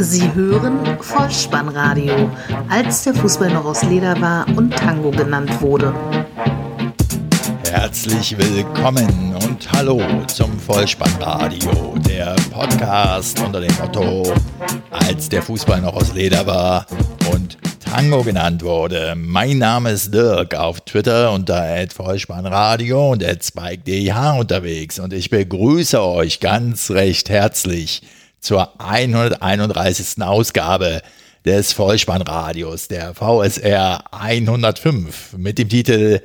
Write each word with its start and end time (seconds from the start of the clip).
Sie 0.00 0.32
hören 0.32 0.96
Vollspannradio, 1.00 2.30
als 2.68 3.02
der 3.02 3.14
Fußball 3.14 3.52
noch 3.52 3.64
aus 3.64 3.82
Leder 3.82 4.20
war 4.20 4.46
und 4.56 4.70
Tango 4.70 5.10
genannt 5.10 5.60
wurde. 5.60 5.92
Herzlich 7.68 8.38
willkommen 8.38 9.34
und 9.44 9.72
hallo 9.72 10.00
zum 10.28 10.56
Vollspannradio, 10.60 11.96
der 12.08 12.36
Podcast 12.52 13.40
unter 13.40 13.60
dem 13.60 13.76
Motto, 13.78 14.32
als 14.90 15.28
der 15.28 15.42
Fußball 15.42 15.80
noch 15.80 15.94
aus 15.94 16.14
Leder 16.14 16.46
war 16.46 16.86
und 17.32 17.58
Tango 17.80 18.22
genannt 18.22 18.62
wurde. 18.62 19.14
Mein 19.16 19.58
Name 19.58 19.90
ist 19.90 20.14
Dirk 20.14 20.54
auf 20.54 20.80
Twitter 20.82 21.32
unter 21.32 21.64
Vollspannradio 21.92 23.10
und 23.10 23.24
@spike_dh 23.24 24.38
unterwegs 24.38 25.00
und 25.00 25.12
ich 25.12 25.28
begrüße 25.28 26.00
euch 26.00 26.38
ganz 26.38 26.92
recht 26.92 27.30
herzlich 27.30 28.02
zur 28.40 28.80
131. 28.80 30.22
Ausgabe 30.22 31.02
des 31.44 31.72
Vollspannradios, 31.72 32.86
der 32.88 33.14
VSR 33.14 34.02
105 34.12 35.34
mit 35.38 35.58
dem 35.58 35.68
Titel 35.68 36.20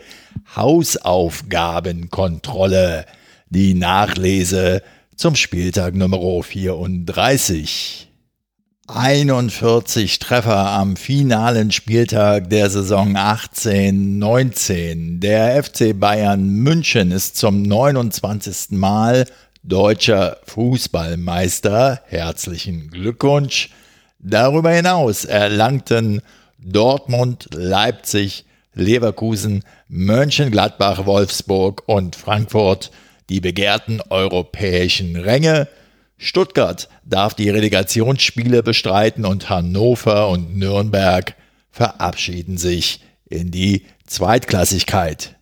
Hausaufgabenkontrolle, 0.55 3.05
die 3.49 3.73
Nachlese 3.73 4.83
zum 5.15 5.35
Spieltag 5.35 5.95
Nummer 5.95 6.43
34. 6.43 8.09
41 8.87 10.19
Treffer 10.19 10.71
am 10.71 10.97
finalen 10.97 11.71
Spieltag 11.71 12.49
der 12.49 12.69
Saison 12.69 13.15
18-19. 13.15 15.21
Der 15.21 15.63
FC 15.63 15.97
Bayern 15.97 16.49
München 16.49 17.11
ist 17.11 17.37
zum 17.37 17.61
29. 17.61 18.71
Mal 18.71 19.23
deutscher 19.63 20.37
Fußballmeister. 20.45 22.01
Herzlichen 22.07 22.89
Glückwunsch. 22.89 23.69
Darüber 24.19 24.71
hinaus 24.71 25.25
erlangten 25.25 26.21
Dortmund, 26.59 27.49
Leipzig, 27.53 28.45
Leverkusen, 28.73 29.63
Mönchengladbach, 29.87 31.05
Wolfsburg 31.05 31.83
und 31.87 32.15
Frankfurt 32.15 32.91
die 33.29 33.39
begehrten 33.39 34.01
europäischen 34.09 35.15
Ränge. 35.15 35.67
Stuttgart 36.17 36.89
darf 37.03 37.33
die 37.33 37.49
Relegationsspiele 37.49 38.63
bestreiten 38.63 39.25
und 39.25 39.49
Hannover 39.49 40.29
und 40.29 40.57
Nürnberg 40.57 41.35
verabschieden 41.71 42.57
sich 42.57 43.01
in 43.29 43.51
die 43.51 43.85
Zweitklassigkeit. 44.05 45.32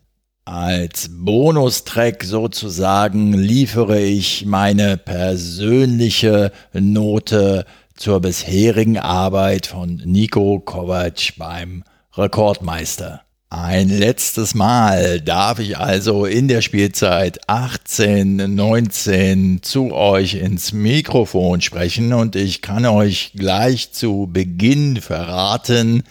Als 0.54 1.10
Bonustrack 1.10 2.26
sozusagen 2.26 3.32
liefere 3.32 4.02
ich 4.02 4.46
meine 4.46 4.98
persönliche 4.98 6.52
Note 6.74 7.64
zur 7.96 8.20
bisherigen 8.20 9.00
Arbeit 9.00 9.68
von 9.68 10.02
Nico 10.04 10.60
Kovac 10.60 11.38
beim 11.38 11.86
Rekordmeister. 12.18 13.22
Ein 13.50 13.88
letztes 13.88 14.54
Mal 14.54 15.22
darf 15.22 15.60
ich 15.60 15.78
also 15.78 16.26
in 16.26 16.50
der 16.50 16.62
Spielzeit 16.62 17.48
18-19 17.48 19.62
zu 19.62 19.94
euch 19.94 20.34
ins 20.34 20.74
Mikrofon 20.74 21.62
sprechen 21.62 22.12
und 22.12 22.36
ich 22.36 22.62
kann 22.62 22.86
euch 22.86 23.32
gleich 23.38 23.94
zu 23.94 24.28
Beginn 24.30 25.00
verraten, 25.00 26.04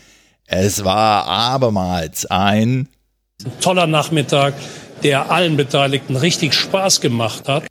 es 0.46 0.83
war 0.83 1.27
abermals 1.27 2.24
ein 2.24 2.88
ein 3.46 3.60
toller 3.60 3.86
Nachmittag, 3.86 4.55
der 5.02 5.30
allen 5.30 5.56
Beteiligten 5.56 6.16
richtig 6.16 6.52
Spaß 6.55 7.00
gemacht 7.00 7.48
hat. 7.48 7.64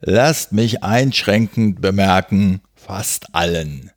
Lasst 0.00 0.52
mich 0.52 0.82
einschränkend 0.82 1.80
bemerken, 1.80 2.60
fast 2.74 3.34
allen. 3.34 3.90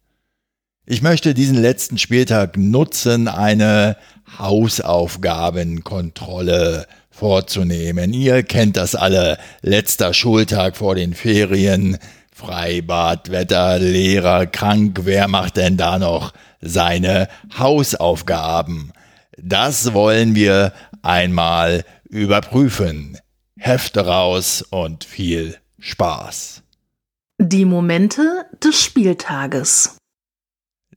Ich 0.85 1.01
möchte 1.01 1.33
diesen 1.33 1.59
letzten 1.59 1.97
Spieltag 1.97 2.57
nutzen, 2.57 3.27
eine 3.27 3.97
Hausaufgabenkontrolle 4.37 6.85
vorzunehmen. 7.09 8.13
Ihr 8.13 8.43
kennt 8.43 8.77
das 8.77 8.93
alle. 8.93 9.39
Letzter 9.61 10.13
Schultag 10.13 10.77
vor 10.77 10.93
den 10.93 11.15
Ferien. 11.15 11.97
Freibad, 12.31 13.31
Wetter, 13.31 13.79
Lehrer, 13.79 14.45
krank. 14.45 14.99
Wer 15.05 15.27
macht 15.27 15.57
denn 15.57 15.77
da 15.77 15.97
noch 15.97 16.33
seine 16.61 17.29
Hausaufgaben? 17.57 18.91
Das 19.37 19.93
wollen 19.93 20.35
wir 20.35 20.71
einmal 21.05 21.85
überprüfen. 22.09 23.17
Hefte 23.57 24.05
raus 24.05 24.63
und 24.69 25.03
viel 25.03 25.57
Spaß. 25.79 26.63
Die 27.39 27.65
Momente 27.65 28.45
des 28.63 28.81
Spieltages. 28.81 29.97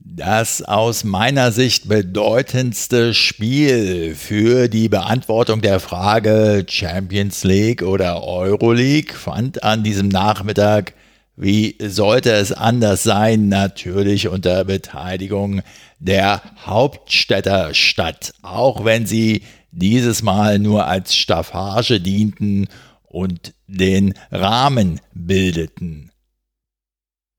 Das 0.00 0.62
aus 0.62 1.04
meiner 1.04 1.52
Sicht 1.52 1.88
bedeutendste 1.88 3.12
Spiel 3.12 4.14
für 4.14 4.68
die 4.68 4.88
Beantwortung 4.88 5.60
der 5.60 5.80
Frage 5.80 6.64
Champions 6.68 7.44
League 7.44 7.82
oder 7.82 8.22
Euroleague 8.24 9.14
fand 9.14 9.62
an 9.62 9.84
diesem 9.84 10.08
Nachmittag, 10.08 10.94
wie 11.36 11.76
sollte 11.80 12.32
es 12.32 12.52
anders 12.52 13.02
sein, 13.02 13.48
natürlich 13.48 14.28
unter 14.28 14.64
Beteiligung 14.64 15.62
der 15.98 16.42
Hauptstädter 16.64 17.74
statt, 17.74 18.32
auch 18.42 18.84
wenn 18.84 19.06
sie 19.06 19.42
dieses 19.70 20.22
Mal 20.22 20.58
nur 20.58 20.86
als 20.86 21.14
Staffage 21.14 22.00
dienten 22.00 22.68
und 23.04 23.54
den 23.66 24.14
Rahmen 24.30 25.00
bildeten. 25.14 26.10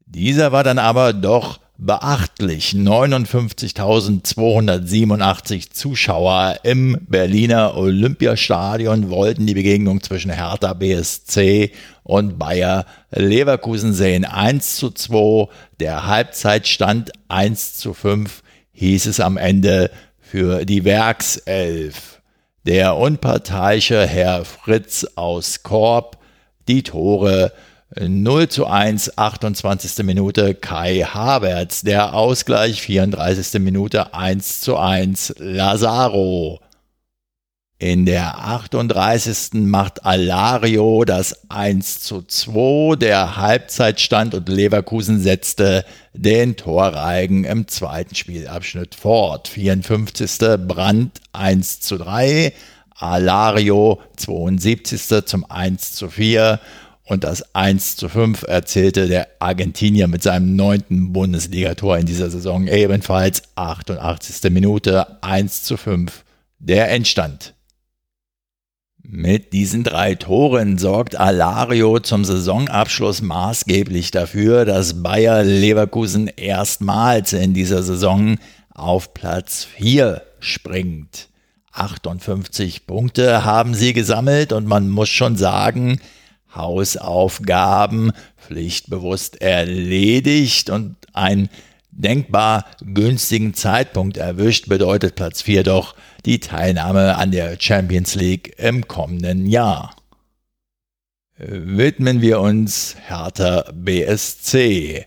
Dieser 0.05 0.51
war 0.51 0.63
dann 0.63 0.79
aber 0.79 1.13
doch 1.13 1.59
beachtlich. 1.79 2.71
59.287 2.71 5.71
Zuschauer 5.71 6.59
im 6.63 6.97
Berliner 7.07 7.77
Olympiastadion 7.77 9.09
wollten 9.09 9.47
die 9.47 9.53
Begegnung 9.53 10.03
zwischen 10.03 10.31
Hertha 10.31 10.73
BSC 10.73 11.71
und 12.03 12.37
Bayer 12.37 12.85
Leverkusen 13.11 13.93
sehen. 13.93 14.25
1 14.25 14.75
zu 14.75 14.91
2, 14.91 15.47
der 15.79 16.05
Halbzeitstand 16.05 17.13
1 17.29 17.75
zu 17.75 17.93
5 17.93 18.43
hieß 18.71 19.05
es 19.05 19.19
am 19.19 19.37
Ende 19.37 19.91
für 20.19 20.65
die 20.65 20.83
Werkself 20.83 22.18
der 22.65 22.97
unparteiische 22.97 24.05
Herr 24.05 24.45
Fritz 24.45 25.05
aus 25.15 25.63
Korb 25.63 26.17
die 26.67 26.83
Tore 26.83 27.51
0 27.99 28.47
zu 28.49 28.67
1, 28.67 29.17
28. 29.17 30.05
Minute 30.05 30.53
Kai 30.53 31.01
Havertz, 31.01 31.81
der 31.81 32.13
Ausgleich 32.13 32.81
34. 32.81 33.59
Minute 33.59 34.13
1 34.13 34.61
zu 34.61 34.77
1 34.77 35.35
Lazaro. 35.39 36.59
In 37.81 38.05
der 38.05 38.37
38. 38.39 39.53
macht 39.53 40.05
Alario 40.05 41.05
das 41.05 41.47
1 41.47 42.01
zu 42.01 42.23
2. 42.23 42.97
Der 42.97 43.37
Halbzeitstand 43.37 44.35
und 44.35 44.49
Leverkusen 44.49 45.21
setzte 45.21 45.85
den 46.13 46.57
Torreigen 46.57 47.45
im 47.45 47.69
zweiten 47.69 48.15
Spielabschnitt 48.15 48.95
fort. 48.95 49.47
54. 49.47 50.57
Brand 50.67 51.21
1 51.31 51.79
zu 51.79 51.97
3. 51.97 52.51
Alario 52.97 54.01
72. 54.17 55.25
zum 55.25 55.49
1 55.49 55.93
zu 55.93 56.09
4. 56.09 56.59
Und 57.05 57.23
das 57.23 57.55
1 57.55 57.95
zu 57.95 58.09
5 58.09 58.43
erzählte 58.43 59.07
der 59.07 59.29
Argentinier 59.39 60.09
mit 60.09 60.21
seinem 60.21 60.57
neunten 60.57 61.13
Bundesligator 61.13 61.97
in 61.97 62.05
dieser 62.05 62.29
Saison 62.29 62.67
ebenfalls 62.67 63.41
88. 63.55 64.51
Minute 64.51 65.23
1 65.23 65.63
zu 65.63 65.77
5. 65.77 66.25
Der 66.59 66.91
Endstand. 66.91 67.53
Mit 69.11 69.53
diesen 69.53 69.83
drei 69.83 70.13
Toren 70.13 70.77
sorgt 70.77 71.19
Alario 71.19 71.99
zum 71.99 72.23
Saisonabschluss 72.23 73.23
maßgeblich 73.23 74.11
dafür, 74.11 74.65
dass 74.65 75.01
Bayer 75.01 75.43
Leverkusen 75.43 76.27
erstmals 76.27 77.33
in 77.33 77.55
dieser 77.55 77.81
Saison 77.81 78.37
auf 78.71 79.15
Platz 79.15 79.63
4 79.77 80.21
springt. 80.39 81.29
58 81.71 82.85
Punkte 82.85 83.43
haben 83.45 83.73
sie 83.73 83.93
gesammelt 83.93 84.53
und 84.53 84.67
man 84.67 84.89
muss 84.89 85.09
schon 85.09 85.37
sagen, 85.37 85.99
Hausaufgaben 86.53 88.11
pflichtbewusst 88.37 89.41
erledigt 89.41 90.69
und 90.69 90.97
ein 91.13 91.49
denkbar 91.89 92.65
günstigen 92.85 93.55
Zeitpunkt 93.55 94.17
erwischt, 94.17 94.69
bedeutet 94.69 95.15
Platz 95.15 95.41
4 95.41 95.63
doch 95.63 95.95
die 96.25 96.39
Teilnahme 96.39 97.15
an 97.15 97.31
der 97.31 97.57
Champions 97.59 98.15
League 98.15 98.55
im 98.57 98.87
kommenden 98.87 99.45
Jahr. 99.45 99.95
Widmen 101.37 102.21
wir 102.21 102.41
uns 102.41 102.95
Hertha 103.07 103.63
BSC. 103.73 105.05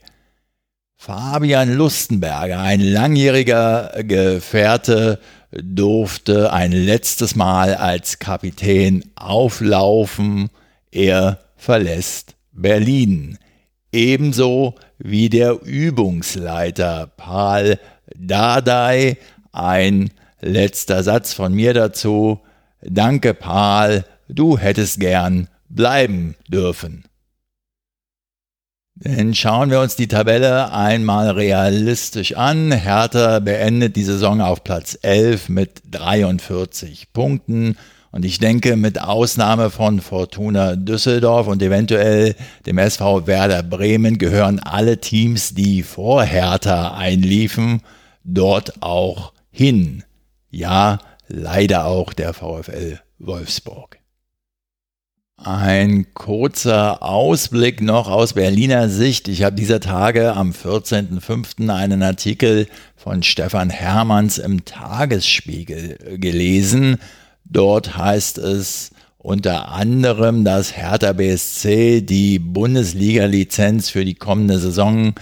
Fabian 0.97 1.75
Lustenberger, 1.75 2.61
ein 2.61 2.81
langjähriger 2.81 3.93
Gefährte, 4.05 5.19
durfte 5.50 6.53
ein 6.53 6.73
letztes 6.73 7.35
Mal 7.35 7.75
als 7.75 8.19
Kapitän 8.19 9.05
auflaufen. 9.14 10.49
Er 10.91 11.41
verlässt 11.56 12.35
Berlin. 12.53 13.38
Ebenso 13.93 14.76
wie 14.99 15.29
der 15.29 15.61
Übungsleiter 15.62 17.09
Paul 17.17 17.79
Dardai. 18.17 19.19
Ein 19.53 20.11
letzter 20.43 21.03
Satz 21.03 21.33
von 21.33 21.55
mir 21.55 21.73
dazu. 21.73 22.41
Danke, 22.83 23.33
Paul, 23.33 24.05
du 24.29 24.59
hättest 24.59 25.00
gern 25.00 25.49
bleiben 25.69 26.35
dürfen. 26.49 27.05
Dann 28.94 29.35
schauen 29.35 29.71
wir 29.71 29.81
uns 29.81 29.97
die 29.97 30.06
Tabelle 30.06 30.73
einmal 30.73 31.31
realistisch 31.31 32.37
an. 32.37 32.71
Hertha 32.71 33.39
beendet 33.39 33.97
die 33.97 34.05
Saison 34.05 34.41
auf 34.41 34.62
Platz 34.65 34.99
11 35.00 35.49
mit 35.49 35.83
43 35.91 37.12
Punkten. 37.12 37.77
Und 38.11 38.27
ich 38.27 38.38
denke, 38.38 38.77
mit 38.77 39.00
Ausnahme 39.00 39.71
von 39.71 40.03
Fortuna 40.03 40.77
Düsseldorf 40.77 41.47
und 41.47 41.62
eventuell 41.62 42.35
dem 42.67 42.77
SV 42.77 43.27
Werder 43.27 43.62
Bremen 43.62 44.19
gehören 44.19 44.61
alle 44.61 44.99
Teams, 44.99 45.55
die 45.55 45.83
vor 45.83 46.23
Hertha 46.23 46.95
einliefen, 46.95 47.81
dort 48.25 48.83
auch 48.83 49.33
hin. 49.50 50.05
Ja, 50.52 50.99
leider 51.28 51.87
auch 51.87 52.12
der 52.12 52.34
VfL 52.34 53.00
Wolfsburg. 53.19 53.99
Ein 55.38 56.12
kurzer 56.12 57.02
Ausblick 57.02 57.81
noch 57.81 58.08
aus 58.08 58.34
Berliner 58.34 58.90
Sicht. 58.90 59.28
Ich 59.28 59.43
habe 59.43 59.56
dieser 59.56 59.81
Tage 59.81 60.34
am 60.34 60.50
14.05. 60.50 61.75
einen 61.75 62.02
Artikel 62.02 62.69
von 62.96 63.22
Stefan 63.22 63.70
Hermanns 63.70 64.37
im 64.37 64.66
Tagesspiegel 64.66 66.19
gelesen. 66.19 66.99
Dort 67.46 67.96
heißt 67.96 68.37
es 68.37 68.90
unter 69.16 69.70
anderem, 69.70 70.44
dass 70.44 70.76
Hertha 70.76 71.14
BSC 71.14 72.02
die 72.02 72.38
Bundesliga-Lizenz 72.38 73.88
für 73.88 74.04
die 74.04 74.16
kommende 74.16 74.58
Saison 74.58 75.14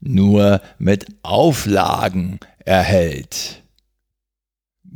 nur 0.00 0.62
mit 0.78 1.06
Auflagen 1.22 2.40
erhält. 2.64 3.60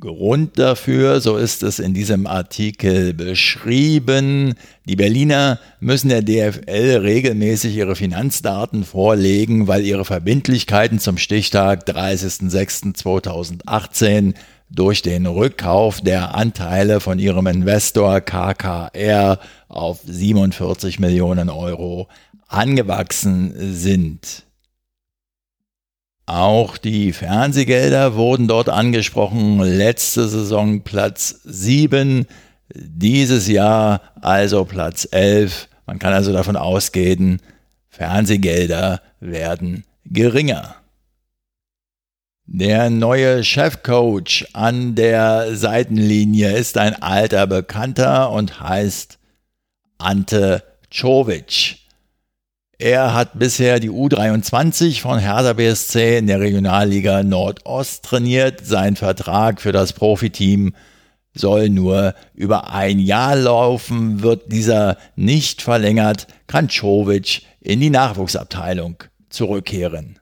Grund 0.00 0.58
dafür, 0.58 1.20
so 1.20 1.36
ist 1.36 1.62
es 1.62 1.78
in 1.78 1.94
diesem 1.94 2.26
Artikel 2.26 3.14
beschrieben, 3.14 4.54
die 4.86 4.96
Berliner 4.96 5.60
müssen 5.78 6.08
der 6.08 6.22
DFL 6.22 6.98
regelmäßig 7.00 7.76
ihre 7.76 7.94
Finanzdaten 7.94 8.82
vorlegen, 8.84 9.68
weil 9.68 9.84
ihre 9.84 10.04
Verbindlichkeiten 10.04 10.98
zum 10.98 11.16
Stichtag 11.16 11.88
30.06.2018 11.88 14.34
durch 14.68 15.02
den 15.02 15.26
Rückkauf 15.26 16.00
der 16.00 16.34
Anteile 16.34 16.98
von 17.00 17.20
ihrem 17.20 17.46
Investor 17.46 18.20
KKR 18.20 19.38
auf 19.68 20.00
47 20.04 20.98
Millionen 20.98 21.50
Euro 21.50 22.08
angewachsen 22.48 23.54
sind. 23.74 24.42
Auch 26.26 26.78
die 26.78 27.12
Fernsehgelder 27.12 28.14
wurden 28.14 28.48
dort 28.48 28.70
angesprochen. 28.70 29.60
Letzte 29.60 30.26
Saison 30.26 30.80
Platz 30.80 31.40
7, 31.44 32.26
dieses 32.74 33.46
Jahr 33.46 34.00
also 34.22 34.64
Platz 34.64 35.06
11. 35.10 35.68
Man 35.86 35.98
kann 35.98 36.14
also 36.14 36.32
davon 36.32 36.56
ausgehen, 36.56 37.40
Fernsehgelder 37.90 39.02
werden 39.20 39.84
geringer. 40.06 40.76
Der 42.46 42.90
neue 42.90 43.44
Chefcoach 43.44 44.46
an 44.52 44.94
der 44.94 45.56
Seitenlinie 45.56 46.52
ist 46.56 46.78
ein 46.78 47.02
alter 47.02 47.46
Bekannter 47.46 48.30
und 48.30 48.60
heißt 48.60 49.18
Ante 49.98 50.62
Czovic. 50.90 51.83
Er 52.78 53.14
hat 53.14 53.38
bisher 53.38 53.78
die 53.78 53.90
U23 53.90 55.00
von 55.00 55.18
Hertha 55.18 55.52
BSC 55.52 56.18
in 56.18 56.26
der 56.26 56.40
Regionalliga 56.40 57.22
Nordost 57.22 58.04
trainiert. 58.04 58.66
Sein 58.66 58.96
Vertrag 58.96 59.60
für 59.60 59.70
das 59.70 59.92
Profiteam 59.92 60.74
soll 61.34 61.68
nur 61.68 62.14
über 62.34 62.72
ein 62.72 62.98
Jahr 62.98 63.36
laufen. 63.36 64.22
Wird 64.22 64.50
dieser 64.50 64.96
nicht 65.14 65.62
verlängert, 65.62 66.26
kann 66.48 66.68
Czovic 66.68 67.42
in 67.60 67.80
die 67.80 67.90
Nachwuchsabteilung 67.90 68.96
zurückkehren. 69.28 70.18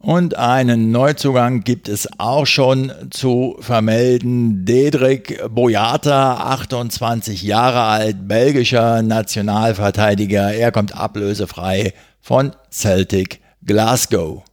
Und 0.00 0.36
einen 0.36 0.92
Neuzugang 0.92 1.64
gibt 1.64 1.88
es 1.88 2.08
auch 2.18 2.46
schon 2.46 2.92
zu 3.10 3.56
vermelden. 3.58 4.64
Dedrick 4.64 5.42
Boyata, 5.50 6.36
28 6.36 7.42
Jahre 7.42 7.80
alt, 7.80 8.28
belgischer 8.28 9.02
Nationalverteidiger. 9.02 10.54
Er 10.54 10.70
kommt 10.70 10.94
ablösefrei 10.94 11.94
von 12.20 12.54
Celtic 12.70 13.40
Glasgow. 13.64 14.44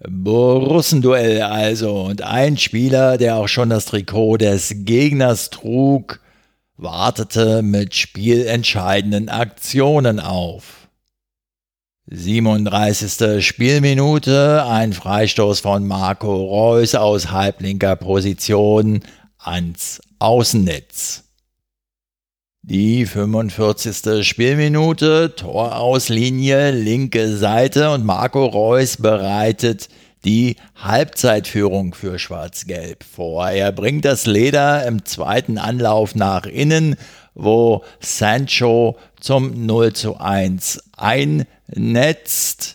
Borussenduell 0.00 1.42
also 1.42 2.02
und 2.02 2.22
ein 2.22 2.56
Spieler, 2.56 3.16
der 3.16 3.36
auch 3.36 3.48
schon 3.48 3.70
das 3.70 3.86
Trikot 3.86 4.38
des 4.38 4.74
Gegners 4.78 5.50
trug, 5.50 6.20
wartete 6.76 7.62
mit 7.62 7.94
spielentscheidenden 7.94 9.28
Aktionen 9.28 10.20
auf. 10.20 10.88
37. 12.06 13.44
Spielminute, 13.44 14.66
ein 14.66 14.92
Freistoß 14.92 15.60
von 15.60 15.86
Marco 15.86 16.34
Reus 16.34 16.94
aus 16.94 17.30
halblinker 17.30 17.96
Position 17.96 19.02
ans 19.38 20.02
Außennetz. 20.18 21.23
Die 22.66 23.04
45. 23.04 24.26
Spielminute, 24.26 25.34
Torauslinie, 25.36 26.70
linke 26.70 27.36
Seite 27.36 27.90
und 27.90 28.06
Marco 28.06 28.46
Reus 28.46 28.96
bereitet 28.96 29.90
die 30.24 30.56
Halbzeitführung 30.74 31.92
für 31.92 32.18
Schwarz-Gelb 32.18 33.04
vor. 33.04 33.50
Er 33.50 33.70
bringt 33.70 34.06
das 34.06 34.24
Leder 34.24 34.86
im 34.86 35.04
zweiten 35.04 35.58
Anlauf 35.58 36.14
nach 36.14 36.46
innen, 36.46 36.96
wo 37.34 37.84
Sancho 38.00 38.96
zum 39.20 39.66
0 39.66 39.92
zu 39.92 40.16
1 40.16 40.84
einnetzt. 40.96 42.73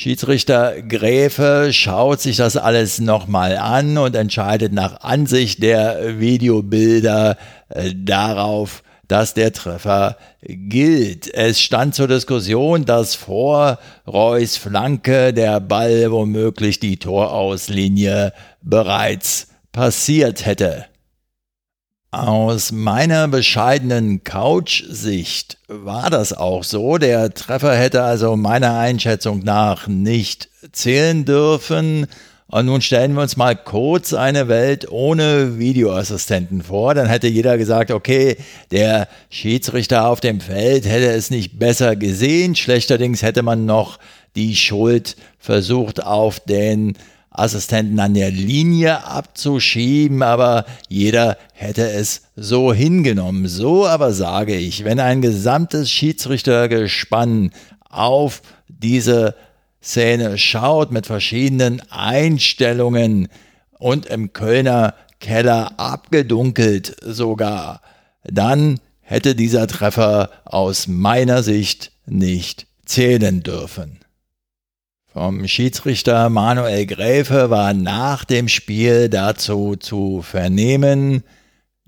Schiedsrichter 0.00 0.80
Gräfe 0.80 1.70
schaut 1.72 2.20
sich 2.20 2.36
das 2.36 2.56
alles 2.56 3.00
nochmal 3.00 3.56
an 3.56 3.98
und 3.98 4.14
entscheidet 4.14 4.72
nach 4.72 5.00
Ansicht 5.00 5.60
der 5.60 6.20
Videobilder 6.20 7.36
äh, 7.68 7.92
darauf, 7.96 8.84
dass 9.08 9.34
der 9.34 9.52
Treffer 9.52 10.16
gilt. 10.40 11.34
Es 11.34 11.60
stand 11.60 11.96
zur 11.96 12.06
Diskussion, 12.06 12.84
dass 12.84 13.16
vor 13.16 13.80
Reus 14.06 14.56
Flanke 14.56 15.34
der 15.34 15.58
Ball 15.58 16.12
womöglich 16.12 16.78
die 16.78 16.98
Torauslinie 16.98 18.32
bereits 18.62 19.48
passiert 19.72 20.46
hätte. 20.46 20.86
Aus 22.10 22.72
meiner 22.72 23.28
bescheidenen 23.28 24.24
Couch-Sicht 24.24 25.58
war 25.68 26.08
das 26.08 26.32
auch 26.32 26.64
so. 26.64 26.96
Der 26.96 27.34
Treffer 27.34 27.76
hätte 27.76 28.02
also 28.02 28.34
meiner 28.34 28.78
Einschätzung 28.78 29.40
nach 29.40 29.88
nicht 29.88 30.48
zählen 30.72 31.26
dürfen. 31.26 32.06
Und 32.46 32.64
nun 32.64 32.80
stellen 32.80 33.12
wir 33.12 33.20
uns 33.20 33.36
mal 33.36 33.54
kurz 33.54 34.14
eine 34.14 34.48
Welt 34.48 34.90
ohne 34.90 35.58
Videoassistenten 35.58 36.62
vor. 36.62 36.94
Dann 36.94 37.08
hätte 37.08 37.28
jeder 37.28 37.58
gesagt, 37.58 37.90
okay, 37.90 38.38
der 38.70 39.06
Schiedsrichter 39.28 40.08
auf 40.08 40.20
dem 40.20 40.40
Feld 40.40 40.86
hätte 40.86 41.10
es 41.10 41.28
nicht 41.28 41.58
besser 41.58 41.94
gesehen. 41.94 42.56
Schlechterdings 42.56 43.20
hätte 43.20 43.42
man 43.42 43.66
noch 43.66 43.98
die 44.34 44.56
Schuld 44.56 45.14
versucht 45.38 46.02
auf 46.02 46.40
den 46.40 46.96
Assistenten 47.38 47.98
an 48.00 48.14
der 48.14 48.30
Linie 48.30 49.04
abzuschieben, 49.04 50.22
aber 50.22 50.64
jeder 50.88 51.36
hätte 51.52 51.90
es 51.90 52.22
so 52.36 52.72
hingenommen. 52.72 53.48
So 53.48 53.86
aber 53.86 54.12
sage 54.12 54.56
ich, 54.56 54.84
wenn 54.84 55.00
ein 55.00 55.22
gesamtes 55.22 55.90
Schiedsrichtergespann 55.90 57.52
auf 57.88 58.42
diese 58.68 59.34
Szene 59.82 60.38
schaut 60.38 60.90
mit 60.90 61.06
verschiedenen 61.06 61.80
Einstellungen 61.90 63.28
und 63.78 64.06
im 64.06 64.32
Kölner 64.32 64.94
Keller 65.20 65.78
abgedunkelt 65.78 66.96
sogar, 67.02 67.80
dann 68.24 68.80
hätte 69.00 69.34
dieser 69.34 69.66
Treffer 69.66 70.30
aus 70.44 70.86
meiner 70.86 71.42
Sicht 71.42 71.92
nicht 72.06 72.66
zählen 72.84 73.42
dürfen. 73.42 74.00
Vom 75.12 75.48
Schiedsrichter 75.48 76.28
Manuel 76.28 76.84
Gräfe 76.84 77.48
war 77.48 77.72
nach 77.72 78.24
dem 78.24 78.46
Spiel 78.46 79.08
dazu 79.08 79.74
zu 79.76 80.22
vernehmen, 80.22 81.24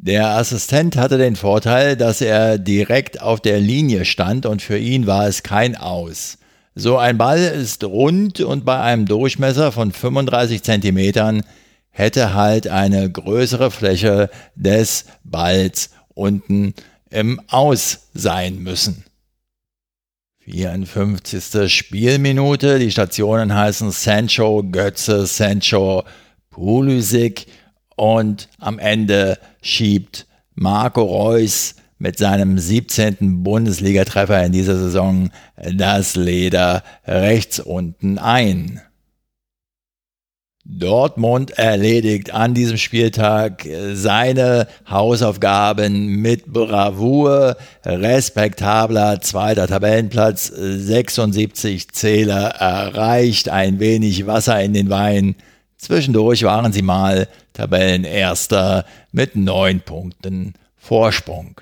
der 0.02 0.28
Assistent 0.28 0.96
hatte 0.96 1.18
den 1.18 1.36
Vorteil, 1.36 1.94
dass 1.94 2.22
er 2.22 2.56
direkt 2.56 3.20
auf 3.20 3.38
der 3.38 3.60
Linie 3.60 4.06
stand 4.06 4.46
und 4.46 4.62
für 4.62 4.78
ihn 4.78 5.06
war 5.06 5.26
es 5.26 5.42
kein 5.42 5.76
Aus. 5.76 6.38
So 6.74 6.96
ein 6.96 7.18
Ball 7.18 7.38
ist 7.38 7.84
rund 7.84 8.40
und 8.40 8.64
bei 8.64 8.80
einem 8.80 9.04
Durchmesser 9.04 9.72
von 9.72 9.92
35 9.92 10.62
Zentimetern 10.62 11.42
hätte 11.90 12.32
halt 12.32 12.68
eine 12.68 13.10
größere 13.10 13.70
Fläche 13.70 14.30
des 14.54 15.04
Balls 15.22 15.90
unten 16.14 16.72
im 17.10 17.38
Aus 17.48 18.08
sein 18.14 18.60
müssen. 18.60 19.04
54. 20.40 21.72
Spielminute. 21.72 22.78
Die 22.78 22.90
Stationen 22.90 23.54
heißen 23.54 23.90
Sancho, 23.90 24.62
Götze, 24.62 25.26
Sancho, 25.26 26.04
Pulisic 26.50 27.46
und 27.96 28.48
am 28.58 28.78
Ende 28.78 29.38
schiebt 29.62 30.26
Marco 30.54 31.02
Reus 31.02 31.74
mit 31.98 32.18
seinem 32.18 32.58
17. 32.58 33.42
Bundesligatreffer 33.42 34.42
in 34.44 34.52
dieser 34.52 34.78
Saison 34.78 35.30
das 35.56 36.16
Leder 36.16 36.82
rechts 37.06 37.60
unten 37.60 38.18
ein. 38.18 38.80
Dortmund 40.64 41.52
erledigt 41.52 42.34
an 42.34 42.52
diesem 42.52 42.76
Spieltag 42.76 43.66
seine 43.94 44.68
Hausaufgaben 44.88 46.16
mit 46.20 46.46
Bravour. 46.52 47.56
Respektabler 47.84 49.20
zweiter 49.20 49.66
Tabellenplatz, 49.66 50.46
76 50.46 51.90
Zähler 51.92 52.50
erreicht, 52.58 53.48
ein 53.48 53.80
wenig 53.80 54.26
Wasser 54.26 54.60
in 54.62 54.74
den 54.74 54.90
Wein. 54.90 55.36
Zwischendurch 55.78 56.42
waren 56.42 56.72
sie 56.72 56.82
mal 56.82 57.26
Tabellenerster 57.54 58.84
mit 59.12 59.36
neun 59.36 59.80
Punkten 59.80 60.54
Vorsprung. 60.76 61.60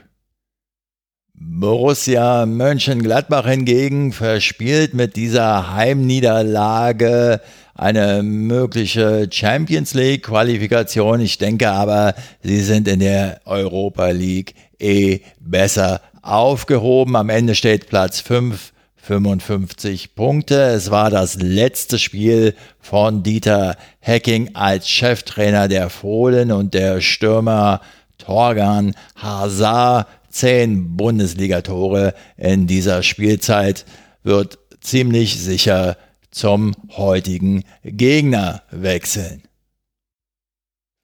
Borussia 1.41 2.47
Mönchengladbach 2.47 3.47
hingegen 3.47 4.13
verspielt 4.13 4.93
mit 4.95 5.15
dieser 5.15 5.73
Heimniederlage 5.73 7.41
eine 7.79 8.25
mögliche 8.25 9.29
Champions 9.31 9.95
League 9.95 10.25
Qualifikation. 10.25 11.21
Ich 11.21 11.39
denke 11.39 11.71
aber, 11.71 12.15
sie 12.43 12.61
sind 12.61 12.89
in 12.89 12.99
der 12.99 13.41
Europa 13.45 14.09
League 14.09 14.55
eh 14.81 15.21
besser 15.41 16.01
aufgehoben. 16.21 17.15
Am 17.15 17.29
Ende 17.29 17.55
steht 17.55 17.87
Platz 17.87 18.21
5, 18.21 18.73
55 18.97 20.17
Punkte. 20.17 20.61
Es 20.61 20.91
war 20.91 21.09
das 21.09 21.37
letzte 21.37 22.01
Spiel 22.01 22.55
von 22.81 23.23
Dieter 23.23 23.77
Hecking 24.01 24.57
als 24.57 24.89
Cheftrainer 24.89 25.69
der 25.69 25.89
Fohlen 25.89 26.51
und 26.51 26.75
der 26.75 27.01
Stürmer 27.01 27.81
Torgan 28.19 28.95
Hazard 29.15 30.09
zehn 30.31 30.97
Bundesligatore 30.97 32.13
in 32.37 32.67
dieser 32.67 33.05
Spielzeit, 33.05 33.85
wird 34.25 34.59
ziemlich 34.81 35.41
sicher 35.41 35.97
zum 36.39 36.75
heutigen 36.97 37.65
Gegner 37.83 38.63
wechseln. 38.71 39.43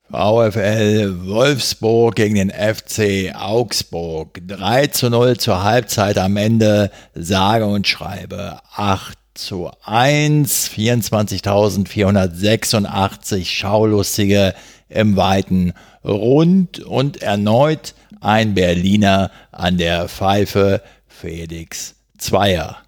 VfL 0.08 1.26
Wolfsburg 1.26 2.14
gegen 2.14 2.36
den 2.36 2.50
FC 2.50 3.34
Augsburg. 3.34 4.40
3 4.46 4.86
zu 4.88 5.08
0 5.10 5.38
zur 5.38 5.64
Halbzeit 5.64 6.18
am 6.18 6.36
Ende, 6.36 6.92
sage 7.14 7.64
und 7.66 7.88
schreibe 7.88 8.60
8 8.76 9.18
zu 9.34 9.72
1, 9.82 10.70
24.486 10.70 13.46
Schaulustige 13.46 14.54
im 14.88 15.16
weiten 15.16 15.72
Rund 16.04 16.78
und 16.78 17.22
erneut 17.22 17.94
ein 18.20 18.54
Berliner 18.54 19.32
an 19.50 19.78
der 19.78 20.08
Pfeife 20.08 20.80
Felix 21.08 21.96
Zweier. 22.18 22.83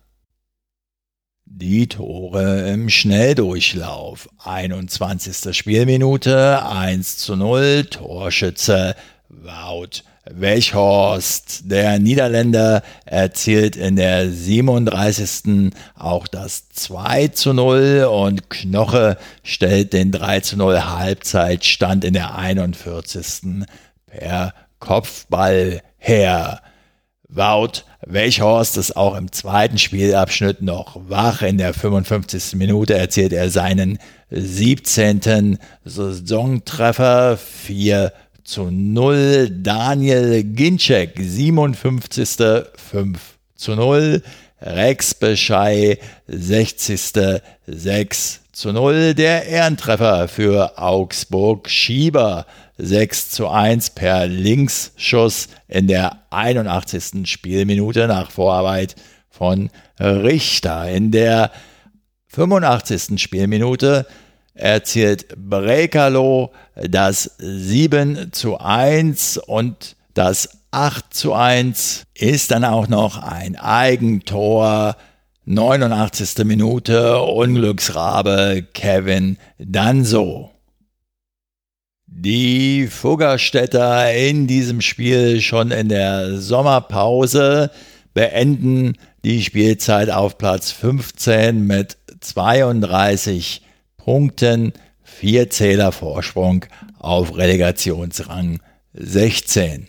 Die 1.59 1.87
Tore 1.87 2.69
im 2.69 2.91
Schnelldurchlauf. 2.91 4.29
21. 4.45 5.57
Spielminute 5.57 6.63
1 6.67 7.17
zu 7.17 7.35
0. 7.35 7.87
Torschütze 7.87 8.95
Wout 9.31 10.03
Welchhorst. 10.27 11.63
Der 11.65 11.99
Niederländer 11.99 12.83
erzielt 13.07 13.75
in 13.75 13.97
der 13.97 14.31
37. 14.31 15.73
auch 15.95 16.29
das 16.29 16.69
2 16.75 17.29
zu 17.29 17.55
0 17.55 18.07
und 18.13 18.51
Knoche 18.51 19.17
stellt 19.43 19.95
den 19.95 20.13
3 20.13 20.41
zu 20.41 20.59
0 20.59 20.85
Halbzeitstand 20.85 22.05
in 22.05 22.13
der 22.13 22.37
41. 22.37 23.65
per 24.05 24.53
Kopfball 24.79 25.81
her. 25.97 26.61
Wout 27.37 27.85
Welchhorst 28.07 28.79
ist 28.79 28.97
auch 28.97 29.15
im 29.15 29.31
zweiten 29.31 29.77
Spielabschnitt 29.77 30.63
noch 30.63 30.97
wach. 31.09 31.43
In 31.43 31.59
der 31.59 31.75
55. 31.75 32.55
Minute 32.55 32.95
erzielt 32.95 33.35
er 33.35 33.51
seinen 33.51 33.99
17. 34.31 35.59
Saisontreffer 35.85 37.37
4 37.37 38.15
zu 38.43 38.71
0. 38.71 39.51
Daniel 39.51 40.45
Ginczek 40.45 41.19
57. 41.21 42.39
5 42.91 43.19
zu 43.55 43.75
0. 43.75 44.23
Rex 44.61 45.15
Beschei 45.15 45.99
60. 46.27 47.41
6 47.67 48.41
zu 48.53 48.73
0. 48.73 49.15
Der 49.15 49.47
Ehrentreffer 49.47 50.29
für 50.29 50.79
Augsburg 50.79 51.69
Schieber 51.69 52.47
6 52.79 53.31
zu 53.31 53.49
1 53.49 53.91
per 53.91 54.27
Linksschuss 54.27 55.49
in 55.69 55.89
der 55.89 56.21
81. 56.31 57.29
Spielminute 57.29 58.07
nach 58.07 58.31
Vorarbeit 58.31 58.95
von 59.31 59.71
Richter. 59.99 60.89
In 60.91 61.11
der 61.11 61.51
85. 62.29 63.21
Spielminute 63.21 64.07
erzielt 64.55 65.29
Brekalo 65.37 66.53
das 66.75 67.31
7 67.39 68.33
zu 68.33 68.59
1 68.59 69.39
und 69.39 69.97
das 70.15 70.49
8 70.77 71.15
zu 71.15 71.33
1 71.33 72.05
ist 72.13 72.51
dann 72.51 72.63
auch 72.63 72.87
noch 72.87 73.17
ein 73.17 73.57
Eigentor. 73.57 74.97
89. 75.47 76.45
Minute, 76.45 77.19
Unglücksrabe 77.23 78.63
Kevin 78.75 79.39
Danso. 79.57 80.51
Die 82.07 82.89
Fuggerstädter 82.89 84.13
in 84.13 84.47
diesem 84.47 84.83
Spiel 84.83 85.41
schon 85.41 85.71
in 85.71 85.89
der 85.89 86.37
Sommerpause 86.37 87.71
beenden 88.13 88.99
die 89.25 89.43
Spielzeit 89.43 90.11
auf 90.11 90.37
Platz 90.37 90.73
15 90.73 91.67
mit 91.67 91.97
32 92.21 93.63
Punkten, 93.97 94.75
vier 95.03 95.49
Zähler 95.49 95.93
Vorsprung 95.93 96.67
auf 96.99 97.35
Relegationsrang 97.35 98.61
16. 98.93 99.87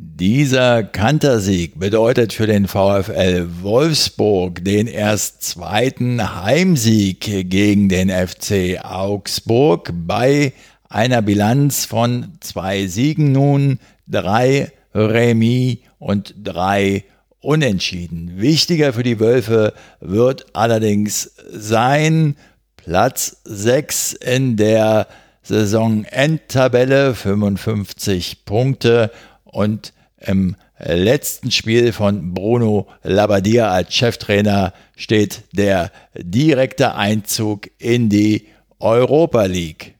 Dieser 0.00 0.84
Kantersieg 0.84 1.76
bedeutet 1.80 2.32
für 2.32 2.46
den 2.46 2.68
VfL 2.68 3.48
Wolfsburg 3.62 4.64
den 4.64 4.86
erst 4.86 5.42
zweiten 5.42 6.40
Heimsieg 6.40 7.50
gegen 7.50 7.88
den 7.88 8.08
FC 8.08 8.78
Augsburg 8.80 9.92
bei 9.92 10.52
einer 10.88 11.20
Bilanz 11.20 11.84
von 11.84 12.34
zwei 12.38 12.86
Siegen 12.86 13.32
nun, 13.32 13.80
drei 14.06 14.70
Remis 14.94 15.78
und 15.98 16.32
drei 16.44 17.02
Unentschieden. 17.40 18.40
Wichtiger 18.40 18.92
für 18.92 19.02
die 19.02 19.18
Wölfe 19.18 19.72
wird 20.00 20.46
allerdings 20.52 21.32
sein, 21.50 22.36
Platz 22.76 23.38
6 23.42 24.12
in 24.12 24.56
der 24.56 25.08
Saisonendtabelle, 25.42 27.14
55 27.14 28.44
Punkte 28.44 29.10
und 29.50 29.92
im 30.20 30.56
letzten 30.78 31.50
Spiel 31.50 31.92
von 31.92 32.34
Bruno 32.34 32.88
Labbadia 33.02 33.70
als 33.70 33.94
Cheftrainer 33.94 34.72
steht 34.96 35.42
der 35.52 35.90
direkte 36.14 36.94
Einzug 36.94 37.68
in 37.78 38.08
die 38.08 38.46
Europa 38.78 39.44
League. 39.44 39.94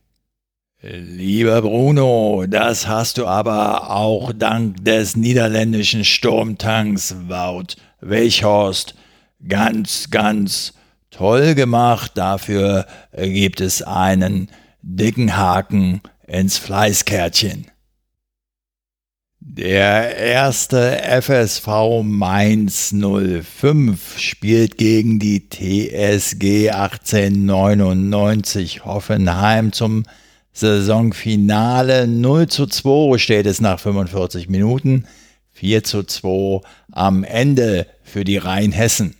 Lieber 0.80 1.62
Bruno, 1.62 2.44
das 2.48 2.86
hast 2.86 3.18
du 3.18 3.26
aber 3.26 3.90
auch 3.90 4.32
dank 4.32 4.84
des 4.84 5.16
niederländischen 5.16 6.04
Sturmtanks 6.04 7.16
Wout 7.26 7.74
Welchhorst 8.00 8.94
ganz, 9.46 10.10
ganz 10.10 10.74
toll 11.10 11.56
gemacht. 11.56 12.12
Dafür 12.14 12.86
gibt 13.12 13.60
es 13.60 13.82
einen 13.82 14.50
dicken 14.82 15.36
Haken 15.36 16.00
ins 16.28 16.58
Fleißkärtchen. 16.58 17.66
Der 19.50 20.18
erste 20.18 21.00
FSV 21.22 22.02
Mainz 22.04 22.92
05 22.92 24.18
spielt 24.18 24.76
gegen 24.76 25.18
die 25.18 25.48
TSG 25.48 26.70
1899 26.70 28.84
Hoffenheim 28.84 29.72
zum 29.72 30.04
Saisonfinale. 30.52 32.06
0 32.06 32.48
zu 32.48 32.66
2 32.66 33.16
steht 33.16 33.46
es 33.46 33.62
nach 33.62 33.80
45 33.80 34.50
Minuten. 34.50 35.06
4 35.54 35.82
zu 35.82 36.02
2 36.02 36.60
am 36.92 37.24
Ende 37.24 37.86
für 38.02 38.24
die 38.24 38.36
Rheinhessen. 38.36 39.14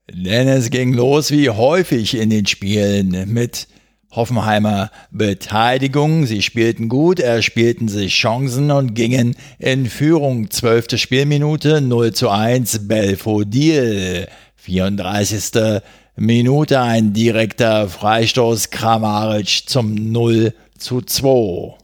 Denn 0.09 0.47
es 0.47 0.71
ging 0.71 0.93
los 0.93 1.29
wie 1.29 1.51
häufig 1.51 2.17
in 2.17 2.31
den 2.31 2.47
Spielen 2.47 3.31
mit 3.31 3.67
Hoffenheimer 4.11 4.89
Beteiligung. 5.11 6.25
Sie 6.25 6.41
spielten 6.41 6.89
gut, 6.89 7.19
erspielten 7.19 7.87
sich 7.87 8.13
Chancen 8.13 8.71
und 8.71 8.93
gingen 8.93 9.35
in 9.59 9.87
Führung. 9.87 10.49
Zwölfte 10.49 10.97
Spielminute 10.97 11.81
0 11.81 12.13
zu 12.13 12.29
1 12.29 12.87
Belfodil. 12.87 14.27
34. 14.55 15.81
Minute 16.15 16.81
ein 16.81 17.13
direkter 17.13 17.87
Freistoß 17.89 18.71
Kramaric 18.71 19.63
zum 19.67 19.93
0 19.93 20.53
zu 20.77 21.01
2. 21.01 21.77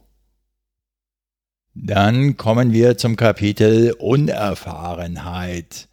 Dann 1.74 2.36
kommen 2.36 2.72
wir 2.72 2.96
zum 2.96 3.16
Kapitel 3.16 3.92
Unerfahrenheit. 3.92 5.88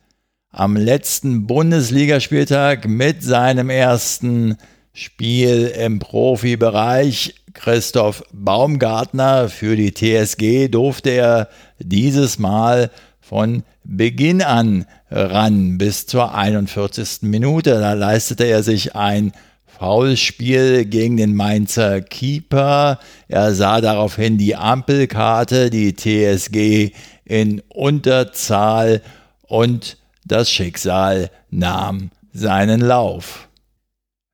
Am 0.49 0.75
letzten 0.75 1.47
Bundesligaspieltag 1.47 2.87
mit 2.87 3.23
seinem 3.23 3.69
ersten 3.69 4.57
Spiel 4.93 5.67
im 5.67 5.99
Profibereich. 5.99 7.35
Christoph 7.53 8.23
Baumgartner 8.31 9.49
für 9.49 9.75
die 9.75 9.93
TSG 9.93 10.69
durfte 10.69 11.11
er 11.11 11.49
dieses 11.79 12.39
Mal 12.39 12.91
von 13.19 13.63
Beginn 13.83 14.41
an 14.41 14.85
ran 15.09 15.77
bis 15.77 16.05
zur 16.07 16.35
41. 16.35 17.23
Minute. 17.23 17.79
Da 17.79 17.93
leistete 17.93 18.45
er 18.45 18.63
sich 18.63 18.95
ein 18.95 19.31
Foulspiel 19.65 20.85
gegen 20.85 21.17
den 21.17 21.33
Mainzer 21.33 22.01
Keeper. 22.01 22.99
Er 23.27 23.55
sah 23.55 23.81
daraufhin 23.81 24.37
die 24.37 24.55
Ampelkarte, 24.55 25.69
die 25.69 25.95
TSG 25.95 26.93
in 27.25 27.61
Unterzahl 27.69 29.01
und 29.47 29.97
das 30.25 30.51
Schicksal 30.51 31.31
nahm 31.49 32.11
seinen 32.33 32.81
Lauf. 32.81 33.47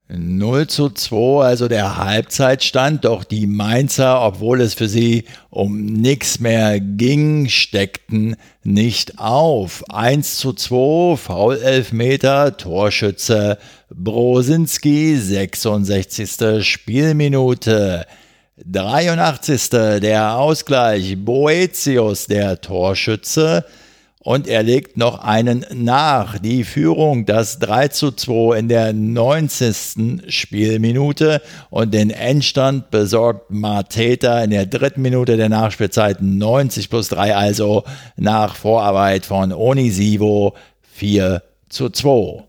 0 0.09 0.67
zu 0.67 0.89
2, 0.89 1.43
also 1.43 1.67
der 1.67 1.97
Halbzeitstand, 1.97 3.03
doch 3.03 3.25
die 3.25 3.45
Mainzer, 3.45 4.21
obwohl 4.21 4.61
es 4.61 4.73
für 4.73 4.87
sie 4.87 5.25
um 5.49 5.85
nichts 5.85 6.39
mehr 6.39 6.79
ging, 6.79 7.49
steckten 7.49 8.37
nicht 8.63 9.19
auf. 9.19 9.83
1 9.89 10.37
zu 10.37 10.53
2, 10.53 11.17
Foul 11.17 11.57
Elfmeter, 11.57 12.55
Torschütze 12.55 13.57
Brosinski, 13.89 15.17
66. 15.17 16.65
Spielminute. 16.65 18.05
83. 18.65 19.69
der 19.69 20.35
Ausgleich, 20.37 21.15
Boetius, 21.17 22.25
der 22.25 22.59
Torschütze, 22.59 23.65
und 24.27 24.45
er 24.45 24.61
legt 24.61 24.97
noch 24.97 25.19
einen 25.19 25.65
nach. 25.73 26.37
Die 26.37 26.65
Führung, 26.65 27.25
das 27.25 27.59
3 27.59 27.87
zu 27.87 28.11
2 28.11 28.57
in 28.57 28.67
der 28.67 28.91
90. 28.91 30.23
Spielminute 30.27 31.41
und 31.69 31.93
den 31.93 32.09
Endstand 32.09 32.91
besorgt 32.91 33.51
Marteta 33.51 34.43
in 34.43 34.49
der 34.49 34.65
dritten 34.65 35.01
Minute 35.01 35.37
der 35.37 35.47
Nachspielzeit 35.47 36.21
90 36.21 36.89
plus 36.89 37.07
3, 37.07 37.37
also 37.37 37.85
nach 38.17 38.57
Vorarbeit 38.57 39.25
von 39.25 39.53
Onisivo 39.53 40.55
4 40.91 41.41
zu 41.69 41.89
2. 41.89 42.43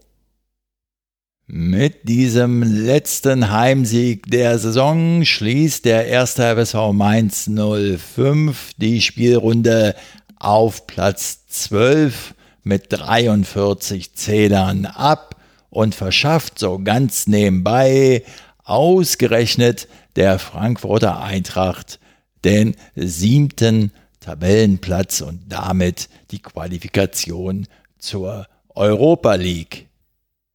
Mit 1.50 2.08
diesem 2.08 2.62
letzten 2.62 3.50
Heimsieg 3.50 4.30
der 4.30 4.58
Saison 4.58 5.24
schließt 5.24 5.84
der 5.86 6.06
erste 6.06 6.42
FSV 6.56 6.92
Mainz 6.92 7.48
05 7.48 8.72
die 8.76 9.00
Spielrunde 9.00 9.94
auf 10.38 10.87
Platz 10.87 11.46
12 11.48 12.35
mit 12.62 12.87
43 12.90 14.14
Zählern 14.14 14.87
ab 14.87 15.37
und 15.70 15.94
verschafft 15.94 16.59
so 16.59 16.79
ganz 16.79 17.27
nebenbei 17.27 18.24
ausgerechnet 18.64 19.88
der 20.16 20.38
Frankfurter 20.38 21.22
Eintracht 21.22 21.98
den 22.44 22.77
siebten 22.94 23.92
Tabellenplatz 24.20 25.20
und 25.20 25.40
damit 25.48 26.09
die 26.31 26.40
Qualifikation 26.40 27.66
zur 27.98 28.46
Europa 28.74 29.35
League. 29.35 29.88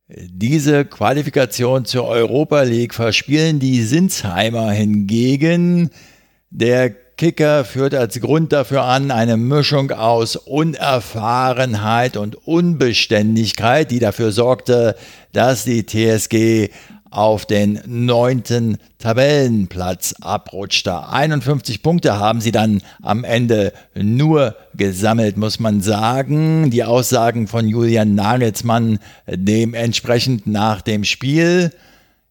Diese 0.08 0.86
Qualifikation 0.86 1.86
zur 1.86 2.08
Europa 2.08 2.62
League 2.62 2.93
verspielen 2.93 3.60
die 3.60 3.82
Sinsheimer 3.82 4.72
hingegen. 4.72 5.89
Der 6.50 6.91
Kicker 7.17 7.63
führt 7.63 7.93
als 7.93 8.19
Grund 8.19 8.52
dafür 8.54 8.84
an 8.84 9.12
eine 9.12 9.38
Mischung 9.38 9.91
aus 9.91 10.36
Unerfahrenheit 10.36 12.17
und 12.17 12.36
Unbeständigkeit, 12.47 13.91
die 13.91 13.99
dafür 13.99 14.32
sorgte, 14.32 14.95
dass 15.32 15.63
die 15.63 15.86
TSG 15.86 16.69
auf 17.13 17.45
den 17.45 17.80
neunten 17.86 18.78
Tabellenplatz 18.97 20.15
abrutschte. 20.21 21.08
51 21.10 21.84
Punkte 21.84 22.17
haben 22.17 22.41
sie 22.41 22.52
dann 22.52 22.82
am 23.04 23.23
Ende 23.23 23.71
nur 23.93 24.56
gesammelt, 24.73 25.38
muss 25.38 25.60
man 25.60 25.82
sagen. 25.82 26.71
Die 26.71 26.84
Aussagen 26.84 27.47
von 27.47 27.67
Julian 27.67 28.15
Nagelsmann 28.15 28.97
dementsprechend 29.28 30.47
nach 30.47 30.82
dem 30.82 31.04
Spiel. 31.04 31.71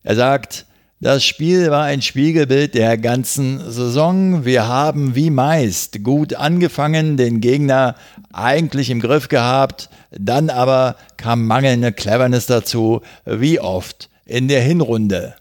Er 0.02 0.16
sagt, 0.16 0.66
das 1.02 1.24
Spiel 1.24 1.72
war 1.72 1.82
ein 1.82 2.00
Spiegelbild 2.00 2.76
der 2.76 2.96
ganzen 2.96 3.58
Saison. 3.72 4.44
Wir 4.44 4.68
haben 4.68 5.16
wie 5.16 5.30
meist 5.30 6.04
gut 6.04 6.34
angefangen, 6.34 7.16
den 7.16 7.40
Gegner 7.40 7.96
eigentlich 8.32 8.88
im 8.88 9.00
Griff 9.00 9.26
gehabt, 9.26 9.90
dann 10.12 10.48
aber 10.48 10.94
kam 11.16 11.44
mangelnde 11.44 11.90
Cleverness 11.90 12.46
dazu, 12.46 13.00
wie 13.26 13.58
oft 13.58 14.10
in 14.26 14.46
der 14.46 14.62
Hinrunde. 14.62 15.34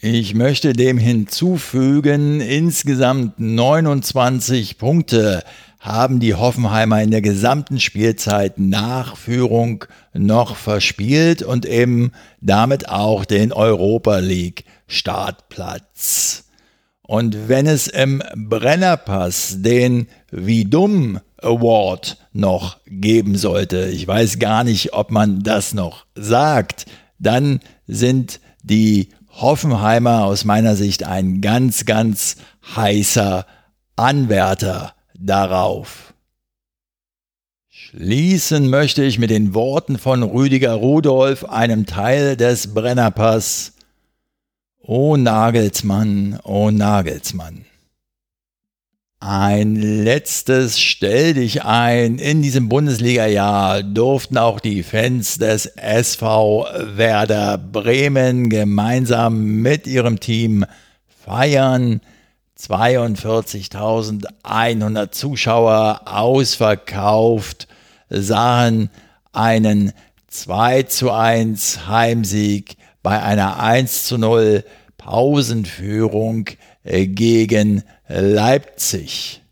Ich 0.00 0.32
möchte 0.32 0.74
dem 0.74 0.96
hinzufügen, 0.96 2.40
insgesamt 2.40 3.40
29 3.40 4.78
Punkte 4.78 5.42
haben 5.80 6.20
die 6.20 6.36
Hoffenheimer 6.36 7.02
in 7.02 7.10
der 7.10 7.20
gesamten 7.20 7.80
Spielzeit 7.80 8.60
Nachführung 8.60 9.86
noch 10.12 10.54
verspielt 10.54 11.42
und 11.42 11.66
eben 11.66 12.12
damit 12.40 12.88
auch 12.88 13.24
den 13.24 13.52
Europa 13.52 14.18
League 14.18 14.66
Startplatz. 14.86 16.44
Und 17.02 17.48
wenn 17.48 17.66
es 17.66 17.88
im 17.88 18.22
Brennerpass 18.36 19.62
den 19.62 20.06
Wie 20.30 20.64
dumm 20.64 21.18
Award 21.42 22.18
noch 22.32 22.78
geben 22.86 23.36
sollte, 23.36 23.88
ich 23.88 24.06
weiß 24.06 24.38
gar 24.38 24.62
nicht, 24.62 24.92
ob 24.92 25.10
man 25.10 25.42
das 25.42 25.74
noch 25.74 26.06
sagt, 26.14 26.86
dann 27.18 27.58
sind 27.88 28.38
die 28.62 29.08
Hoffenheimer 29.40 30.24
aus 30.24 30.44
meiner 30.44 30.74
Sicht 30.74 31.04
ein 31.04 31.40
ganz, 31.40 31.84
ganz 31.84 32.36
heißer 32.74 33.46
Anwärter 33.96 34.94
darauf. 35.18 36.14
Schließen 37.68 38.68
möchte 38.68 39.04
ich 39.04 39.18
mit 39.18 39.30
den 39.30 39.54
Worten 39.54 39.96
von 39.98 40.22
Rüdiger 40.22 40.74
Rudolf, 40.74 41.44
einem 41.44 41.86
Teil 41.86 42.36
des 42.36 42.74
Brennerpass. 42.74 43.74
O 44.82 45.16
Nagelsmann, 45.16 46.38
o 46.42 46.70
Nagelsmann. 46.70 47.67
Ein 49.20 49.74
letztes 49.74 50.78
Stell 50.78 51.34
dich 51.34 51.64
ein. 51.64 52.18
In 52.18 52.40
diesem 52.40 52.68
Bundesliga-Jahr 52.68 53.82
durften 53.82 54.38
auch 54.38 54.60
die 54.60 54.84
Fans 54.84 55.38
des 55.38 55.66
SV 55.66 56.68
Werder 56.94 57.58
Bremen 57.58 58.48
gemeinsam 58.48 59.60
mit 59.60 59.88
ihrem 59.88 60.20
Team 60.20 60.64
feiern. 61.24 62.00
42.100 62.60 65.10
Zuschauer 65.10 66.02
ausverkauft 66.04 67.66
sahen 68.08 68.88
einen 69.32 69.92
2 70.28 70.84
zu 70.84 71.10
1 71.10 71.88
Heimsieg 71.88 72.76
bei 73.02 73.20
einer 73.20 73.60
1 73.60 74.04
zu 74.04 74.16
0 74.16 74.62
Pausenführung 74.96 76.50
gegen 76.88 77.82
Leipzig. 78.08 79.42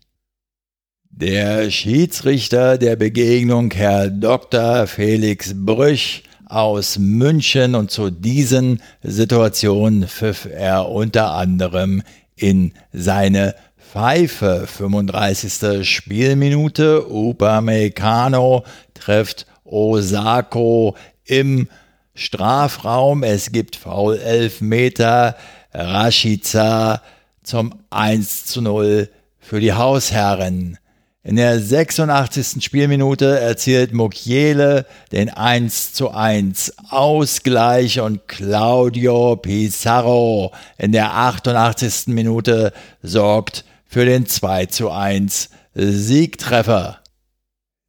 Der 1.11 1.69
Schiedsrichter 1.69 2.77
der 2.77 2.95
Begegnung, 2.95 3.71
Herr 3.71 4.09
Dr. 4.09 4.87
Felix 4.87 5.53
Brüch 5.55 6.23
aus 6.47 6.97
München, 6.97 7.75
und 7.75 7.91
zu 7.91 8.09
diesen 8.09 8.81
Situationen 9.03 10.07
pfiff 10.07 10.47
er 10.51 10.89
unter 10.89 11.31
anderem 11.31 12.01
in 12.35 12.73
seine 12.91 13.55
Pfeife. 13.77 14.65
35. 14.67 15.87
Spielminute. 15.87 17.07
Upamecano 17.07 18.63
trifft 18.93 19.45
Osako 19.63 20.95
im 21.25 21.67
Strafraum. 22.15 23.23
Es 23.23 23.51
gibt 23.51 23.75
Foul 23.75 24.17
11 24.17 24.61
Meter. 24.61 25.35
Rashica 25.73 27.01
zum 27.47 27.73
1 27.89 28.45
zu 28.45 28.61
0 28.61 29.09
für 29.39 29.61
die 29.61 29.73
Hausherren. 29.73 30.77
In 31.23 31.37
der 31.37 31.59
86. 31.59 32.63
Spielminute 32.63 33.39
erzielt 33.39 33.93
Mukiele 33.93 34.85
den 35.13 35.29
1 35.29 35.93
zu 35.93 36.11
1 36.11 36.73
Ausgleich 36.89 38.01
und 38.01 38.27
Claudio 38.27 39.37
Pizarro 39.37 40.51
in 40.77 40.91
der 40.91 41.13
88. 41.15 42.07
Minute 42.07 42.73
sorgt 43.01 43.63
für 43.85 44.05
den 44.05 44.25
2 44.25 44.65
zu 44.67 44.91
1 44.91 45.49
Siegtreffer. 45.73 46.99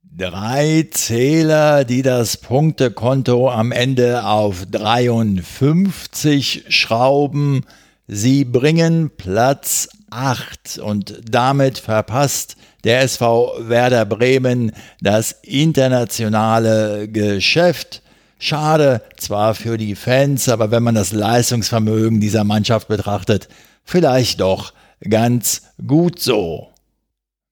Drei 0.03 0.89
Zähler, 0.91 1.85
die 1.85 2.03
das 2.03 2.37
Punktekonto 2.37 3.51
am 3.51 3.73
Ende 3.73 4.25
auf 4.25 4.67
53 4.67 6.65
schrauben. 6.69 7.65
Sie 8.11 8.47
bringen 8.47 9.11
Platz 9.15 9.87
8 10.11 10.79
und 10.79 11.21
damit 11.31 11.77
verpasst 11.77 12.57
der 12.83 13.03
SV 13.03 13.69
Werder 13.69 14.07
Bremen 14.07 14.73
das 15.03 15.33
internationale 15.43 17.07
Geschäft. 17.09 18.01
Schade 18.39 19.03
zwar 19.19 19.55
für 19.55 19.77
die 19.77 19.95
Fans, 19.95 20.49
aber 20.49 20.71
wenn 20.71 20.83
man 20.83 20.95
das 20.95 21.13
Leistungsvermögen 21.13 22.19
dieser 22.19 22.45
Mannschaft 22.45 22.89
betrachtet, 22.89 23.49
vielleicht 23.85 24.41
doch 24.41 24.73
ganz 25.07 25.63
gut 25.87 26.19
so. 26.19 26.69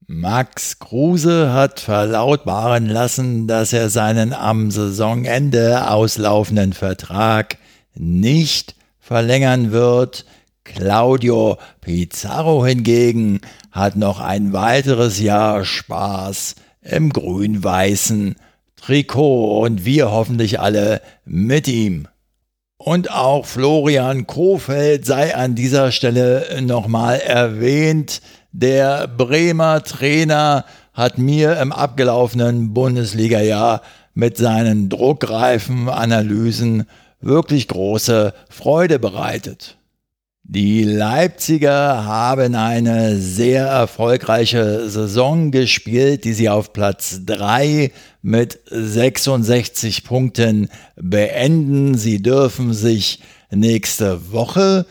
Max 0.07 0.79
Kruse 0.79 1.53
hat 1.53 1.81
verlautbaren 1.81 2.87
lassen, 2.87 3.47
dass 3.47 3.75
er 3.75 3.90
seinen 3.90 4.33
am 4.33 4.71
Saisonende 4.71 5.90
auslaufenden 5.90 6.73
Vertrag 6.73 7.59
nicht 7.95 8.75
verlängern 9.01 9.71
wird. 9.71 10.25
Claudio 10.74 11.59
Pizarro 11.81 12.66
hingegen 12.66 13.40
hat 13.70 13.96
noch 13.96 14.20
ein 14.20 14.52
weiteres 14.52 15.20
Jahr 15.20 15.64
Spaß 15.64 16.57
im 16.83 17.12
grün-weißen 17.12 18.37
Trikot 18.76 19.61
und 19.62 19.85
wir 19.85 20.11
hoffentlich 20.11 20.61
alle 20.61 21.00
mit 21.24 21.68
ihm. 21.68 22.09
Und 22.79 23.11
auch 23.11 23.46
Florian 23.46 24.26
Kofeld 24.26 25.07
sei 25.07 25.35
an 25.35 25.55
dieser 25.55 25.92
Stelle 25.92 26.61
nochmal 26.62 27.20
erwähnt. 27.20 28.20
Der 28.52 29.09
Bremer 29.09 29.83
Trainer 29.83 30.64
hat 30.92 31.18
mir 31.18 31.59
im 31.59 31.72
abgelaufenen 31.72 32.74
Bundesliga-Jahr 32.74 33.83
mit 34.14 34.37
seinen 34.37 34.88
druckreifen 34.88 35.88
Analysen 35.88 36.87
wirklich 37.20 37.68
große 37.68 38.35
Freude 38.50 38.98
bereitet. 38.98 39.75
Die 40.48 40.85
Leipziger 40.85 42.04
haben 42.04 42.54
eine 42.54 43.16
sehr 43.16 43.66
erfolgreiche 43.66 44.88
Saison 44.88 45.50
gespielt, 45.50 46.22
die 46.22 46.35
sie 46.35 46.48
auf 46.48 46.72
Platz 46.72 47.22
3 47.26 47.90
mit 48.22 48.61
66 48.70 50.04
Punkten 50.04 50.68
beenden. 50.94 51.98
Sie 51.98 52.22
dürfen 52.22 52.74
sich 52.74 53.22
nächste 53.50 54.30
Woche 54.30 54.87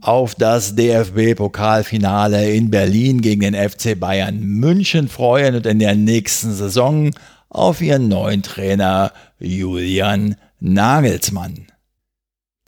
auf 0.00 0.34
das 0.36 0.74
DFB-Pokalfinale 0.74 2.54
in 2.54 2.70
Berlin 2.70 3.20
gegen 3.20 3.42
den 3.42 3.54
FC 3.54 4.00
Bayern 4.00 4.40
München 4.40 5.08
freuen 5.08 5.54
und 5.54 5.66
in 5.66 5.80
der 5.80 5.96
nächsten 5.96 6.54
Saison 6.54 7.10
auf 7.50 7.82
ihren 7.82 8.08
neuen 8.08 8.42
Trainer 8.42 9.12
Julian 9.38 10.36
Nagelsmann. 10.60 11.66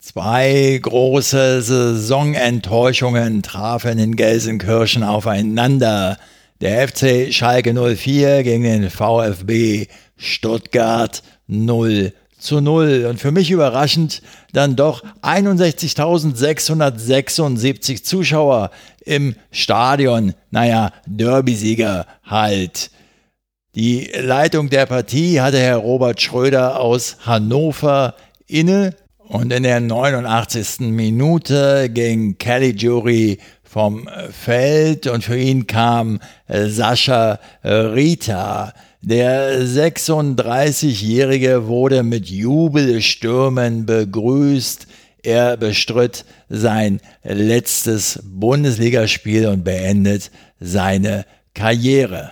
Zwei 0.07 0.79
große 0.81 1.61
Saisonenttäuschungen 1.61 3.43
trafen 3.43 3.99
in 3.99 4.15
Gelsenkirchen 4.15 5.03
aufeinander. 5.03 6.17
Der 6.61 6.87
FC 6.87 7.33
Schalke 7.33 7.73
04 7.73 8.43
gegen 8.43 8.63
den 8.63 8.89
VfB 8.89 9.87
Stuttgart 10.15 11.23
0 11.47 12.13
zu 12.39 12.61
0. 12.61 13.07
Und 13.09 13.19
für 13.19 13.33
mich 13.33 13.51
überraschend 13.51 14.21
dann 14.53 14.77
doch 14.77 15.03
61.676 15.23 18.01
Zuschauer 18.01 18.71
im 19.03 19.35
Stadion. 19.51 20.35
Naja, 20.51 20.93
Derbysieger 21.05 22.05
halt. 22.23 22.91
Die 23.75 24.09
Leitung 24.17 24.69
der 24.69 24.85
Partie 24.85 25.41
hatte 25.41 25.59
Herr 25.59 25.75
Robert 25.75 26.21
Schröder 26.21 26.79
aus 26.79 27.17
Hannover 27.25 28.15
inne. 28.47 28.95
Und 29.29 29.51
in 29.51 29.63
der 29.63 29.81
89. 29.81 30.91
Minute 30.91 31.89
ging 31.89 32.37
Kelly 32.37 32.71
Jury 32.71 33.39
vom 33.61 34.07
Feld 34.31 35.07
und 35.07 35.25
für 35.25 35.37
ihn 35.37 35.67
kam 35.67 36.21
Sascha 36.47 37.37
Rita. 37.61 38.71
Der 39.01 39.63
36-Jährige 39.63 41.67
wurde 41.67 42.03
mit 42.03 42.29
Jubelstürmen 42.29 43.85
begrüßt. 43.85 44.87
Er 45.23 45.57
bestritt 45.57 46.23
sein 46.47 47.01
letztes 47.23 48.21
Bundesligaspiel 48.23 49.47
und 49.47 49.65
beendet 49.65 50.31
seine 50.61 51.25
Karriere. 51.53 52.31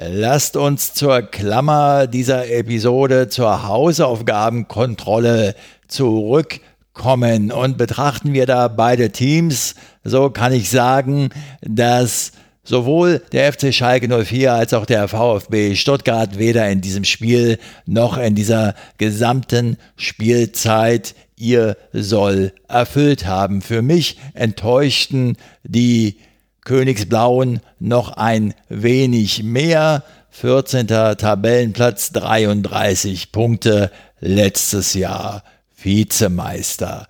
Lasst 0.00 0.56
uns 0.56 0.94
zur 0.94 1.22
Klammer 1.22 2.06
dieser 2.06 2.48
Episode 2.48 3.28
zur 3.28 3.66
Hausaufgabenkontrolle 3.66 5.56
zurückkommen 5.88 7.50
und 7.50 7.76
betrachten 7.76 8.32
wir 8.32 8.46
da 8.46 8.68
beide 8.68 9.10
Teams, 9.10 9.74
so 10.04 10.30
kann 10.30 10.52
ich 10.52 10.70
sagen, 10.70 11.30
dass 11.60 12.32
Sowohl 12.68 13.22
der 13.32 13.50
FC 13.50 13.72
Schalke 13.72 14.08
04 14.24 14.52
als 14.52 14.74
auch 14.74 14.84
der 14.84 15.08
VfB 15.08 15.74
Stuttgart 15.74 16.36
weder 16.36 16.68
in 16.68 16.82
diesem 16.82 17.04
Spiel 17.04 17.58
noch 17.86 18.18
in 18.18 18.34
dieser 18.34 18.74
gesamten 18.98 19.78
Spielzeit 19.96 21.14
ihr 21.34 21.78
Soll 21.94 22.52
erfüllt 22.68 23.24
haben. 23.24 23.62
Für 23.62 23.80
mich 23.80 24.18
enttäuschten 24.34 25.38
die 25.64 26.18
Königsblauen 26.62 27.60
noch 27.80 28.18
ein 28.18 28.52
wenig 28.68 29.42
mehr. 29.42 30.04
14. 30.28 30.88
Tabellenplatz, 30.88 32.12
33 32.12 33.32
Punkte, 33.32 33.90
letztes 34.20 34.92
Jahr 34.92 35.42
Vizemeister. 35.80 37.08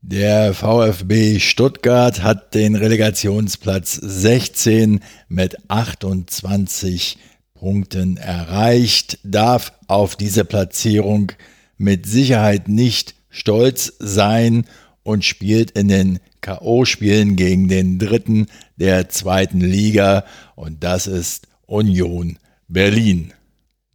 Der 0.00 0.54
VfB 0.54 1.38
Stuttgart 1.38 2.22
hat 2.22 2.54
den 2.54 2.74
Relegationsplatz 2.74 3.94
16 3.94 5.00
mit 5.28 5.56
28 5.68 7.18
Punkten 7.54 8.16
erreicht, 8.16 9.18
darf 9.24 9.72
auf 9.86 10.16
diese 10.16 10.44
Platzierung 10.44 11.32
mit 11.76 12.06
Sicherheit 12.06 12.68
nicht 12.68 13.14
stolz 13.30 13.92
sein 13.98 14.64
und 15.02 15.24
spielt 15.24 15.72
in 15.72 15.88
den 15.88 16.20
KO-Spielen 16.40 17.36
gegen 17.36 17.68
den 17.68 17.98
Dritten 17.98 18.46
der 18.76 19.08
zweiten 19.08 19.60
Liga 19.60 20.24
und 20.54 20.84
das 20.84 21.06
ist 21.06 21.46
Union 21.66 22.38
Berlin. 22.68 23.32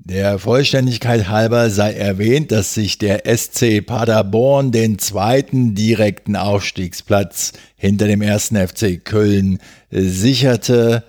Der 0.06 0.38
Vollständigkeit 0.38 1.30
halber 1.30 1.70
sei 1.70 1.94
erwähnt, 1.94 2.52
dass 2.52 2.74
sich 2.74 2.98
der 2.98 3.24
SC 3.26 3.80
Paderborn 3.86 4.74
den 4.74 5.00
zweiten 5.00 5.76
direkten 5.76 6.36
Aufstiegsplatz 6.36 7.54
hinter 7.78 8.08
dem 8.08 8.22
ersten 8.22 8.58
FC 8.58 9.02
Köln 9.02 9.60
sicherte, 9.89 11.06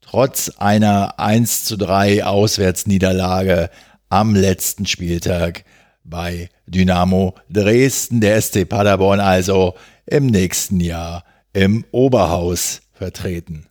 trotz 0.00 0.50
einer 0.58 1.20
1 1.20 1.66
zu 1.66 1.76
3 1.76 2.24
Auswärtsniederlage 2.24 3.70
am 4.08 4.34
letzten 4.34 4.86
Spieltag 4.86 5.64
bei 6.02 6.48
Dynamo 6.66 7.36
Dresden. 7.48 8.20
Der 8.20 8.42
SC 8.42 8.68
Paderborn 8.68 9.20
also 9.20 9.74
im 10.04 10.26
nächsten 10.26 10.80
Jahr 10.80 11.24
im 11.52 11.84
Oberhaus 11.92 12.80
vertreten. 12.92 13.68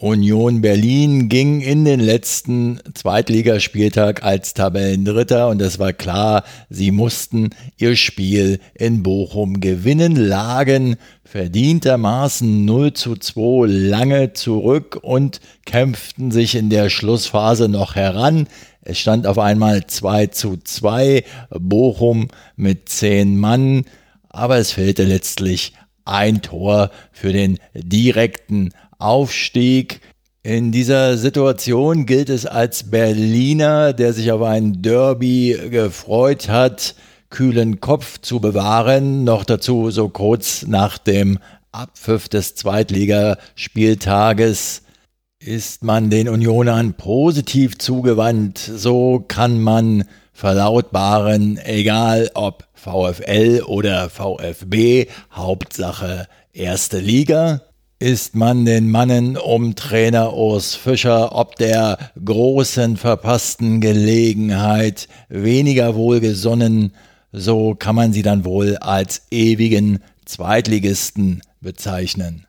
Union 0.00 0.60
Berlin 0.60 1.28
ging 1.28 1.60
in 1.60 1.84
den 1.84 2.00
letzten 2.00 2.80
Zweitligaspieltag 2.94 4.24
als 4.24 4.52
Tabellendritter 4.52 5.48
und 5.48 5.62
es 5.62 5.78
war 5.78 5.92
klar, 5.92 6.42
sie 6.68 6.90
mussten 6.90 7.50
ihr 7.76 7.94
Spiel 7.94 8.58
in 8.74 9.04
Bochum 9.04 9.60
gewinnen, 9.60 10.16
lagen 10.16 10.96
verdientermaßen 11.22 12.64
0 12.64 12.92
zu 12.94 13.14
2 13.14 13.68
lange 13.68 14.32
zurück 14.32 14.98
und 15.00 15.40
kämpften 15.64 16.32
sich 16.32 16.56
in 16.56 16.70
der 16.70 16.90
Schlussphase 16.90 17.68
noch 17.68 17.94
heran. 17.94 18.48
Es 18.82 18.98
stand 18.98 19.28
auf 19.28 19.38
einmal 19.38 19.86
2 19.86 20.26
zu 20.26 20.56
2, 20.56 21.22
Bochum 21.50 22.26
mit 22.56 22.88
10 22.88 23.38
Mann, 23.38 23.84
aber 24.28 24.58
es 24.58 24.72
fehlte 24.72 25.04
letztlich 25.04 25.72
ein 26.04 26.42
Tor 26.42 26.90
für 27.12 27.32
den 27.32 27.58
direkten 27.74 28.72
Aufstieg. 28.98 30.00
In 30.42 30.72
dieser 30.72 31.16
Situation 31.16 32.06
gilt 32.06 32.28
es 32.28 32.46
als 32.46 32.90
Berliner, 32.90 33.92
der 33.92 34.12
sich 34.12 34.30
auf 34.30 34.42
ein 34.42 34.82
Derby 34.82 35.58
gefreut 35.70 36.48
hat, 36.48 36.94
kühlen 37.30 37.80
Kopf 37.80 38.20
zu 38.20 38.40
bewahren, 38.40 39.24
noch 39.24 39.44
dazu 39.44 39.90
so 39.90 40.08
kurz 40.08 40.66
nach 40.66 40.98
dem 40.98 41.38
Abpfiff 41.72 42.28
des 42.28 42.54
Zweitligaspieltages 42.54 44.82
ist 45.40 45.82
man 45.82 46.10
den 46.10 46.28
Unionern 46.28 46.94
positiv 46.94 47.78
zugewandt, 47.78 48.58
so 48.58 49.24
kann 49.26 49.60
man 49.60 50.04
verlautbaren, 50.32 51.58
egal 51.58 52.30
ob 52.34 52.68
VfL 52.74 53.62
oder 53.66 54.10
VfB, 54.10 55.08
Hauptsache 55.32 56.28
erste 56.52 56.98
Liga 56.98 57.62
ist 58.04 58.36
man 58.36 58.66
den 58.66 58.90
Mannen 58.90 59.38
um 59.38 59.76
Trainer 59.76 60.34
Urs 60.34 60.74
Fischer 60.74 61.34
ob 61.34 61.56
der 61.56 61.96
großen 62.22 62.98
verpassten 62.98 63.80
Gelegenheit 63.80 65.08
weniger 65.30 65.94
wohlgesonnen, 65.94 66.92
so 67.32 67.74
kann 67.74 67.94
man 67.94 68.12
sie 68.12 68.20
dann 68.20 68.44
wohl 68.44 68.76
als 68.76 69.22
ewigen 69.30 70.00
Zweitligisten 70.26 71.40
bezeichnen. 71.62 72.46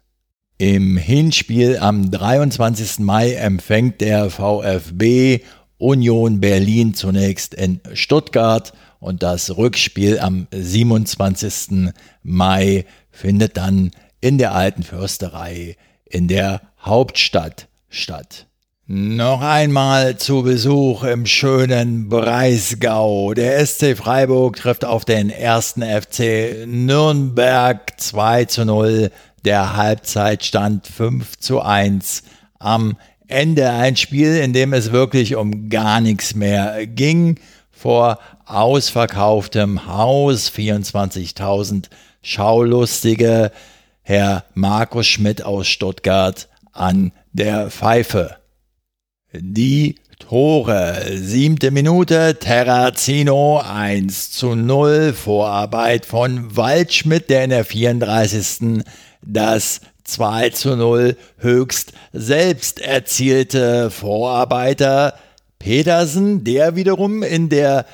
Im 0.57 0.97
Hinspiel 0.97 1.77
am 1.77 2.11
23. 2.11 2.99
Mai 2.99 3.35
empfängt 3.35 4.01
der 4.01 4.29
VfB 4.29 5.39
Union 5.77 6.41
Berlin 6.41 6.95
zunächst 6.95 7.53
in 7.53 7.79
Stuttgart 7.93 8.73
und 8.99 9.23
das 9.23 9.55
Rückspiel 9.55 10.19
am 10.19 10.47
27. 10.51 11.93
Mai 12.23 12.85
findet 13.09 13.55
dann 13.55 13.91
in 14.25 14.39
der 14.39 14.55
alten 14.55 14.81
Fürsterei 14.81 15.75
in 16.03 16.27
der 16.27 16.61
Hauptstadt 16.81 17.67
statt. 17.89 18.47
Noch 18.87 19.41
einmal 19.41 20.17
zu 20.17 20.41
Besuch 20.41 21.03
im 21.03 21.27
schönen 21.27 22.09
Breisgau. 22.09 23.35
Der 23.35 23.63
SC 23.63 23.95
Freiburg 23.95 24.55
trifft 24.55 24.83
auf 24.83 25.05
den 25.05 25.29
ersten 25.29 25.83
FC 25.83 26.65
Nürnberg 26.65 27.93
2 27.97 28.45
zu 28.45 28.65
0. 28.65 29.11
Der 29.43 29.75
Halbzeitstand 29.75 30.87
5 30.87 31.37
zu 31.37 31.61
1. 31.61 32.23
Am 32.57 32.97
Ende 33.27 33.69
ein 33.69 33.95
Spiel, 33.95 34.37
in 34.37 34.53
dem 34.53 34.73
es 34.73 34.91
wirklich 34.91 35.35
um 35.35 35.69
gar 35.69 36.01
nichts 36.01 36.33
mehr 36.33 36.87
ging. 36.87 37.39
Vor 37.69 38.17
ausverkauftem 38.47 39.85
Haus, 39.85 40.49
24.000 40.49 41.89
Schaulustige. 42.23 43.51
Herr 44.07 44.45
Markus 44.53 45.07
Schmidt 45.07 45.43
aus 45.43 45.67
Stuttgart 45.67 46.47
an 46.73 47.11
der 47.33 47.71
Pfeife. 47.71 48.35
Die 49.33 49.95
Tore. 50.19 51.01
Siebte 51.15 51.71
Minute, 51.71 52.37
Terrazino 52.39 53.63
1 53.67 54.29
zu 54.29 54.53
0. 54.53 55.11
Vorarbeit 55.13 56.05
von 56.05 56.55
Waldschmidt, 56.55 57.31
der 57.31 57.45
in 57.45 57.49
der 57.49 57.65
34. 57.65 58.83
das 59.23 59.81
2 60.03 60.51
zu 60.51 60.75
0 60.75 61.17
höchst 61.39 61.93
selbst 62.13 62.81
erzielte 62.81 63.89
Vorarbeiter 63.89 65.15
Petersen, 65.57 66.43
der 66.43 66.75
wiederum 66.75 67.23
in 67.23 67.49
der 67.49 67.87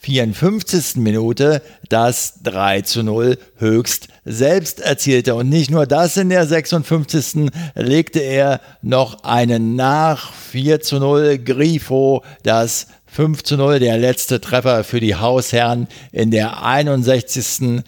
54. 0.00 0.96
Minute 0.96 1.60
das 1.88 2.42
3 2.42 2.82
zu 2.82 3.02
0 3.02 3.36
höchst 3.58 4.08
selbst 4.30 4.80
erzielte. 4.80 5.34
Und 5.34 5.48
nicht 5.48 5.70
nur 5.70 5.86
das, 5.86 6.16
in 6.16 6.28
der 6.28 6.46
56. 6.46 7.50
legte 7.74 8.20
er 8.20 8.60
noch 8.82 9.24
einen 9.24 9.76
nach 9.76 10.32
4 10.32 10.80
zu 10.80 10.98
0 10.98 11.38
Grifo, 11.38 12.22
das 12.42 12.86
5 13.06 13.42
zu 13.42 13.56
0, 13.56 13.80
der 13.80 13.98
letzte 13.98 14.40
Treffer 14.40 14.84
für 14.84 15.00
die 15.00 15.16
Hausherren 15.16 15.88
in 16.12 16.30
der 16.30 16.62
61. 16.62 17.82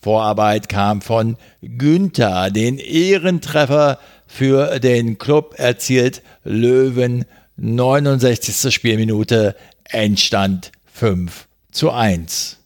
Vorarbeit 0.00 0.68
kam 0.68 1.02
von 1.02 1.36
Günther. 1.60 2.50
Den 2.50 2.78
Ehrentreffer 2.78 3.98
für 4.26 4.78
den 4.78 5.18
Club 5.18 5.54
erzielt 5.58 6.22
Löwen 6.44 7.24
69. 7.56 8.72
Spielminute, 8.72 9.56
Endstand 9.84 10.72
5 10.92 11.48
zu 11.72 11.90
1. 11.90 12.59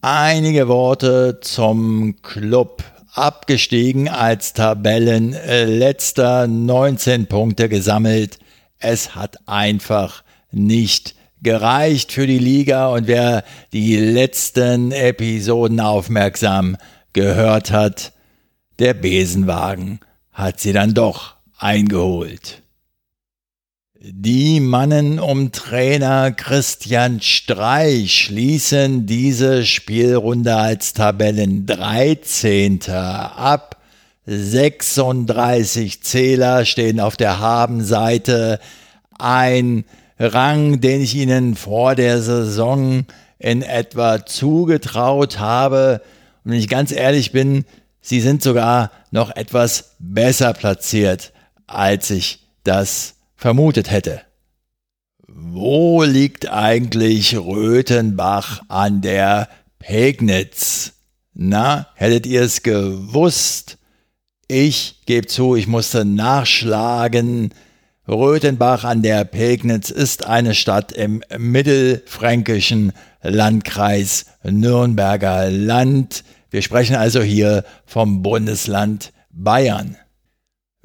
Einige 0.00 0.68
Worte 0.68 1.40
zum 1.40 2.22
Club. 2.22 2.84
Abgestiegen 3.14 4.08
als 4.08 4.52
Tabellenletzter, 4.52 6.46
19 6.46 7.26
Punkte 7.26 7.68
gesammelt. 7.68 8.38
Es 8.78 9.16
hat 9.16 9.38
einfach 9.46 10.22
nicht 10.52 11.16
gereicht 11.42 12.12
für 12.12 12.28
die 12.28 12.38
Liga 12.38 12.90
und 12.90 13.08
wer 13.08 13.42
die 13.72 13.96
letzten 13.96 14.92
Episoden 14.92 15.80
aufmerksam 15.80 16.76
gehört 17.12 17.72
hat, 17.72 18.12
der 18.78 18.94
Besenwagen 18.94 19.98
hat 20.30 20.60
sie 20.60 20.72
dann 20.72 20.94
doch 20.94 21.34
eingeholt. 21.58 22.62
Die 24.00 24.60
Mannen 24.60 25.18
um 25.18 25.50
Trainer 25.50 26.30
Christian 26.30 27.20
Streich 27.20 28.26
schließen 28.26 29.06
diese 29.06 29.66
Spielrunde 29.66 30.54
als 30.54 30.92
Tabellen 30.92 31.66
13. 31.66 32.80
ab. 32.92 33.76
36 34.24 36.00
Zähler 36.04 36.64
stehen 36.64 37.00
auf 37.00 37.16
der 37.16 37.40
Habenseite. 37.40 38.60
Ein 39.18 39.84
Rang, 40.16 40.80
den 40.80 41.00
ich 41.00 41.16
ihnen 41.16 41.56
vor 41.56 41.96
der 41.96 42.22
Saison 42.22 43.04
in 43.40 43.62
etwa 43.62 44.24
zugetraut 44.24 45.40
habe. 45.40 46.02
Und 46.44 46.52
wenn 46.52 46.60
ich 46.60 46.68
ganz 46.68 46.92
ehrlich 46.92 47.32
bin, 47.32 47.64
sie 48.00 48.20
sind 48.20 48.44
sogar 48.44 48.92
noch 49.10 49.34
etwas 49.34 49.96
besser 49.98 50.52
platziert, 50.52 51.32
als 51.66 52.10
ich 52.10 52.46
das 52.62 53.17
vermutet 53.38 53.90
hätte. 53.90 54.20
Wo 55.28 56.02
liegt 56.02 56.50
eigentlich 56.50 57.36
Röthenbach 57.36 58.60
an 58.68 59.00
der 59.00 59.48
Pegnitz? 59.78 60.92
Na, 61.32 61.86
hättet 61.94 62.26
ihr 62.26 62.42
es 62.42 62.62
gewusst? 62.62 63.78
Ich 64.48 65.02
gebe 65.06 65.28
zu, 65.28 65.54
ich 65.54 65.68
musste 65.68 66.04
nachschlagen. 66.04 67.54
Röthenbach 68.08 68.84
an 68.84 69.02
der 69.02 69.24
Pegnitz 69.24 69.90
ist 69.90 70.26
eine 70.26 70.54
Stadt 70.54 70.90
im 70.92 71.22
mittelfränkischen 71.38 72.92
Landkreis 73.22 74.26
Nürnberger 74.42 75.50
Land. 75.50 76.24
Wir 76.50 76.62
sprechen 76.62 76.96
also 76.96 77.22
hier 77.22 77.64
vom 77.86 78.22
Bundesland 78.22 79.12
Bayern. 79.30 79.96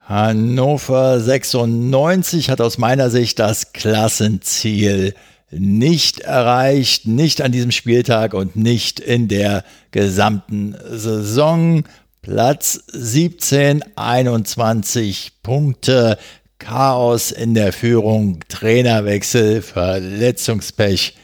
Hannover 0.00 1.20
96 1.20 2.50
hat 2.50 2.60
aus 2.60 2.76
meiner 2.76 3.08
Sicht 3.08 3.38
das 3.38 3.72
Klassenziel 3.72 5.14
nicht 5.50 6.20
erreicht, 6.20 7.06
nicht 7.06 7.40
an 7.40 7.52
diesem 7.52 7.70
Spieltag 7.70 8.34
und 8.34 8.54
nicht 8.54 9.00
in 9.00 9.28
der 9.28 9.64
gesamten 9.92 10.76
Saison. 10.90 11.84
Platz 12.22 12.80
17, 12.92 13.84
21 13.96 15.32
Punkte. 15.42 16.18
Chaos 16.58 17.30
in 17.30 17.54
der 17.54 17.72
Führung, 17.72 18.40
Trainerwechsel, 18.48 19.62
Verletzungspech, 19.62 21.16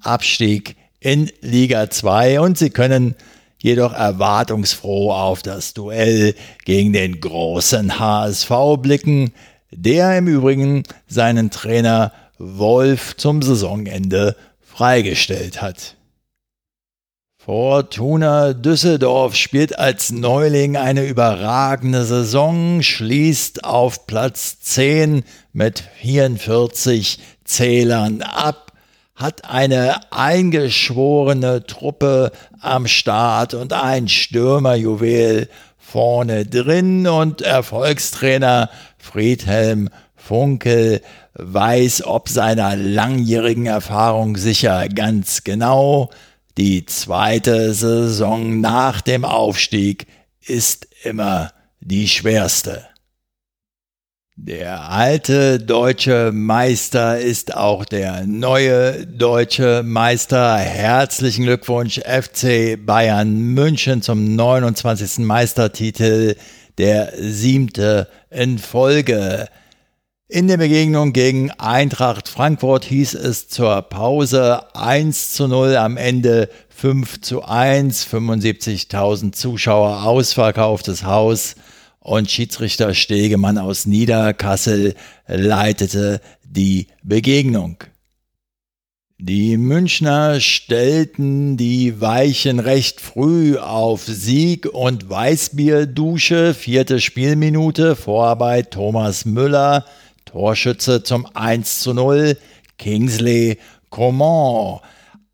Abstieg 0.00 0.74
in 0.98 1.30
Liga 1.40 1.88
2 1.88 2.40
und 2.40 2.58
sie 2.58 2.70
können 2.70 3.14
jedoch 3.58 3.92
erwartungsfroh 3.92 5.12
auf 5.12 5.42
das 5.42 5.72
Duell 5.72 6.34
gegen 6.64 6.92
den 6.92 7.20
großen 7.20 8.00
HSV 8.00 8.50
blicken, 8.78 9.32
der 9.70 10.18
im 10.18 10.26
Übrigen 10.26 10.82
seinen 11.06 11.50
Trainer 11.50 12.12
Wolf 12.38 13.16
zum 13.16 13.40
Saisonende 13.40 14.34
freigestellt 14.60 15.62
hat. 15.62 15.96
Fortuna 17.44 18.52
Düsseldorf 18.52 19.34
spielt 19.34 19.76
als 19.76 20.12
Neuling 20.12 20.76
eine 20.76 21.04
überragende 21.04 22.04
Saison, 22.04 22.82
schließt 22.82 23.64
auf 23.64 24.06
Platz 24.06 24.60
10 24.60 25.24
mit 25.52 25.82
44 26.00 27.18
Zählern 27.42 28.22
ab, 28.22 28.70
hat 29.16 29.44
eine 29.50 30.12
eingeschworene 30.12 31.66
Truppe 31.66 32.30
am 32.60 32.86
Start 32.86 33.54
und 33.54 33.72
ein 33.72 34.06
Stürmerjuwel 34.06 35.48
vorne 35.78 36.46
drin 36.46 37.08
und 37.08 37.42
Erfolgstrainer 37.42 38.70
Friedhelm 38.98 39.88
Funkel 40.14 41.00
weiß 41.34 42.04
ob 42.06 42.28
seiner 42.28 42.76
langjährigen 42.76 43.66
Erfahrung 43.66 44.36
sicher 44.36 44.88
ganz 44.88 45.42
genau, 45.42 46.10
die 46.58 46.84
zweite 46.86 47.72
Saison 47.74 48.60
nach 48.60 49.00
dem 49.00 49.24
Aufstieg 49.24 50.06
ist 50.46 50.86
immer 51.04 51.52
die 51.80 52.08
schwerste. 52.08 52.86
Der 54.36 54.90
alte 54.90 55.58
deutsche 55.58 56.32
Meister 56.32 57.20
ist 57.20 57.54
auch 57.54 57.84
der 57.84 58.26
neue 58.26 59.06
deutsche 59.06 59.82
Meister. 59.84 60.56
Herzlichen 60.56 61.44
Glückwunsch 61.44 62.00
FC 62.00 62.78
Bayern 62.84 63.32
München 63.54 64.02
zum 64.02 64.34
29. 64.34 65.18
Meistertitel, 65.24 66.36
der 66.78 67.12
siebte 67.16 68.08
in 68.30 68.58
Folge. 68.58 69.48
In 70.32 70.48
der 70.48 70.56
Begegnung 70.56 71.12
gegen 71.12 71.50
Eintracht 71.50 72.26
Frankfurt 72.26 72.86
hieß 72.86 73.12
es 73.12 73.48
zur 73.48 73.82
Pause 73.82 74.74
1 74.74 75.34
zu 75.34 75.46
0, 75.46 75.76
am 75.76 75.98
Ende 75.98 76.48
5 76.70 77.20
zu 77.20 77.42
1, 77.42 78.06
75.000 78.06 79.32
Zuschauer, 79.32 80.04
ausverkauftes 80.04 81.04
Haus 81.04 81.56
und 82.00 82.30
Schiedsrichter 82.30 82.94
Stegemann 82.94 83.58
aus 83.58 83.84
Niederkassel 83.84 84.94
leitete 85.26 86.22
die 86.44 86.86
Begegnung. 87.02 87.84
Die 89.18 89.58
Münchner 89.58 90.40
stellten 90.40 91.58
die 91.58 92.00
Weichen 92.00 92.58
recht 92.58 93.02
früh 93.02 93.58
auf 93.58 94.04
Sieg 94.06 94.64
und 94.64 95.10
Weißbierdusche, 95.10 96.54
vierte 96.54 97.02
Spielminute, 97.02 97.96
Vorarbeit 97.96 98.70
Thomas 98.70 99.26
Müller, 99.26 99.84
Torschütze 100.24 101.02
zum 101.02 101.26
1 101.34 101.80
zu 101.80 101.94
0 101.94 102.36
Kingsley 102.78 103.58
Coman. 103.90 104.80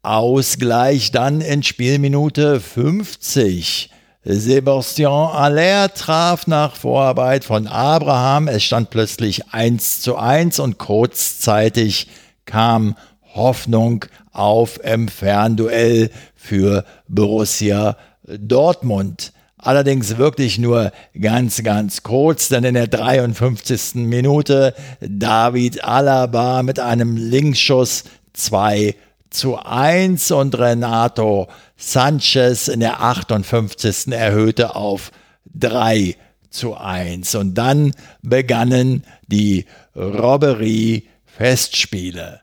Ausgleich 0.03 1.11
dann 1.11 1.41
in 1.41 1.63
Spielminute 1.63 2.61
50. 2.61 3.91
Sebastian 4.25 5.31
Aller 5.31 5.93
traf 5.95 6.47
nach 6.47 6.77
Vorarbeit 6.77 7.45
von 7.45 7.67
Abraham. 7.67 8.49
Es 8.49 8.63
stand 8.63 8.91
plötzlich 8.91 9.53
1 9.53 10.01
zu 10.01 10.17
1 10.17 10.59
und 10.59 10.79
kurzzeitig 10.79 12.09
kam 12.45 12.97
Hoffnung 13.35 14.05
auf 14.33 14.83
im 14.85 15.09
Fernduell 15.09 16.11
für 16.35 16.85
Borussia 17.09 17.97
Dortmund. 18.25 19.33
Allerdings 19.59 20.19
wirklich 20.19 20.59
nur 20.59 20.93
ganz, 21.21 21.65
ganz 21.65 22.05
kurz, 22.05 22.49
denn 22.49 22.65
in 22.65 22.75
der 22.75 22.87
53. 22.87 23.97
Minute 23.97 24.75
David 25.01 25.83
Alaba 25.85 26.63
mit 26.63 26.79
einem 26.79 27.17
Linksschuss 27.17 28.05
2 28.35 28.95
zu 29.31 29.57
1 29.57 30.31
und 30.31 30.57
Renato 30.59 31.49
Sanchez 31.77 32.69
in 32.69 32.81
der 32.81 33.03
58. 33.03 34.13
erhöhte 34.13 34.77
auf 34.77 35.11
3 35.55 36.15
zu 36.51 36.77
1. 36.77 37.35
Und 37.35 37.55
dann 37.55 37.95
begannen 38.23 39.05
die 39.27 39.65
Robbery-Festspiele. 39.97 42.43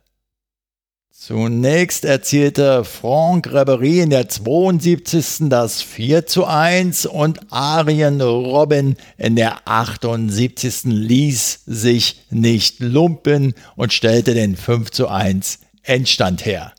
Zunächst 1.28 2.06
erzielte 2.06 2.84
Franck 2.84 3.52
Ribery 3.52 4.02
in 4.02 4.12
der 4.12 4.30
72. 4.30 5.50
das 5.50 5.82
4 5.82 6.28
zu 6.28 6.46
1 6.46 7.08
und 7.08 7.52
Arjen 7.52 8.22
Robin 8.22 8.96
in 9.18 9.36
der 9.36 9.68
78. 9.68 10.84
ließ 10.84 11.62
sich 11.66 12.22
nicht 12.30 12.80
lumpen 12.80 13.56
und 13.76 13.92
stellte 13.92 14.36
den 14.36 14.56
5 14.56 14.92
zu 14.92 15.08
1 15.08 15.62
Endstand 15.82 16.46
her. 16.46 16.74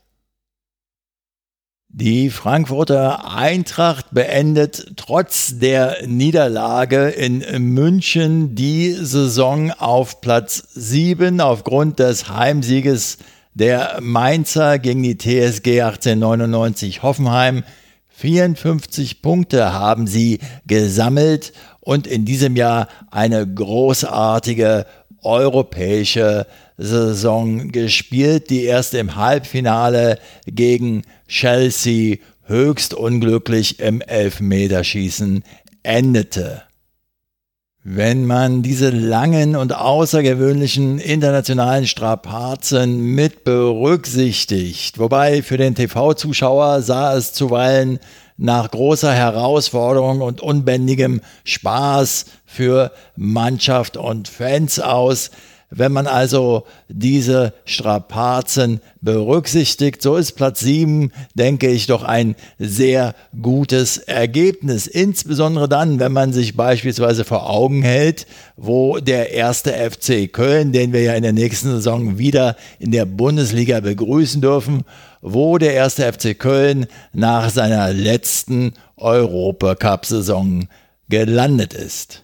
Die 1.89 2.29
Frankfurter 2.29 3.29
Eintracht 3.29 4.11
beendet 4.11 4.93
trotz 4.95 5.59
der 5.59 6.07
Niederlage 6.07 7.09
in 7.09 7.43
München 7.73 8.55
die 8.55 8.93
Saison 8.93 9.71
auf 9.71 10.21
Platz 10.21 10.69
7 10.73 11.41
aufgrund 11.41 11.99
des 11.99 12.29
Heimsieges 12.29 13.17
der 13.57 13.97
Mainzer 14.01 14.77
gegen 14.77 15.01
die 15.01 15.17
TSG 15.17 15.81
1899 15.81 17.01
Hoffenheim. 17.01 17.63
54 18.09 19.21
Punkte 19.21 19.73
haben 19.73 20.07
sie 20.07 20.39
gesammelt 20.65 21.53
und 21.81 22.07
in 22.07 22.25
diesem 22.25 22.55
Jahr 22.55 22.87
eine 23.11 23.45
großartige 23.47 24.85
europäische 25.23 26.45
Saison 26.77 27.71
gespielt, 27.71 28.49
die 28.49 28.63
erst 28.63 28.93
im 28.93 29.15
Halbfinale 29.15 30.19
gegen 30.45 31.03
Chelsea 31.27 32.17
höchst 32.45 32.93
unglücklich 32.93 33.79
im 33.79 34.01
Elfmeterschießen 34.01 35.43
endete. 35.83 36.66
Wenn 37.89 38.25
man 38.25 38.63
diese 38.63 38.89
langen 38.89 39.55
und 39.55 39.73
außergewöhnlichen 39.73 40.99
internationalen 40.99 41.87
Strapazen 41.87 42.99
mit 42.99 43.45
berücksichtigt, 43.45 44.99
wobei 44.99 45.41
für 45.41 45.55
den 45.55 45.73
TV-Zuschauer 45.73 46.81
sah 46.81 47.15
es 47.15 47.31
zuweilen 47.31 47.99
nach 48.35 48.69
großer 48.71 49.13
Herausforderung 49.13 50.19
und 50.19 50.41
unbändigem 50.41 51.21
Spaß 51.45 52.25
für 52.45 52.91
Mannschaft 53.15 53.95
und 53.95 54.27
Fans 54.27 54.81
aus, 54.81 55.31
Wenn 55.69 55.91
man 55.91 56.07
also 56.07 56.63
diese 56.87 57.53
Strapazen 57.65 58.79
berücksichtigt, 59.01 60.01
so 60.01 60.15
ist 60.15 60.31
Platz 60.33 60.61
7, 60.61 61.11
denke 61.33 61.67
ich, 61.67 61.87
doch 61.87 62.03
ein 62.03 62.35
sehr 62.57 63.15
gutes 63.41 63.97
Ergebnis. 63.97 64.87
Insbesondere 64.87 65.67
dann, 65.67 65.99
wenn 65.99 66.13
man 66.13 66.31
sich 66.31 66.55
beispielsweise 66.55 67.25
vor 67.25 67.49
Augen 67.49 67.81
hält, 67.81 68.27
wo 68.55 68.99
der 68.99 69.33
erste 69.33 69.73
FC 69.73 70.31
Köln, 70.31 70.71
den 70.71 70.93
wir 70.93 71.01
ja 71.01 71.15
in 71.15 71.23
der 71.23 71.33
nächsten 71.33 71.69
Saison 71.69 72.17
wieder 72.17 72.55
in 72.79 72.91
der 72.91 73.05
Bundesliga 73.05 73.81
begrüßen 73.81 74.41
dürfen, 74.41 74.83
wo 75.21 75.57
der 75.57 75.73
erste 75.73 76.11
FC 76.13 76.39
Köln 76.39 76.85
nach 77.11 77.49
seiner 77.49 77.91
letzten 77.91 78.71
Europacup-Saison 78.95 80.69
gelandet 81.09 81.73
ist. 81.73 82.23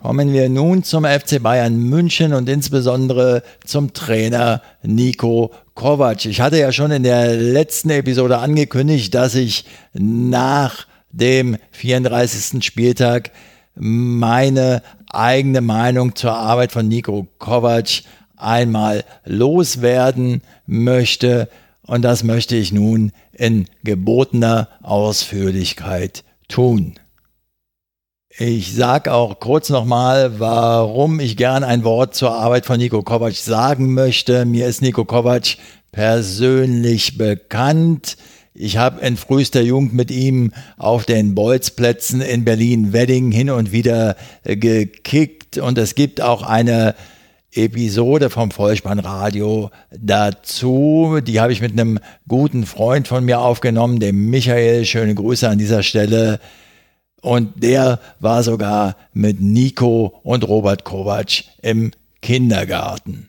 Kommen 0.00 0.32
wir 0.32 0.48
nun 0.48 0.84
zum 0.84 1.04
FC 1.04 1.42
Bayern 1.42 1.76
München 1.76 2.32
und 2.32 2.48
insbesondere 2.48 3.42
zum 3.64 3.94
Trainer 3.94 4.62
Nico 4.84 5.50
Kovac. 5.74 6.24
Ich 6.24 6.40
hatte 6.40 6.56
ja 6.56 6.70
schon 6.70 6.92
in 6.92 7.02
der 7.02 7.34
letzten 7.34 7.90
Episode 7.90 8.38
angekündigt, 8.38 9.12
dass 9.12 9.34
ich 9.34 9.64
nach 9.94 10.86
dem 11.10 11.56
34. 11.72 12.64
Spieltag 12.64 13.32
meine 13.74 14.84
eigene 15.10 15.62
Meinung 15.62 16.14
zur 16.14 16.34
Arbeit 16.34 16.70
von 16.70 16.86
Nico 16.86 17.26
Kovac 17.38 18.02
einmal 18.36 19.04
loswerden 19.24 20.42
möchte. 20.64 21.48
Und 21.82 22.02
das 22.02 22.22
möchte 22.22 22.54
ich 22.54 22.70
nun 22.70 23.10
in 23.32 23.66
gebotener 23.82 24.68
Ausführlichkeit 24.80 26.22
tun. 26.46 26.94
Ich 28.40 28.72
sage 28.72 29.12
auch 29.12 29.40
kurz 29.40 29.68
nochmal, 29.68 30.38
warum 30.38 31.18
ich 31.18 31.36
gern 31.36 31.64
ein 31.64 31.82
Wort 31.82 32.14
zur 32.14 32.30
Arbeit 32.30 32.66
von 32.66 32.78
Nico 32.78 33.02
Kovac 33.02 33.34
sagen 33.34 33.94
möchte. 33.94 34.44
Mir 34.44 34.68
ist 34.68 34.80
Nico 34.80 35.04
Kovac 35.04 35.56
persönlich 35.90 37.18
bekannt. 37.18 38.16
Ich 38.54 38.76
habe 38.76 39.04
in 39.04 39.16
frühester 39.16 39.60
Jugend 39.60 39.92
mit 39.92 40.12
ihm 40.12 40.52
auf 40.76 41.04
den 41.04 41.34
Bolzplätzen 41.34 42.20
in 42.20 42.44
Berlin-Wedding 42.44 43.32
hin 43.32 43.50
und 43.50 43.72
wieder 43.72 44.14
gekickt 44.44 45.58
und 45.58 45.76
es 45.76 45.96
gibt 45.96 46.20
auch 46.20 46.44
eine 46.44 46.94
Episode 47.52 48.30
vom 48.30 48.52
Vollspannradio 48.52 49.72
dazu. 49.90 51.18
Die 51.26 51.40
habe 51.40 51.52
ich 51.52 51.60
mit 51.60 51.72
einem 51.72 51.98
guten 52.28 52.66
Freund 52.66 53.08
von 53.08 53.24
mir 53.24 53.40
aufgenommen, 53.40 53.98
dem 53.98 54.30
Michael. 54.30 54.84
Schöne 54.84 55.16
Grüße 55.16 55.48
an 55.48 55.58
dieser 55.58 55.82
Stelle. 55.82 56.38
Und 57.20 57.62
der 57.62 58.00
war 58.20 58.42
sogar 58.42 58.96
mit 59.12 59.40
Nico 59.40 60.20
und 60.22 60.46
Robert 60.46 60.84
Kovac 60.84 61.44
im 61.62 61.90
Kindergarten. 62.22 63.28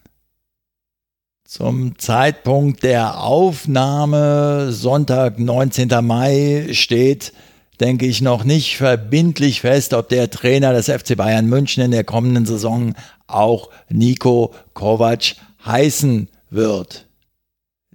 Zum 1.44 1.98
Zeitpunkt 1.98 2.84
der 2.84 3.24
Aufnahme, 3.24 4.72
Sonntag, 4.72 5.40
19. 5.40 5.90
Mai, 6.06 6.68
steht, 6.74 7.34
denke 7.80 8.06
ich, 8.06 8.22
noch 8.22 8.44
nicht 8.44 8.78
verbindlich 8.78 9.62
fest, 9.62 9.96
ob 9.96 10.10
der 10.10 10.30
Trainer 10.30 10.74
des 10.74 10.86
FC 10.86 11.18
Bayern 11.18 11.48
München 11.48 11.84
in 11.84 11.90
der 11.90 12.04
kommenden 12.04 12.46
Saison 12.46 12.94
auch 13.26 13.70
Nico 13.90 14.54
Kovac 14.76 15.36
heißen 15.66 16.30
wird. 16.52 17.09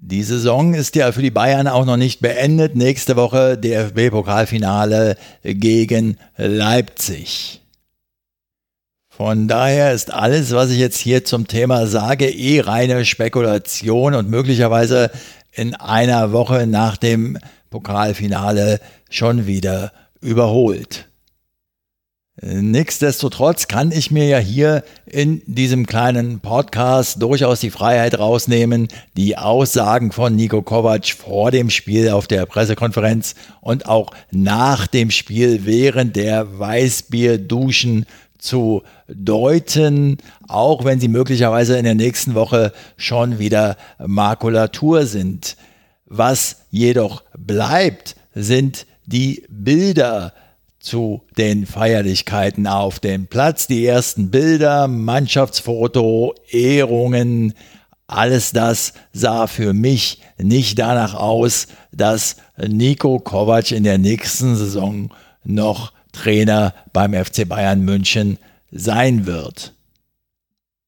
Die 0.07 0.23
Saison 0.23 0.75
ist 0.75 0.97
ja 0.97 1.13
für 1.13 1.23
die 1.23 1.31
Bayern 1.31 1.67
auch 1.67 1.87
noch 1.87 1.97
nicht 1.97 2.21
beendet. 2.21 2.77
Nächste 2.77 3.17
Woche 3.17 3.57
DFB-Pokalfinale 3.57 5.17
gegen 5.43 6.19
Leipzig. 6.37 7.63
Von 9.09 9.49
daher 9.49 9.95
ist 9.95 10.13
alles, 10.13 10.53
was 10.53 10.69
ich 10.69 10.79
jetzt 10.79 10.99
hier 10.99 11.25
zum 11.25 11.47
Thema 11.47 11.87
sage, 11.87 12.29
eh 12.29 12.61
reine 12.61 13.07
Spekulation 13.07 14.13
und 14.15 14.29
möglicherweise 14.29 15.11
in 15.53 15.75
einer 15.75 16.33
Woche 16.33 16.67
nach 16.67 16.99
dem 16.99 17.39
Pokalfinale 17.71 18.81
schon 19.09 19.47
wieder 19.47 19.91
überholt. 20.21 21.09
Nichtsdestotrotz 22.43 23.69
kann 23.69 23.93
ich 23.93 24.11
mir 24.11 24.27
ja 24.27 24.39
hier 24.39 24.83
in 25.07 25.41
diesem 25.47 25.87
kleinen 25.87 26.41
Podcast 26.41 27.23
durchaus 27.23 27.61
die 27.61 27.71
Freiheit 27.71 28.19
rausnehmen, 28.19 28.89
die 29.17 29.39
Aussagen 29.39 30.11
von 30.11 30.35
Nico 30.35 30.61
Kovac 30.61 31.07
vor 31.11 31.53
dem 31.53 31.71
Spiel 31.71 32.11
auf 32.11 32.27
der 32.27 32.45
Pressekonferenz 32.47 33.37
und 33.61 33.87
auch 33.87 34.11
nach 34.33 34.89
dem 34.89 35.13
Spiel 35.13 35.65
während 35.65 36.17
der 36.17 36.59
Weißbierduschen 36.59 38.05
zu 38.37 38.83
deuten, 39.07 40.19
auch 40.49 40.85
wenn 40.85 40.99
sie 40.99 41.09
möglicherweise 41.09 41.79
in 41.79 41.85
der 41.85 41.95
nächsten 41.95 42.35
Woche 42.35 42.73
schon 42.97 43.39
wieder 43.39 43.77
Makulatur 44.05 45.07
sind. 45.07 45.57
Was 46.07 46.65
jedoch 46.71 47.23
bleibt, 47.39 48.17
sind 48.35 48.87
die 49.07 49.45
Bilder, 49.49 50.33
zu 50.85 51.23
den 51.37 51.67
Feierlichkeiten 51.67 52.67
auf 52.67 53.01
dem 53.01 53.27
Platz. 53.27 53.67
Die 53.67 53.85
ersten 53.85 54.31
Bilder, 54.31 54.87
Mannschaftsfoto, 54.87 56.35
Ehrungen, 56.51 57.55
alles 58.07 58.53
das 58.53 58.93
sah 59.13 59.47
für 59.47 59.73
mich 59.73 60.21
nicht 60.39 60.79
danach 60.79 61.15
aus, 61.15 61.67
dass 61.91 62.37
Nico 62.57 63.19
Kovac 63.19 63.73
in 63.73 63.83
der 63.83 63.99
nächsten 63.99 64.57
Saison 64.57 65.11
noch 65.43 65.93
Trainer 66.13 66.75
beim 66.93 67.15
FC 67.15 67.49
Bayern 67.49 67.81
München 67.81 68.39
sein 68.71 69.27
wird. 69.27 69.75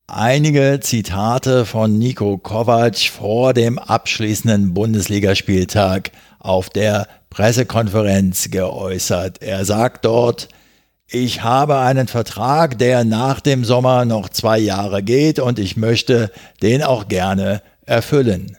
Einige 0.08 0.78
Zitate 0.80 1.64
von 1.64 1.98
Nico 1.98 2.38
Kovac 2.38 2.96
vor 2.96 3.54
dem 3.54 3.78
abschließenden 3.78 4.72
Bundesligaspieltag 4.72 6.12
auf 6.38 6.70
der 6.70 7.08
Pressekonferenz 7.36 8.50
geäußert. 8.50 9.42
Er 9.42 9.66
sagt 9.66 10.06
dort, 10.06 10.48
ich 11.06 11.42
habe 11.42 11.76
einen 11.80 12.08
Vertrag, 12.08 12.78
der 12.78 13.04
nach 13.04 13.40
dem 13.40 13.62
Sommer 13.62 14.06
noch 14.06 14.30
zwei 14.30 14.58
Jahre 14.58 15.02
geht 15.02 15.38
und 15.38 15.58
ich 15.58 15.76
möchte 15.76 16.32
den 16.62 16.82
auch 16.82 17.08
gerne 17.08 17.60
erfüllen. 17.84 18.56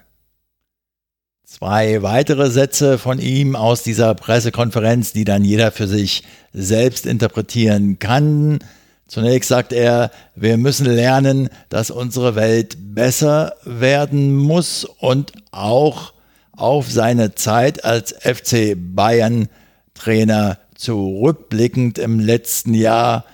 Zwei 1.43 2.03
weitere 2.03 2.51
Sätze 2.51 2.99
von 2.99 3.17
ihm 3.17 3.55
aus 3.55 3.82
dieser 3.82 4.13
Pressekonferenz, 4.13 5.11
die 5.11 5.23
dann 5.23 5.43
jeder 5.43 5.71
für 5.71 5.88
sich 5.88 6.23
selbst 6.53 7.07
interpretieren 7.07 7.97
kann. 7.97 8.59
Zunächst 9.07 9.49
sagt 9.49 9.73
er, 9.73 10.11
wir 10.36 10.57
müssen 10.57 10.86
lernen, 10.86 11.49
dass 11.69 11.89
unsere 11.89 12.36
Welt 12.36 12.78
besser 12.93 13.55
werden 13.65 14.36
muss 14.36 14.86
und 14.86 15.32
auch 15.49 16.13
auf 16.57 16.91
seine 16.91 17.35
Zeit 17.35 17.85
als 17.85 18.11
FC 18.11 18.75
Bayern 18.75 19.47
Trainer 19.93 20.59
zurückblickend 20.75 21.97
im 21.97 22.19
letzten 22.19 22.73
Jahr. 22.73 23.25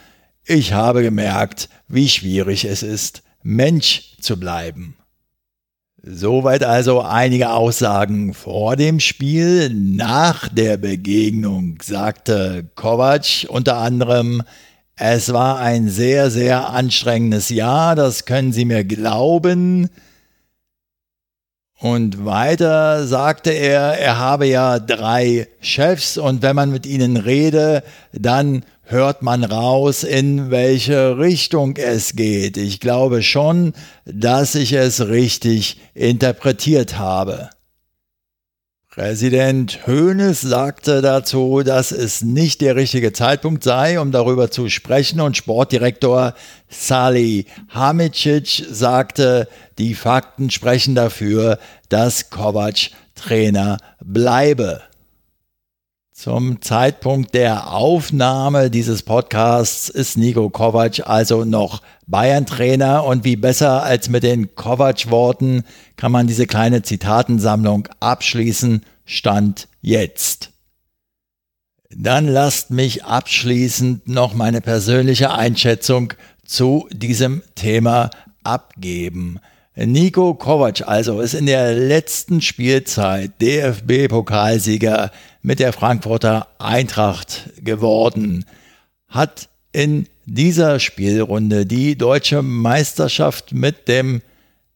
Ich 0.45 0.73
habe 0.73 1.01
gemerkt, 1.01 1.69
wie 1.87 2.07
schwierig 2.07 2.65
es 2.65 2.83
ist, 2.83 3.23
Mensch 3.41 4.17
zu 4.21 4.39
bleiben. 4.39 4.95
Soweit 6.05 6.65
also 6.65 7.01
einige 7.01 7.51
Aussagen 7.51 8.33
vor 8.33 8.75
dem 8.75 8.99
Spiel. 8.99 9.69
Nach 9.69 10.49
der 10.49 10.75
Begegnung 10.75 11.77
sagte 11.81 12.69
Kovac 12.75 13.45
unter 13.47 13.77
anderem, 13.77 14.43
es 14.95 15.31
war 15.31 15.59
ein 15.59 15.87
sehr, 15.89 16.29
sehr 16.29 16.69
anstrengendes 16.69 17.49
Jahr, 17.49 17.95
das 17.95 18.25
können 18.25 18.53
Sie 18.53 18.65
mir 18.65 18.83
glauben. 18.83 19.89
Und 21.83 22.23
weiter 22.23 23.05
sagte 23.05 23.51
er, 23.51 23.99
er 23.99 24.17
habe 24.17 24.45
ja 24.45 24.79
drei 24.79 25.49
Chefs 25.59 26.17
und 26.17 26.41
wenn 26.41 26.55
man 26.55 26.71
mit 26.71 26.85
ihnen 26.85 27.17
rede, 27.17 27.83
dann 28.13 28.63
hört 28.83 29.21
man 29.21 29.43
raus, 29.43 30.05
in 30.05 30.49
welche 30.49 31.17
Richtung 31.17 31.75
es 31.75 32.15
geht. 32.15 32.55
Ich 32.55 32.79
glaube 32.79 33.21
schon, 33.21 33.73
dass 34.05 34.55
ich 34.55 34.71
es 34.71 35.09
richtig 35.09 35.77
interpretiert 35.93 36.97
habe. 36.97 37.49
Präsident 38.95 39.87
Hoeneß 39.87 40.41
sagte 40.41 41.01
dazu, 41.01 41.63
dass 41.63 41.91
es 41.91 42.21
nicht 42.21 42.61
der 42.61 42.75
richtige 42.75 43.11
Zeitpunkt 43.11 43.63
sei, 43.63 43.99
um 43.99 44.11
darüber 44.11 44.51
zu 44.51 44.69
sprechen 44.69 45.19
und 45.19 45.35
Sportdirektor 45.35 46.35
Sali 46.69 47.47
Hamicic 47.69 48.67
sagte, 48.69 49.47
die 49.79 49.95
Fakten 49.95 50.51
sprechen 50.51 50.93
dafür, 50.93 51.57
dass 51.89 52.29
Kovac 52.29 52.91
Trainer 53.15 53.79
bleibe. 53.99 54.83
Zum 56.13 56.61
Zeitpunkt 56.61 57.33
der 57.33 57.73
Aufnahme 57.73 58.69
dieses 58.69 59.01
Podcasts 59.01 59.89
ist 59.89 60.15
Nico 60.15 60.51
Kovac 60.51 61.07
also 61.07 61.43
noch 61.43 61.81
Bayern-Trainer 62.05 63.03
und 63.03 63.23
wie 63.23 63.35
besser 63.35 63.81
als 63.81 64.09
mit 64.09 64.21
den 64.21 64.53
Kovac-Worten 64.53 65.63
kann 65.97 66.11
man 66.11 66.27
diese 66.27 66.45
kleine 66.45 66.83
Zitatensammlung 66.83 67.87
abschließen, 67.99 68.85
Stand 69.05 69.67
jetzt. 69.81 70.51
Dann 71.89 72.27
lasst 72.27 72.69
mich 72.69 73.03
abschließend 73.03 74.07
noch 74.07 74.35
meine 74.35 74.61
persönliche 74.61 75.31
Einschätzung 75.31 76.13
zu 76.45 76.87
diesem 76.91 77.41
Thema 77.55 78.11
abgeben. 78.43 79.39
Nico 79.75 80.35
Kovac 80.35 80.87
also 80.87 81.19
ist 81.19 81.33
in 81.33 81.47
der 81.47 81.73
letzten 81.73 82.41
Spielzeit 82.41 83.31
DFB-Pokalsieger 83.41 85.09
mit 85.41 85.57
der 85.57 85.73
Frankfurter 85.73 86.47
Eintracht 86.59 87.49
geworden, 87.57 88.45
hat 89.07 89.49
in 89.71 90.05
dieser 90.25 90.79
Spielrunde 90.79 91.65
die 91.65 91.97
deutsche 91.97 92.43
Meisterschaft 92.43 93.51
mit 93.51 93.87
dem 93.87 94.21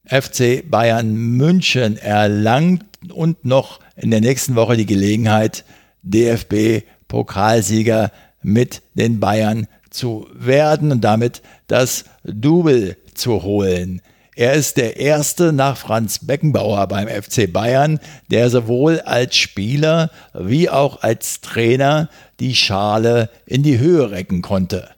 FC 0.03 0.67
Bayern 0.67 1.13
München 1.13 1.97
erlangt 1.97 2.83
und 3.13 3.45
noch 3.45 3.79
in 3.95 4.09
der 4.09 4.21
nächsten 4.21 4.55
Woche 4.55 4.77
die 4.77 4.87
Gelegenheit, 4.87 5.63
DFB-Pokalsieger 6.01 8.11
mit 8.41 8.81
den 8.95 9.19
Bayern 9.19 9.67
zu 9.91 10.27
werden 10.33 10.91
und 10.91 11.01
damit 11.01 11.43
das 11.67 12.05
Double 12.23 12.97
zu 13.13 13.43
holen. 13.43 14.01
Er 14.37 14.53
ist 14.53 14.77
der 14.77 14.97
erste 14.97 15.51
nach 15.51 15.77
Franz 15.77 16.19
Beckenbauer 16.19 16.85
beim 16.85 17.07
FC 17.07 17.51
Bayern, 17.51 17.99
der 18.29 18.51
sowohl 18.51 18.99
als 18.99 19.35
Spieler 19.35 20.11
wie 20.35 20.69
auch 20.69 21.01
als 21.01 21.41
Trainer 21.41 22.07
die 22.39 22.53
Schale 22.53 23.31
in 23.47 23.63
die 23.63 23.79
Höhe 23.79 24.11
recken 24.11 24.43
konnte. 24.43 24.89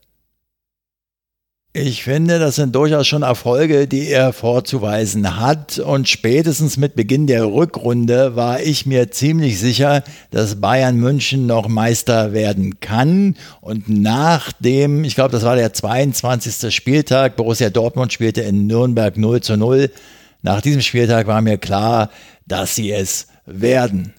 Ich 1.71 2.03
finde, 2.03 2.39
das 2.39 2.55
sind 2.55 2.73
durchaus 2.73 3.05
schon 3.05 3.21
Erfolge, 3.21 3.87
die 3.87 4.07
er 4.07 4.33
vorzuweisen 4.33 5.39
hat. 5.39 5.77
Und 5.77 6.09
spätestens 6.09 6.77
mit 6.77 6.95
Beginn 6.95 7.27
der 7.27 7.45
Rückrunde 7.45 8.35
war 8.35 8.59
ich 8.59 8.87
mir 8.87 9.11
ziemlich 9.11 9.59
sicher, 9.59 10.03
dass 10.31 10.59
Bayern 10.59 10.97
München 10.97 11.45
noch 11.45 11.67
Meister 11.67 12.33
werden 12.33 12.79
kann. 12.79 13.35
Und 13.61 13.87
nach 13.87 14.51
dem, 14.53 15.03
ich 15.03 15.13
glaube, 15.13 15.31
das 15.31 15.43
war 15.43 15.55
der 15.55 15.71
22. 15.71 16.73
Spieltag, 16.73 17.35
Borussia 17.35 17.69
Dortmund 17.69 18.11
spielte 18.13 18.41
in 18.41 18.65
Nürnberg 18.65 19.15
0 19.15 19.41
zu 19.41 19.55
0. 19.55 19.91
Nach 20.41 20.61
diesem 20.61 20.81
Spieltag 20.81 21.27
war 21.27 21.43
mir 21.43 21.59
klar, 21.59 22.09
dass 22.47 22.73
sie 22.73 22.91
es 22.91 23.27
werden. 23.45 24.15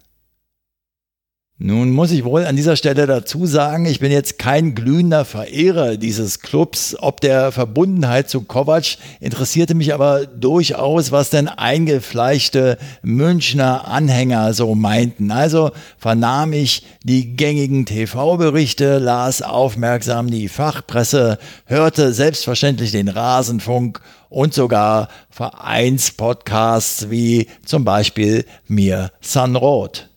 Nun 1.62 1.90
muss 1.90 2.10
ich 2.10 2.24
wohl 2.24 2.46
an 2.46 2.56
dieser 2.56 2.74
Stelle 2.74 3.06
dazu 3.06 3.44
sagen, 3.44 3.84
ich 3.84 4.00
bin 4.00 4.10
jetzt 4.10 4.38
kein 4.38 4.74
glühender 4.74 5.26
Verehrer 5.26 5.98
dieses 5.98 6.40
Clubs. 6.40 6.96
Ob 6.98 7.20
der 7.20 7.52
Verbundenheit 7.52 8.30
zu 8.30 8.40
Kovac 8.40 8.96
interessierte 9.20 9.74
mich 9.74 9.92
aber 9.92 10.24
durchaus, 10.24 11.12
was 11.12 11.28
denn 11.28 11.48
eingefleischte 11.48 12.78
Münchner 13.02 13.86
Anhänger 13.86 14.54
so 14.54 14.74
meinten. 14.74 15.30
Also 15.30 15.72
vernahm 15.98 16.54
ich 16.54 16.86
die 17.04 17.36
gängigen 17.36 17.84
TV-Berichte, 17.84 18.96
las 18.96 19.42
aufmerksam 19.42 20.30
die 20.30 20.48
Fachpresse, 20.48 21.36
hörte 21.66 22.14
selbstverständlich 22.14 22.92
den 22.92 23.08
Rasenfunk 23.08 24.00
und 24.30 24.54
sogar 24.54 25.08
Vereinspodcasts 25.28 27.10
wie 27.10 27.48
zum 27.66 27.84
Beispiel 27.84 28.46
Mir 28.66 29.10
Sanrot. 29.20 30.09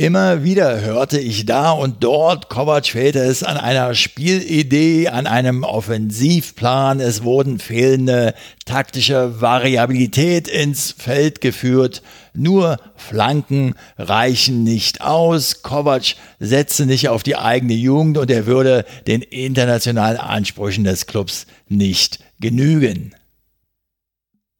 Immer 0.00 0.44
wieder 0.44 0.80
hörte 0.80 1.18
ich 1.18 1.44
da 1.44 1.72
und 1.72 2.04
dort, 2.04 2.48
Kovac 2.48 2.86
fehlte 2.86 3.18
es 3.18 3.42
an 3.42 3.56
einer 3.56 3.96
Spielidee, 3.96 5.08
an 5.08 5.26
einem 5.26 5.64
Offensivplan, 5.64 7.00
es 7.00 7.24
wurden 7.24 7.58
fehlende 7.58 8.34
taktische 8.64 9.40
Variabilität 9.40 10.46
ins 10.46 10.92
Feld 10.96 11.40
geführt, 11.40 12.04
nur 12.32 12.76
Flanken 12.94 13.74
reichen 13.96 14.62
nicht 14.62 15.00
aus, 15.00 15.62
Kovac 15.62 16.14
setzte 16.38 16.86
nicht 16.86 17.08
auf 17.08 17.24
die 17.24 17.34
eigene 17.34 17.74
Jugend 17.74 18.18
und 18.18 18.30
er 18.30 18.46
würde 18.46 18.84
den 19.08 19.20
internationalen 19.22 20.18
Ansprüchen 20.18 20.84
des 20.84 21.06
Clubs 21.06 21.48
nicht 21.66 22.20
genügen. 22.38 23.16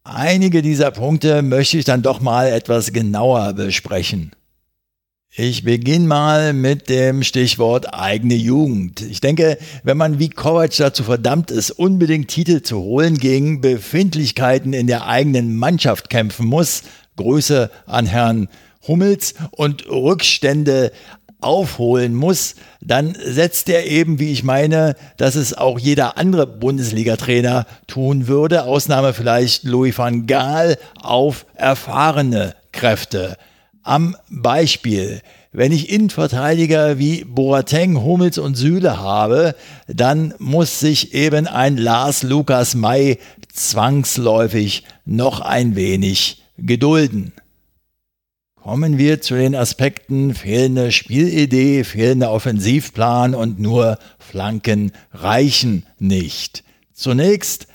Einige 0.02 0.62
dieser 0.62 0.90
Punkte 0.90 1.42
möchte 1.42 1.78
ich 1.78 1.84
dann 1.84 2.02
doch 2.02 2.18
mal 2.18 2.48
etwas 2.48 2.92
genauer 2.92 3.52
besprechen. 3.52 4.32
Ich 5.30 5.62
beginne 5.62 6.06
mal 6.06 6.52
mit 6.52 6.88
dem 6.88 7.22
Stichwort 7.22 7.94
eigene 7.94 8.34
Jugend. 8.34 9.02
Ich 9.02 9.20
denke, 9.20 9.58
wenn 9.84 9.96
man 9.96 10.18
wie 10.18 10.30
Kovac 10.30 10.74
dazu 10.76 11.04
verdammt 11.04 11.50
ist, 11.50 11.70
unbedingt 11.70 12.28
Titel 12.28 12.62
zu 12.62 12.78
holen, 12.78 13.18
gegen 13.18 13.60
Befindlichkeiten 13.60 14.72
in 14.72 14.86
der 14.86 15.06
eigenen 15.06 15.56
Mannschaft 15.56 16.08
kämpfen 16.10 16.46
muss, 16.46 16.82
Grüße 17.16 17.70
an 17.86 18.06
Herrn 18.06 18.48
Hummels 18.86 19.34
und 19.50 19.88
Rückstände 19.88 20.92
aufholen 21.40 22.14
muss, 22.14 22.56
dann 22.80 23.14
setzt 23.22 23.68
er 23.68 23.86
eben, 23.86 24.18
wie 24.18 24.32
ich 24.32 24.42
meine, 24.42 24.96
dass 25.18 25.36
es 25.36 25.56
auch 25.56 25.78
jeder 25.78 26.16
andere 26.16 26.46
Bundesliga-Trainer 26.46 27.66
tun 27.86 28.26
würde, 28.26 28.64
Ausnahme 28.64 29.12
vielleicht 29.12 29.64
Louis 29.64 29.96
van 29.96 30.26
Gaal, 30.26 30.78
auf 31.00 31.46
erfahrene 31.54 32.56
Kräfte 32.72 33.36
am 33.82 34.16
Beispiel. 34.30 35.22
Wenn 35.52 35.72
ich 35.72 35.90
Innenverteidiger 35.90 36.98
wie 36.98 37.24
Boateng, 37.24 38.02
Hummels 38.02 38.38
und 38.38 38.54
Süle 38.54 38.98
habe, 38.98 39.54
dann 39.86 40.34
muss 40.38 40.78
sich 40.78 41.14
eben 41.14 41.46
ein 41.46 41.76
Lars 41.76 42.22
Lukas 42.22 42.74
May 42.74 43.18
zwangsläufig 43.52 44.84
noch 45.04 45.40
ein 45.40 45.74
wenig 45.74 46.42
gedulden. 46.58 47.32
Kommen 48.54 48.98
wir 48.98 49.22
zu 49.22 49.34
den 49.34 49.54
Aspekten 49.54 50.34
fehlende 50.34 50.92
Spielidee, 50.92 51.84
fehlender 51.84 52.30
Offensivplan 52.30 53.34
und 53.34 53.58
nur 53.58 53.98
Flanken 54.18 54.92
reichen 55.12 55.86
nicht. 55.98 56.64
Zunächst 56.92 57.66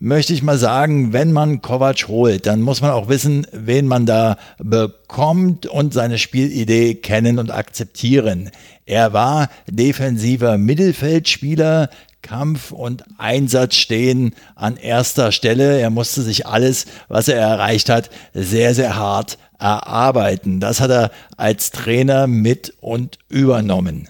möchte 0.00 0.32
ich 0.32 0.42
mal 0.42 0.58
sagen, 0.58 1.12
wenn 1.12 1.32
man 1.32 1.60
Kovac 1.60 2.08
holt, 2.08 2.46
dann 2.46 2.60
muss 2.60 2.80
man 2.80 2.90
auch 2.90 3.08
wissen, 3.08 3.46
wen 3.52 3.86
man 3.86 4.06
da 4.06 4.36
bekommt 4.58 5.66
und 5.66 5.92
seine 5.92 6.18
Spielidee 6.18 6.94
kennen 6.94 7.38
und 7.38 7.50
akzeptieren. 7.50 8.50
Er 8.86 9.12
war 9.12 9.48
defensiver 9.66 10.56
Mittelfeldspieler, 10.58 11.90
Kampf 12.22 12.72
und 12.72 13.04
Einsatz 13.16 13.76
stehen 13.76 14.34
an 14.54 14.76
erster 14.76 15.32
Stelle. 15.32 15.78
Er 15.78 15.90
musste 15.90 16.22
sich 16.22 16.46
alles, 16.46 16.86
was 17.08 17.28
er 17.28 17.38
erreicht 17.38 17.88
hat, 17.88 18.10
sehr, 18.34 18.74
sehr 18.74 18.96
hart 18.96 19.38
erarbeiten. 19.58 20.60
Das 20.60 20.80
hat 20.80 20.90
er 20.90 21.10
als 21.36 21.70
Trainer 21.70 22.26
mit 22.26 22.74
und 22.80 23.18
übernommen 23.28 24.08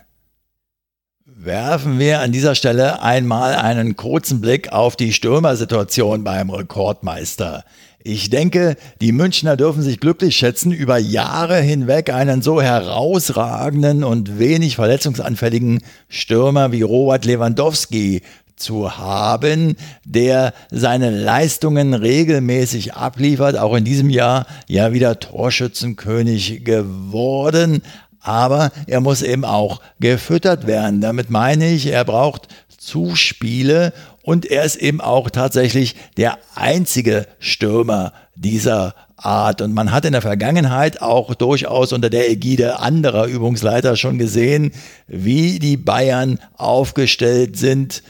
werfen 1.41 2.01
wir 2.01 2.18
an 2.18 2.32
dieser 2.32 2.57
Stelle 2.57 3.01
einmal 3.01 3.55
einen 3.55 3.95
kurzen 3.95 4.41
Blick 4.41 4.72
auf 4.72 4.97
die 4.97 5.12
Stürmersituation 5.12 6.24
beim 6.24 6.51
Rekordmeister. 6.51 7.64
Ich 8.03 8.28
denke, 8.28 8.76
die 9.01 9.12
Münchner 9.12 9.57
dürfen 9.57 9.82
sich 9.82 10.01
glücklich 10.01 10.34
schätzen, 10.36 10.72
über 10.72 10.99
Jahre 10.99 11.61
hinweg 11.61 12.12
einen 12.12 12.43
so 12.43 12.61
herausragenden 12.61 14.03
und 14.03 14.41
wenig 14.41 14.74
verletzungsanfälligen 14.74 15.80
Stürmer 16.09 16.72
wie 16.72 16.82
Robert 16.82 17.24
Lewandowski 17.24 18.22
zu 18.57 18.99
haben, 18.99 19.76
der 20.05 20.53
seine 20.72 21.11
Leistungen 21.11 21.95
regelmäßig 21.95 22.95
abliefert, 22.95 23.57
auch 23.57 23.76
in 23.76 23.84
diesem 23.84 24.11
Jahr 24.11 24.47
ja 24.66 24.93
wieder 24.93 25.20
Torschützenkönig 25.20 26.64
geworden, 26.64 27.82
aber 28.29 28.72
er 28.87 29.01
muss 29.01 29.22
eben 29.22 29.47
auch 29.47 29.81
gefüttert 30.01 30.66
werden. 30.66 31.01
Damit 31.01 31.31
meine 31.31 31.70
ich, 31.70 31.87
er 31.87 32.05
braucht 32.05 32.49
Zuspiele 32.76 33.95
und 34.22 34.45
er 34.45 34.64
ist 34.64 34.76
eben 34.76 35.01
auch 35.01 35.31
tatsächlich 35.31 35.97
der 36.18 36.37
einzige 36.55 37.26
Stürmer 37.39 38.12
dieser 38.35 38.95
Art. 39.16 39.62
Und 39.62 39.72
man 39.72 39.93
hat 39.93 40.05
in 40.05 40.12
der 40.12 40.20
Vergangenheit 40.20 41.01
auch 41.01 41.35
durchaus 41.35 41.95
unter 41.95 42.11
der 42.11 42.31
Ägide 42.31 42.81
anderer 42.81 43.24
Übungsleiter 43.24 43.97
schon 43.97 44.18
gesehen, 44.18 44.72
wie 45.07 45.59
die 45.59 45.79
Bayern 45.79 46.39
aufgestellt 46.59 47.57
sind, 47.57 48.03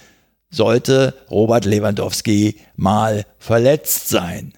sollte 0.51 1.15
Robert 1.31 1.65
Lewandowski 1.65 2.57
mal 2.75 3.25
verletzt 3.39 4.09
sein. 4.09 4.58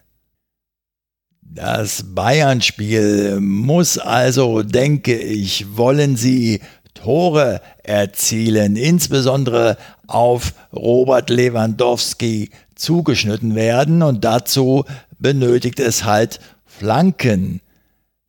Das 1.53 2.05
Bayern-Spiel 2.14 3.40
muss 3.40 3.98
also, 3.98 4.62
denke 4.62 5.16
ich, 5.18 5.76
wollen 5.76 6.16
sie 6.16 6.61
Tore 6.94 7.61
erzielen, 7.82 8.76
insbesondere 8.76 9.76
auf 10.07 10.55
Robert 10.72 11.28
Lewandowski 11.28 12.51
zugeschnitten 12.76 13.57
werden 13.57 14.05
und 14.05 14.24
dazu 14.24 14.84
benötigt 15.18 15.80
es 15.80 16.05
halt 16.05 16.38
Flanken. 16.66 17.61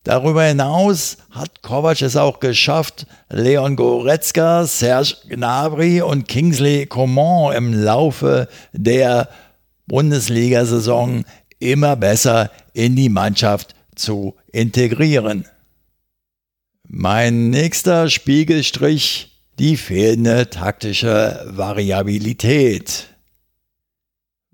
Darüber 0.04 0.44
hinaus 0.46 1.18
hat 1.30 1.62
Kovac 1.62 2.02
es 2.02 2.18
auch 2.18 2.40
geschafft, 2.40 3.06
Leon 3.30 3.76
Goretzka, 3.76 4.66
Serge 4.66 5.16
Gnabry 5.30 6.02
und 6.02 6.28
Kingsley 6.28 6.88
Coman 6.88 7.56
im 7.56 7.84
Laufe 7.84 8.48
der 8.74 9.30
Bundesliga-Saison 9.86 11.24
immer 11.62 11.96
besser 11.96 12.52
in 12.74 12.96
die 12.96 13.10
Mannschaft 13.10 13.76
zu 13.96 14.36
integrieren. 14.52 15.46
Mein 16.88 17.50
nächster 17.50 18.10
Spiegelstrich, 18.10 19.42
die 19.60 19.78
fehlende 19.78 20.50
taktische 20.50 21.46
Variabilität. 21.48 23.11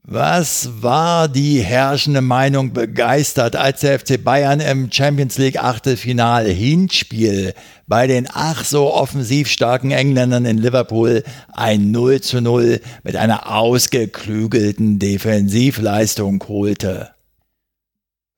Was 0.10 0.70
war 0.82 1.28
die 1.28 1.60
herrschende 1.60 2.22
Meinung 2.22 2.72
begeistert, 2.72 3.58
als 3.58 3.82
der 3.82 4.00
FC 4.00 4.24
Bayern 4.24 4.62
im 4.62 4.90
Champions 4.90 5.38
League 5.38 5.62
Achtelfinal 5.62 6.48
Hinspiel 6.48 7.54
bei 7.88 8.08
den 8.08 8.26
ach 8.32 8.64
so 8.64 8.94
offensiv 8.94 9.50
starken 9.50 9.92
Engländern 9.92 10.46
in 10.46 10.60
Liverpool 10.60 11.26
ein 11.52 11.92
0 11.92 12.22
zu 12.22 12.40
0 12.40 12.80
mit 13.04 13.18
einer 13.18 13.54
ausgeklügelten 13.54 14.98
Defensivleistung 14.98 16.42
holte? 16.48 17.10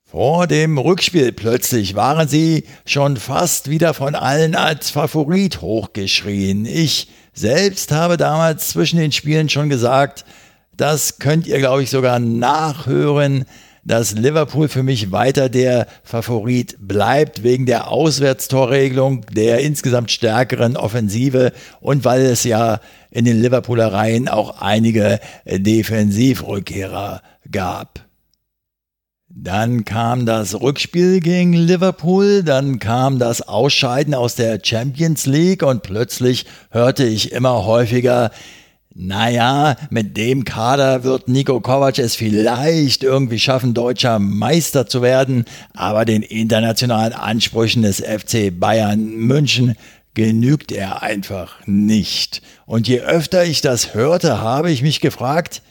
Vor 0.06 0.48
dem 0.48 0.80
Rückspiel 0.80 1.32
plötzlich 1.34 1.94
waren 1.94 2.28
sie 2.28 2.64
schon 2.88 3.16
fast 3.16 3.70
wieder 3.70 3.94
von 3.94 4.16
allen 4.16 4.56
als 4.56 4.90
Favorit 4.90 5.62
hochgeschrien. 5.62 6.66
Ich 6.66 7.10
selbst 7.32 7.92
habe 7.92 8.18
damals 8.18 8.70
zwischen 8.70 8.98
den 8.98 9.12
Spielen 9.12 9.50
schon 9.50 9.70
gesagt, 9.70 10.26
das 10.80 11.20
könnt 11.20 11.46
ihr, 11.46 11.60
glaube 11.60 11.84
ich, 11.84 11.90
sogar 11.90 12.20
nachhören, 12.20 13.46
dass 13.84 14.14
Liverpool 14.14 14.68
für 14.68 14.84
mich 14.84 15.12
weiter 15.12 15.50
der 15.50 15.88
Favorit 16.04 16.76
bleibt, 16.80 17.44
wegen 17.44 17.66
der 17.66 17.90
Auswärtstorregelung, 17.90 19.26
der 19.34 19.60
insgesamt 19.60 20.12
stärkeren 20.12 20.78
Offensive 20.78 21.52
und 21.82 22.06
weil 22.06 22.22
es 22.22 22.44
ja 22.44 22.80
in 23.12 23.26
den 23.26 23.42
Liverpooler 23.42 23.92
Reihen 23.92 24.28
auch 24.28 24.62
einige 24.62 25.20
Defensivrückkehrer 25.46 27.22
gab. 27.52 28.06
Dann 29.32 29.86
kam 29.86 30.26
das 30.26 30.60
Rückspiel 30.60 31.20
gegen 31.20 31.54
Liverpool, 31.54 32.44
dann 32.44 32.80
kam 32.80 33.20
das 33.20 33.42
Ausscheiden 33.42 34.14
aus 34.14 34.36
der 34.36 34.60
Champions 34.64 35.26
League 35.26 35.64
und 35.64 35.84
plötzlich 35.84 36.46
hörte 36.72 37.06
ich 37.06 37.32
immer 37.32 37.66
häufiger, 37.66 38.32
naja, 39.02 39.78
mit 39.92 40.18
dem 40.18 40.44
Kader 40.44 41.06
wird 41.06 41.30
Nico 41.30 41.62
Kovac 41.62 42.00
es 42.00 42.16
vielleicht 42.16 43.02
irgendwie 43.02 43.40
schaffen, 43.40 43.74
deutscher 43.74 44.20
Meister 44.20 44.88
zu 44.88 45.02
werden, 45.02 45.46
aber 45.74 46.04
den 46.04 46.22
internationalen 46.22 47.14
Ansprüchen 47.14 47.84
des 47.84 48.02
FC 48.02 48.52
Bayern 48.52 49.06
München 49.06 49.76
genügt 50.16 50.74
er 50.74 51.02
einfach 51.02 51.66
nicht. 51.66 52.42
Und 52.66 52.90
je 52.90 53.00
öfter 53.00 53.46
ich 53.46 53.62
das 53.62 53.94
hörte, 53.94 54.42
habe 54.42 54.70
ich 54.70 54.82
mich 54.82 55.00
gefragt, 55.00 55.62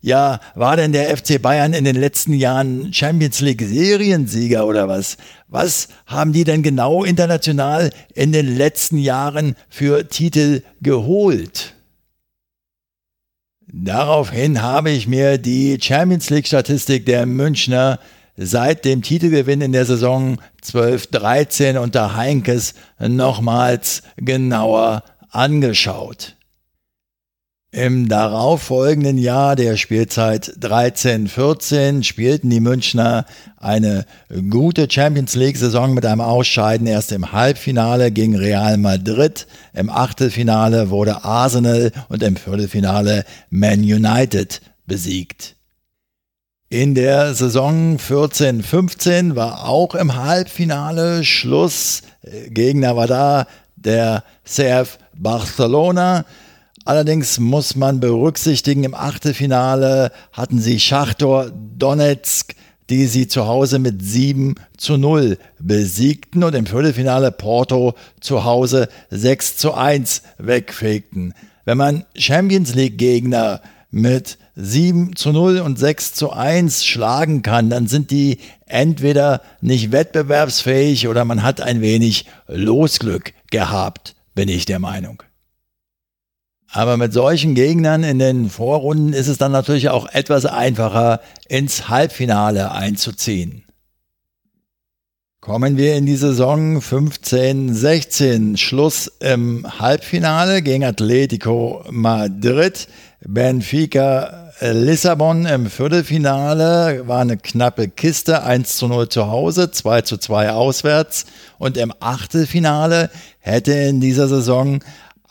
ja, 0.00 0.40
war 0.56 0.76
denn 0.76 0.92
der 0.92 1.16
FC 1.16 1.40
Bayern 1.40 1.74
in 1.74 1.84
den 1.84 1.94
letzten 1.94 2.32
Jahren 2.32 2.92
Champions 2.92 3.40
League 3.40 3.62
Seriensieger 3.62 4.66
oder 4.66 4.88
was? 4.88 5.16
Was 5.46 5.86
haben 6.06 6.32
die 6.32 6.42
denn 6.42 6.64
genau 6.64 7.04
international 7.04 7.92
in 8.14 8.32
den 8.32 8.56
letzten 8.56 8.98
Jahren 8.98 9.54
für 9.68 10.08
Titel 10.08 10.62
geholt? 10.82 11.73
Daraufhin 13.76 14.62
habe 14.62 14.90
ich 14.90 15.08
mir 15.08 15.36
die 15.36 15.76
Champions 15.80 16.30
League-Statistik 16.30 17.06
der 17.06 17.26
Münchner 17.26 17.98
seit 18.36 18.84
dem 18.84 19.02
Titelgewinn 19.02 19.62
in 19.62 19.72
der 19.72 19.84
Saison 19.84 20.38
12-13 20.62 21.78
unter 21.78 22.14
Heinkes 22.14 22.74
nochmals 23.00 24.04
genauer 24.16 25.02
angeschaut. 25.30 26.36
Im 27.74 28.08
darauffolgenden 28.08 29.18
Jahr 29.18 29.56
der 29.56 29.76
Spielzeit 29.76 30.58
13-14 30.60 32.04
spielten 32.04 32.48
die 32.48 32.60
Münchner 32.60 33.26
eine 33.56 34.06
gute 34.48 34.88
Champions 34.88 35.34
League-Saison 35.34 35.92
mit 35.92 36.06
einem 36.06 36.20
Ausscheiden 36.20 36.86
erst 36.86 37.10
im 37.10 37.32
Halbfinale 37.32 38.12
gegen 38.12 38.36
Real 38.36 38.76
Madrid, 38.78 39.48
im 39.72 39.90
Achtelfinale 39.90 40.90
wurde 40.90 41.24
Arsenal 41.24 41.90
und 42.08 42.22
im 42.22 42.36
Viertelfinale 42.36 43.24
Man 43.50 43.80
United 43.80 44.60
besiegt. 44.86 45.56
In 46.68 46.94
der 46.94 47.34
Saison 47.34 47.96
14-15 47.96 49.34
war 49.34 49.68
auch 49.68 49.96
im 49.96 50.14
Halbfinale 50.14 51.24
Schluss. 51.24 52.02
Gegner 52.50 52.94
war 52.94 53.08
da 53.08 53.46
der 53.74 54.22
CF 54.44 54.96
Barcelona. 55.12 56.24
Allerdings 56.84 57.40
muss 57.40 57.76
man 57.76 58.00
berücksichtigen, 58.00 58.84
im 58.84 58.94
Achtelfinale 58.94 60.12
hatten 60.32 60.58
sie 60.58 60.78
Schachtor 60.78 61.50
Donetsk, 61.50 62.54
die 62.90 63.06
sie 63.06 63.26
zu 63.26 63.46
Hause 63.46 63.78
mit 63.78 64.04
7 64.04 64.56
zu 64.76 64.98
0 64.98 65.38
besiegten 65.58 66.44
und 66.44 66.54
im 66.54 66.66
Viertelfinale 66.66 67.32
Porto 67.32 67.94
zu 68.20 68.44
Hause 68.44 68.88
6 69.10 69.56
zu 69.56 69.72
1 69.72 70.22
wegfegten. 70.36 71.32
Wenn 71.64 71.78
man 71.78 72.04
Champions 72.14 72.74
League 72.74 72.98
Gegner 72.98 73.62
mit 73.90 74.36
7 74.54 75.16
zu 75.16 75.32
0 75.32 75.60
und 75.60 75.78
6 75.78 76.12
zu 76.12 76.32
1 76.32 76.84
schlagen 76.84 77.40
kann, 77.40 77.70
dann 77.70 77.86
sind 77.86 78.10
die 78.10 78.38
entweder 78.66 79.40
nicht 79.62 79.90
wettbewerbsfähig 79.90 81.08
oder 81.08 81.24
man 81.24 81.42
hat 81.42 81.62
ein 81.62 81.80
wenig 81.80 82.26
Losglück 82.46 83.32
gehabt, 83.50 84.14
bin 84.34 84.50
ich 84.50 84.66
der 84.66 84.78
Meinung. 84.78 85.22
Aber 86.74 86.96
mit 86.96 87.12
solchen 87.12 87.54
Gegnern 87.54 88.02
in 88.02 88.18
den 88.18 88.50
Vorrunden 88.50 89.12
ist 89.12 89.28
es 89.28 89.38
dann 89.38 89.52
natürlich 89.52 89.90
auch 89.90 90.08
etwas 90.12 90.44
einfacher, 90.44 91.20
ins 91.48 91.88
Halbfinale 91.88 92.72
einzuziehen. 92.72 93.64
Kommen 95.40 95.76
wir 95.76 95.94
in 95.94 96.04
die 96.04 96.16
Saison 96.16 96.78
15-16. 96.78 98.56
Schluss 98.56 99.06
im 99.20 99.64
Halbfinale 99.78 100.62
gegen 100.62 100.82
Atletico 100.82 101.84
Madrid. 101.90 102.88
Benfica 103.20 104.50
Lissabon 104.60 105.46
im 105.46 105.70
Viertelfinale 105.70 107.06
war 107.06 107.20
eine 107.20 107.36
knappe 107.36 107.88
Kiste, 107.88 108.42
1 108.42 108.76
zu 108.76 108.88
0 108.88 109.08
zu 109.08 109.28
Hause, 109.28 109.70
2 109.70 110.02
zu 110.02 110.16
2 110.16 110.50
auswärts. 110.50 111.26
Und 111.58 111.76
im 111.76 111.92
Achtelfinale 112.00 113.10
hätte 113.38 113.72
in 113.72 114.00
dieser 114.00 114.26
Saison 114.26 114.80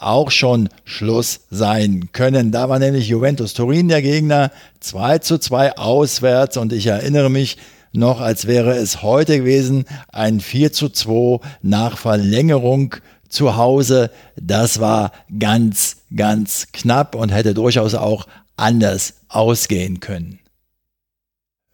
auch 0.06 0.32
schon 0.32 0.70
Schluss 0.86 1.42
sein 1.50 2.10
können. 2.12 2.52
Da 2.52 2.70
war 2.70 2.80
nämlich 2.80 3.08
Juventus 3.08 3.54
Turin 3.54 3.88
der 3.88 4.02
Gegner, 4.02 4.52
2 4.80 5.20
zu 5.20 5.38
2 5.38 5.78
auswärts 5.78 6.58
und 6.58 6.74
ich 6.74 6.88
erinnere 6.88 7.30
mich 7.30 7.58
noch, 7.94 8.22
als 8.22 8.48
wäre 8.48 8.76
es 8.76 9.02
heute 9.04 9.38
gewesen, 9.40 9.86
ein 10.12 10.40
4 10.40 10.74
zu 10.74 10.90
2 10.90 11.40
nach 11.62 11.98
Verlängerung 11.98 12.96
zu 13.30 13.56
Hause. 13.56 14.12
Das 14.36 14.80
war 14.80 15.12
ganz, 15.40 15.98
ganz 16.16 16.68
knapp 16.74 17.16
und 17.16 17.30
hätte 17.30 17.54
durchaus 17.54 17.96
auch 17.96 18.28
anders 18.58 19.16
ausgehen 19.30 20.00
können. 20.00 20.40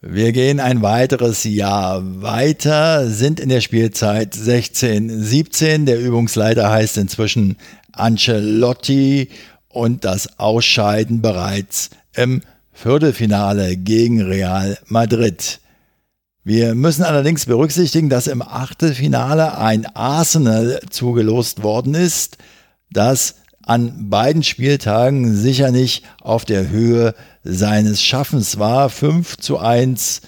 Wir 0.02 0.32
gehen 0.32 0.62
ein 0.62 0.82
weiteres 0.82 1.43
Jahr 1.43 2.02
weiter, 2.22 3.10
sind 3.10 3.38
in 3.41 3.50
der 3.50 3.60
Spielzeit 3.60 4.34
16, 4.34 5.22
17. 5.22 5.86
Der 5.86 6.00
Übungsleiter 6.00 6.70
heißt 6.70 6.95
inzwischen 6.95 7.58
Ancelotti 7.91 9.28
und 9.68 10.06
das 10.06 10.39
Ausscheiden 10.39 11.22
bereits 11.22 11.89
im 12.16 12.41
Viertelfinale 12.72 13.76
gegen 13.76 14.22
Real 14.22 14.78
Madrid. 14.88 15.60
Wir 16.45 16.76
müssen 16.76 17.04
allerdings 17.04 17.45
berücksichtigen, 17.45 18.08
dass 18.08 18.28
im 18.28 18.41
Achtelfinale 18.41 19.58
ein 19.58 19.86
Arsenal 19.97 20.80
zugelost 20.89 21.62
worden 21.62 21.93
ist, 21.93 22.38
das 22.89 23.36
an 23.70 24.09
beiden 24.09 24.41
Spieltagen 24.41 25.36
sicher 25.36 25.70
nicht 25.70 26.03
auf 26.22 26.43
der 26.43 26.70
Höhe 26.70 27.13
seines 27.43 28.01
Schaffens 28.01 28.57
war. 28.57 28.89
5 28.89 29.38
zu 29.38 29.59
1 29.59 30.22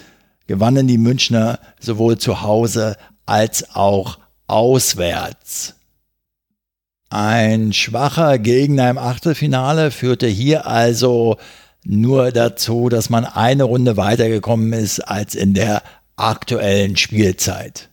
gewannen 0.45 0.87
die 0.87 0.99
Münchner 0.99 1.57
sowohl 1.79 2.19
zu 2.19 2.43
Hause 2.43 2.97
als 3.25 3.75
auch 3.75 4.19
auswärts. 4.45 5.73
Ein 7.09 7.73
schwacher 7.73 8.37
Gegner 8.37 8.91
im 8.91 8.99
Achtelfinale 8.99 9.89
führte 9.89 10.27
hier 10.27 10.67
also 10.67 11.37
nur 11.83 12.31
dazu, 12.31 12.89
dass 12.89 13.09
man 13.09 13.25
eine 13.25 13.63
Runde 13.63 13.97
weitergekommen 13.97 14.71
ist 14.73 14.99
als 14.99 15.33
in 15.33 15.55
der 15.55 15.81
aktuellen 16.15 16.95
Spielzeit. 16.95 17.90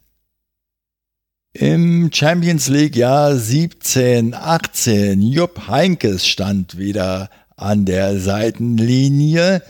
Im 1.61 2.13
Champions 2.13 2.69
League 2.69 2.95
Jahr 2.95 3.35
17, 3.35 4.33
18, 4.33 5.21
Jupp 5.21 5.67
Heinkes 5.67 6.25
stand 6.25 6.79
wieder 6.79 7.31
an 7.57 7.85
der 7.85 8.21
Seitenlinie. 8.21 9.65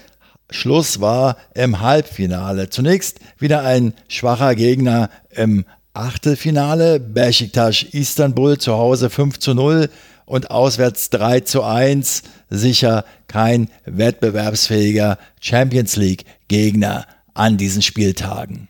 Schluss 0.51 1.01
war 1.01 1.39
im 1.55 1.81
Halbfinale. 1.81 2.69
Zunächst 2.69 3.21
wieder 3.39 3.63
ein 3.63 3.95
schwacher 4.07 4.55
Gegner 4.55 5.09
im 5.31 5.65
Achtelfinale 5.95 7.01
Besiktas 7.01 7.85
Istanbul 7.85 8.59
zu 8.59 8.75
Hause 8.75 9.09
5 9.09 9.39
zu 9.39 9.55
0 9.55 9.89
und 10.27 10.51
auswärts 10.51 11.09
3 11.09 11.41
zu 11.41 11.63
1. 11.63 12.23
Sicher 12.51 13.07
kein 13.29 13.71
wettbewerbsfähiger 13.87 15.17
Champions 15.41 15.97
League 15.97 16.27
Gegner 16.49 17.07
an 17.33 17.57
diesen 17.57 17.81
Spieltagen. 17.81 18.69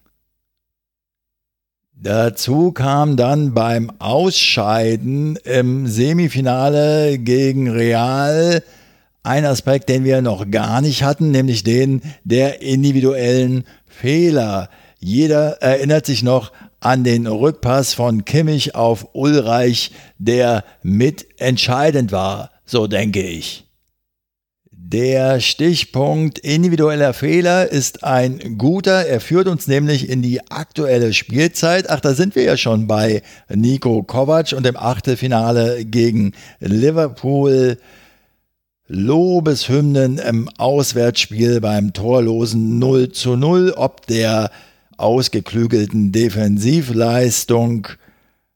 Dazu 2.00 2.70
kam 2.70 3.16
dann 3.16 3.54
beim 3.54 3.90
Ausscheiden 3.98 5.34
im 5.42 5.88
Semifinale 5.88 7.18
gegen 7.18 7.68
Real 7.68 8.62
ein 9.24 9.44
Aspekt, 9.44 9.88
den 9.88 10.04
wir 10.04 10.22
noch 10.22 10.48
gar 10.48 10.80
nicht 10.80 11.02
hatten, 11.02 11.32
nämlich 11.32 11.64
den 11.64 12.02
der 12.22 12.62
individuellen 12.62 13.64
Fehler. 13.84 14.70
Jeder 15.00 15.60
erinnert 15.60 16.06
sich 16.06 16.22
noch 16.22 16.52
an 16.78 17.02
den 17.02 17.26
Rückpass 17.26 17.94
von 17.94 18.24
Kimmich 18.24 18.76
auf 18.76 19.08
Ulreich, 19.14 19.90
der 20.18 20.62
mitentscheidend 20.84 22.12
war, 22.12 22.50
so 22.64 22.86
denke 22.86 23.22
ich. 23.22 23.67
Der 24.90 25.40
Stichpunkt 25.40 26.38
individueller 26.38 27.12
Fehler 27.12 27.70
ist 27.70 28.04
ein 28.04 28.56
guter. 28.56 29.04
Er 29.04 29.20
führt 29.20 29.46
uns 29.46 29.66
nämlich 29.66 30.08
in 30.08 30.22
die 30.22 30.50
aktuelle 30.50 31.12
Spielzeit. 31.12 31.90
Ach, 31.90 32.00
da 32.00 32.14
sind 32.14 32.34
wir 32.34 32.44
ja 32.44 32.56
schon 32.56 32.86
bei 32.86 33.20
Nico 33.54 34.02
Kovac 34.02 34.54
und 34.54 34.64
dem 34.64 34.78
Achtelfinale 34.78 35.84
gegen 35.84 36.32
Liverpool. 36.60 37.76
Lobeshymnen 38.86 40.16
im 40.16 40.48
Auswärtsspiel 40.56 41.60
beim 41.60 41.92
torlosen 41.92 42.78
0 42.78 43.12
zu 43.12 43.36
0, 43.36 43.74
ob 43.76 44.06
der 44.06 44.50
ausgeklügelten 44.96 46.12
Defensivleistung 46.12 47.88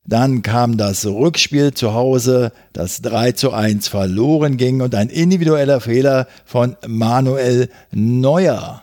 dann 0.04 0.42
kam 0.42 0.76
das 0.76 1.06
Rückspiel 1.06 1.74
zu 1.74 1.94
Hause, 1.94 2.52
das 2.72 3.02
3 3.02 3.32
zu 3.32 3.52
1 3.52 3.88
verloren 3.88 4.56
ging 4.56 4.80
und 4.80 4.94
ein 4.94 5.08
individueller 5.08 5.80
Fehler 5.80 6.26
von 6.44 6.76
Manuel 6.86 7.68
Neuer. 7.92 8.82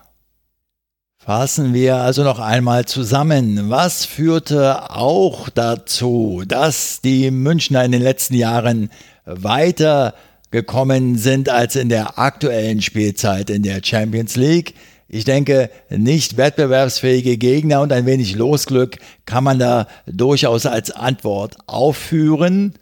Fassen 1.18 1.74
wir 1.74 1.98
also 1.98 2.24
noch 2.24 2.40
einmal 2.40 2.86
zusammen. 2.86 3.70
Was 3.70 4.06
führte 4.06 4.90
auch 4.92 5.50
dazu, 5.50 6.44
dass 6.48 7.02
die 7.02 7.30
Münchner 7.30 7.84
in 7.84 7.92
den 7.92 8.02
letzten 8.02 8.36
Jahren 8.36 8.90
weiter 9.26 10.16
gekommen 10.52 11.18
sind 11.18 11.50
als 11.50 11.76
in 11.76 11.90
der 11.90 12.18
aktuellen 12.18 12.82
Spielzeit 12.82 13.50
in 13.50 13.62
der 13.62 13.82
Champions 13.84 14.38
League? 14.38 14.74
Ich 15.12 15.24
denke, 15.24 15.72
nicht 15.90 16.38
wettbewerbsfähige 16.38 17.38
Gegner 17.38 17.82
und 17.82 17.92
ein 17.92 18.06
wenig 18.06 18.36
Losglück 18.36 19.00
kann 19.26 19.44
man 19.44 19.58
da 19.58 19.88
durchaus 20.06 20.68
als 20.68 20.92
Antwort 20.92 21.58
aufführen. 21.66 22.76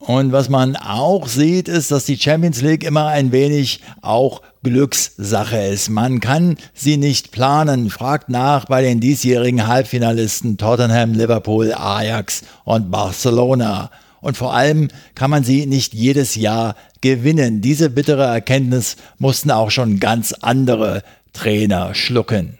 Und 0.00 0.32
was 0.32 0.48
man 0.48 0.74
auch 0.74 1.28
sieht, 1.28 1.68
ist, 1.68 1.92
dass 1.92 2.04
die 2.04 2.18
Champions 2.18 2.60
League 2.60 2.82
immer 2.82 3.06
ein 3.06 3.30
wenig 3.30 3.80
auch 4.00 4.42
Glückssache 4.64 5.58
ist. 5.58 5.90
Man 5.90 6.18
kann 6.18 6.56
sie 6.74 6.96
nicht 6.96 7.30
planen. 7.30 7.88
Fragt 7.88 8.28
nach 8.28 8.64
bei 8.64 8.82
den 8.82 8.98
diesjährigen 8.98 9.68
Halbfinalisten 9.68 10.56
Tottenham, 10.56 11.14
Liverpool, 11.14 11.72
Ajax 11.72 12.42
und 12.64 12.90
Barcelona. 12.90 13.90
Und 14.20 14.36
vor 14.36 14.54
allem 14.54 14.88
kann 15.14 15.30
man 15.30 15.44
sie 15.44 15.66
nicht 15.66 15.94
jedes 15.94 16.34
Jahr 16.34 16.74
gewinnen. 17.00 17.60
Diese 17.60 17.90
bittere 17.90 18.24
Erkenntnis 18.24 18.96
mussten 19.18 19.50
auch 19.50 19.70
schon 19.70 20.00
ganz 20.00 20.32
andere 20.32 21.02
Trainer 21.32 21.94
schlucken. 21.94 22.58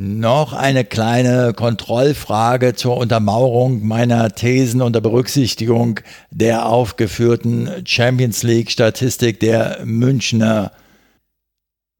Noch 0.00 0.52
eine 0.52 0.84
kleine 0.84 1.54
Kontrollfrage 1.54 2.74
zur 2.74 2.98
Untermauerung 2.98 3.84
meiner 3.84 4.32
Thesen 4.32 4.80
unter 4.80 5.00
Berücksichtigung 5.00 5.98
der 6.30 6.66
aufgeführten 6.66 7.84
Champions 7.84 8.44
League 8.44 8.70
Statistik 8.70 9.40
der 9.40 9.80
Münchner. 9.84 10.70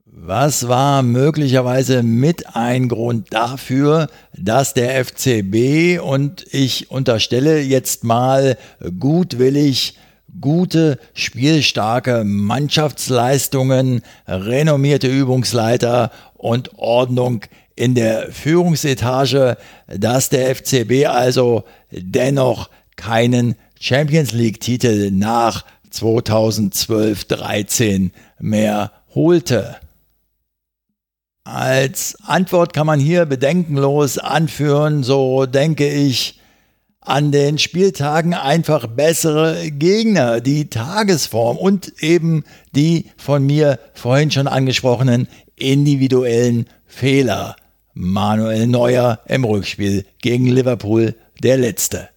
Was 0.04 0.68
war 0.68 1.02
möglicherweise 1.02 2.04
mit 2.04 2.54
ein 2.54 2.88
Grund 2.88 3.32
dafür, 3.32 4.08
dass 4.32 4.74
der 4.74 5.04
FCB 5.04 6.00
und 6.00 6.44
ich 6.52 6.92
unterstelle 6.92 7.60
jetzt 7.60 8.04
mal 8.04 8.58
gutwillig 9.00 9.96
gute, 10.40 10.98
spielstarke 11.14 12.24
Mannschaftsleistungen, 12.24 14.02
renommierte 14.26 15.08
Übungsleiter 15.08 16.10
und 16.34 16.78
Ordnung 16.78 17.42
in 17.76 17.94
der 17.94 18.32
Führungsetage, 18.32 19.56
dass 19.86 20.28
der 20.28 20.54
FCB 20.54 21.06
also 21.06 21.64
dennoch 21.90 22.68
keinen 22.96 23.54
Champions 23.78 24.32
League-Titel 24.32 25.10
nach 25.12 25.64
2012-13 25.92 28.10
mehr 28.40 28.90
holte. 29.14 29.76
Als 31.44 32.16
Antwort 32.26 32.74
kann 32.74 32.86
man 32.86 33.00
hier 33.00 33.24
bedenkenlos 33.24 34.18
anführen, 34.18 35.02
so 35.02 35.46
denke 35.46 35.88
ich, 35.88 36.37
an 37.08 37.32
den 37.32 37.58
Spieltagen 37.58 38.34
einfach 38.34 38.86
bessere 38.86 39.70
Gegner, 39.70 40.40
die 40.40 40.68
Tagesform 40.68 41.56
und 41.56 42.02
eben 42.02 42.44
die 42.74 43.06
von 43.16 43.44
mir 43.44 43.78
vorhin 43.94 44.30
schon 44.30 44.46
angesprochenen 44.46 45.28
individuellen 45.56 46.66
Fehler. 46.86 47.56
Manuel 47.94 48.66
Neuer 48.66 49.20
im 49.26 49.44
Rückspiel 49.44 50.04
gegen 50.22 50.46
Liverpool 50.46 51.16
der 51.42 51.56
letzte. 51.56 52.08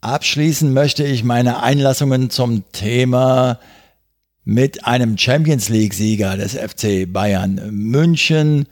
Abschließen 0.00 0.72
möchte 0.72 1.04
ich 1.04 1.24
meine 1.24 1.62
Einlassungen 1.62 2.30
zum 2.30 2.64
Thema 2.72 3.58
mit 4.44 4.86
einem 4.86 5.18
Champions 5.18 5.68
League-Sieger 5.68 6.36
des 6.36 6.54
FC 6.54 7.12
Bayern 7.12 7.60
München, 7.70 8.66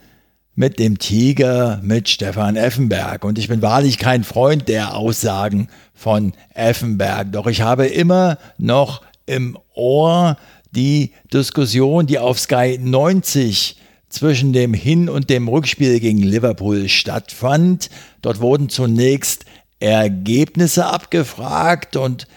mit 0.57 0.79
dem 0.79 0.97
Tiger, 0.97 1.79
mit 1.83 2.09
Stefan 2.09 2.55
Effenberg. 2.55 3.23
Und 3.23 3.37
ich 3.37 3.47
bin 3.47 3.61
wahrlich 3.61 3.99
kein 3.99 4.23
Freund 4.23 4.67
der 4.67 4.95
Aussagen 4.95 5.69
von 5.93 6.33
Effenberg. 6.55 7.31
Doch 7.31 7.45
ich 7.45 7.61
habe 7.61 7.85
immer 7.85 8.39
noch 8.57 9.03
im 9.27 9.55
Ohr 9.75 10.35
die 10.71 11.11
Diskussion, 11.31 12.07
die 12.07 12.17
auf 12.17 12.39
Sky 12.39 12.79
90 12.81 13.77
zwischen 14.09 14.51
dem 14.51 14.73
Hin- 14.73 15.09
und 15.09 15.29
dem 15.29 15.47
Rückspiel 15.47 15.99
gegen 15.99 16.23
Liverpool 16.23 16.89
stattfand. 16.89 17.91
Dort 18.23 18.39
wurden 18.39 18.69
zunächst 18.69 19.45
Ergebnisse 19.79 20.87
abgefragt 20.87 21.95
und 21.95 22.27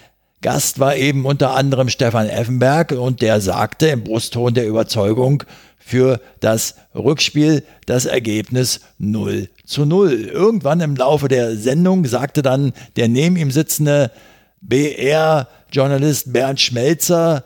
Gast 0.43 0.79
war 0.79 0.95
eben 0.95 1.25
unter 1.25 1.55
anderem 1.55 1.89
Stefan 1.89 2.27
Effenberg 2.27 2.91
und 2.91 3.23
der 3.23 3.41
sagte 3.41 3.87
im 3.87 4.03
Brustton 4.03 4.53
der 4.53 4.67
Überzeugung, 4.67 5.43
für 5.91 6.21
das 6.39 6.75
Rückspiel 6.95 7.63
das 7.85 8.05
Ergebnis 8.05 8.79
0 8.97 9.49
zu 9.65 9.85
0. 9.85 10.29
Irgendwann 10.33 10.79
im 10.79 10.95
Laufe 10.95 11.27
der 11.27 11.57
Sendung 11.57 12.05
sagte 12.05 12.41
dann 12.41 12.71
der 12.95 13.09
neben 13.09 13.35
ihm 13.35 13.51
sitzende 13.51 14.09
BR-Journalist 14.61 16.31
Bernd 16.31 16.61
Schmelzer, 16.61 17.43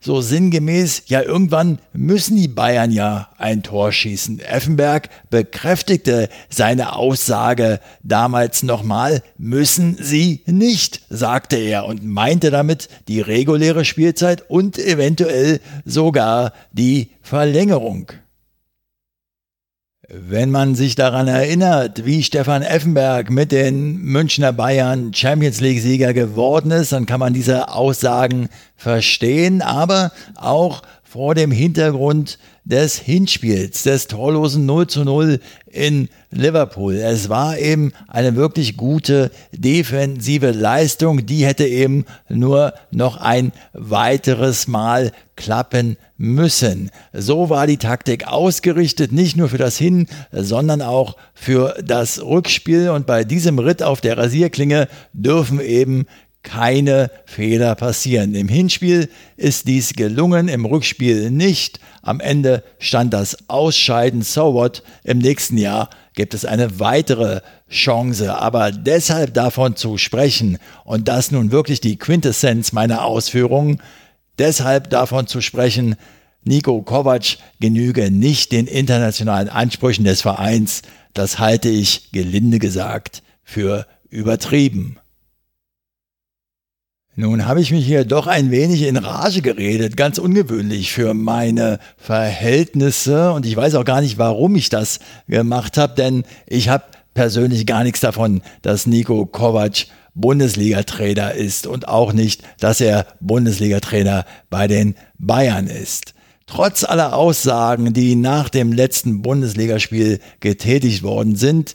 so 0.00 0.20
sinngemäß, 0.20 1.04
ja 1.06 1.22
irgendwann 1.22 1.78
müssen 1.92 2.36
die 2.36 2.48
Bayern 2.48 2.90
ja 2.90 3.28
ein 3.38 3.62
Tor 3.62 3.92
schießen. 3.92 4.40
Effenberg 4.40 5.10
bekräftigte 5.28 6.28
seine 6.48 6.96
Aussage 6.96 7.80
damals 8.02 8.62
nochmal, 8.62 9.22
müssen 9.36 9.96
sie 10.00 10.42
nicht, 10.46 11.02
sagte 11.10 11.56
er 11.56 11.84
und 11.84 12.04
meinte 12.04 12.50
damit 12.50 12.88
die 13.08 13.20
reguläre 13.20 13.84
Spielzeit 13.84 14.48
und 14.48 14.78
eventuell 14.78 15.60
sogar 15.84 16.52
die 16.72 17.10
Verlängerung. 17.20 18.12
Wenn 20.12 20.50
man 20.50 20.74
sich 20.74 20.96
daran 20.96 21.28
erinnert, 21.28 22.04
wie 22.04 22.24
Stefan 22.24 22.62
Effenberg 22.62 23.30
mit 23.30 23.52
den 23.52 24.02
Münchner 24.02 24.52
Bayern 24.52 25.14
Champions 25.14 25.60
League-Sieger 25.60 26.12
geworden 26.14 26.72
ist, 26.72 26.90
dann 26.90 27.06
kann 27.06 27.20
man 27.20 27.32
diese 27.32 27.68
Aussagen 27.68 28.48
verstehen, 28.74 29.62
aber 29.62 30.10
auch 30.34 30.82
vor 31.04 31.36
dem 31.36 31.52
Hintergrund 31.52 32.40
des 32.70 32.98
Hinspiels, 32.98 33.82
des 33.82 34.06
torlosen 34.06 34.64
0 34.64 34.86
zu 34.86 35.04
0 35.04 35.40
in 35.66 36.08
Liverpool. 36.30 36.94
Es 36.94 37.28
war 37.28 37.58
eben 37.58 37.92
eine 38.08 38.36
wirklich 38.36 38.76
gute 38.76 39.30
defensive 39.52 40.52
Leistung, 40.52 41.26
die 41.26 41.44
hätte 41.44 41.66
eben 41.66 42.04
nur 42.28 42.72
noch 42.90 43.16
ein 43.18 43.52
weiteres 43.72 44.68
Mal 44.68 45.12
klappen 45.36 45.96
müssen. 46.16 46.90
So 47.12 47.50
war 47.50 47.66
die 47.66 47.78
Taktik 47.78 48.26
ausgerichtet, 48.26 49.10
nicht 49.12 49.36
nur 49.36 49.48
für 49.48 49.58
das 49.58 49.78
Hin, 49.78 50.06
sondern 50.32 50.82
auch 50.82 51.16
für 51.34 51.74
das 51.84 52.22
Rückspiel 52.22 52.90
und 52.90 53.06
bei 53.06 53.24
diesem 53.24 53.58
Ritt 53.58 53.82
auf 53.82 54.00
der 54.00 54.18
Rasierklinge 54.18 54.88
dürfen 55.12 55.60
eben 55.60 56.06
keine 56.42 57.10
Fehler 57.26 57.74
passieren. 57.74 58.34
Im 58.34 58.48
Hinspiel 58.48 59.08
ist 59.36 59.68
dies 59.68 59.92
gelungen, 59.92 60.48
im 60.48 60.64
Rückspiel 60.64 61.30
nicht. 61.30 61.80
Am 62.02 62.20
Ende 62.20 62.64
stand 62.78 63.12
das 63.12 63.36
Ausscheiden. 63.48 64.22
So 64.22 64.54
what? 64.54 64.82
Im 65.04 65.18
nächsten 65.18 65.58
Jahr 65.58 65.90
gibt 66.14 66.34
es 66.34 66.44
eine 66.44 66.80
weitere 66.80 67.42
Chance. 67.70 68.34
Aber 68.34 68.72
deshalb 68.72 69.34
davon 69.34 69.76
zu 69.76 69.98
sprechen, 69.98 70.58
und 70.84 71.08
das 71.08 71.30
nun 71.30 71.52
wirklich 71.52 71.80
die 71.80 71.96
Quintessenz 71.96 72.72
meiner 72.72 73.04
Ausführungen, 73.04 73.80
deshalb 74.38 74.90
davon 74.90 75.26
zu 75.26 75.40
sprechen, 75.40 75.96
Nico 76.42 76.80
Kovac 76.80 77.36
genüge 77.60 78.10
nicht 78.10 78.52
den 78.52 78.66
internationalen 78.66 79.50
Ansprüchen 79.50 80.04
des 80.04 80.22
Vereins, 80.22 80.82
das 81.12 81.38
halte 81.38 81.68
ich 81.68 82.12
gelinde 82.12 82.58
gesagt 82.58 83.22
für 83.42 83.86
übertrieben. 84.08 84.98
Nun 87.20 87.44
habe 87.44 87.60
ich 87.60 87.70
mich 87.70 87.84
hier 87.84 88.06
doch 88.06 88.26
ein 88.26 88.50
wenig 88.50 88.80
in 88.84 88.96
Rage 88.96 89.42
geredet, 89.42 89.94
ganz 89.98 90.16
ungewöhnlich 90.16 90.90
für 90.90 91.12
meine 91.12 91.78
Verhältnisse 91.98 93.32
und 93.32 93.44
ich 93.44 93.54
weiß 93.54 93.74
auch 93.74 93.84
gar 93.84 94.00
nicht, 94.00 94.16
warum 94.16 94.56
ich 94.56 94.70
das 94.70 95.00
gemacht 95.28 95.76
habe, 95.76 95.94
denn 95.94 96.24
ich 96.46 96.70
habe 96.70 96.84
persönlich 97.12 97.66
gar 97.66 97.84
nichts 97.84 98.00
davon, 98.00 98.40
dass 98.62 98.86
Nico 98.86 99.26
Kovac 99.26 99.84
Bundesliga-Trainer 100.14 101.34
ist 101.34 101.66
und 101.66 101.88
auch 101.88 102.14
nicht, 102.14 102.42
dass 102.58 102.80
er 102.80 103.06
Bundesliga-Trainer 103.20 104.24
bei 104.48 104.66
den 104.66 104.94
Bayern 105.18 105.66
ist. 105.66 106.14
Trotz 106.46 106.84
aller 106.84 107.14
Aussagen, 107.14 107.92
die 107.92 108.16
nach 108.16 108.48
dem 108.48 108.72
letzten 108.72 109.20
Bundesligaspiel 109.20 110.20
getätigt 110.40 111.02
worden 111.02 111.36
sind, 111.36 111.74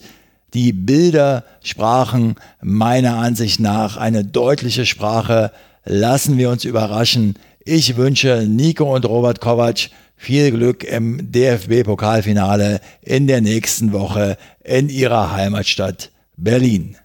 die 0.56 0.72
Bilder 0.72 1.44
sprachen 1.62 2.36
meiner 2.62 3.18
Ansicht 3.18 3.60
nach 3.60 3.98
eine 3.98 4.24
deutliche 4.24 4.86
Sprache. 4.86 5.52
Lassen 5.84 6.38
wir 6.38 6.50
uns 6.50 6.64
überraschen. 6.64 7.36
Ich 7.66 7.98
wünsche 7.98 8.46
Nico 8.48 8.96
und 8.96 9.06
Robert 9.06 9.42
Kovac 9.42 9.90
viel 10.16 10.52
Glück 10.52 10.86
im 10.86 11.30
DFB-Pokalfinale 11.32 12.80
in 13.02 13.28
der 13.28 13.42
nächsten 13.42 13.92
Woche 13.92 14.38
in 14.64 14.88
ihrer 14.88 15.34
Heimatstadt 15.34 16.10
Berlin. 16.38 16.96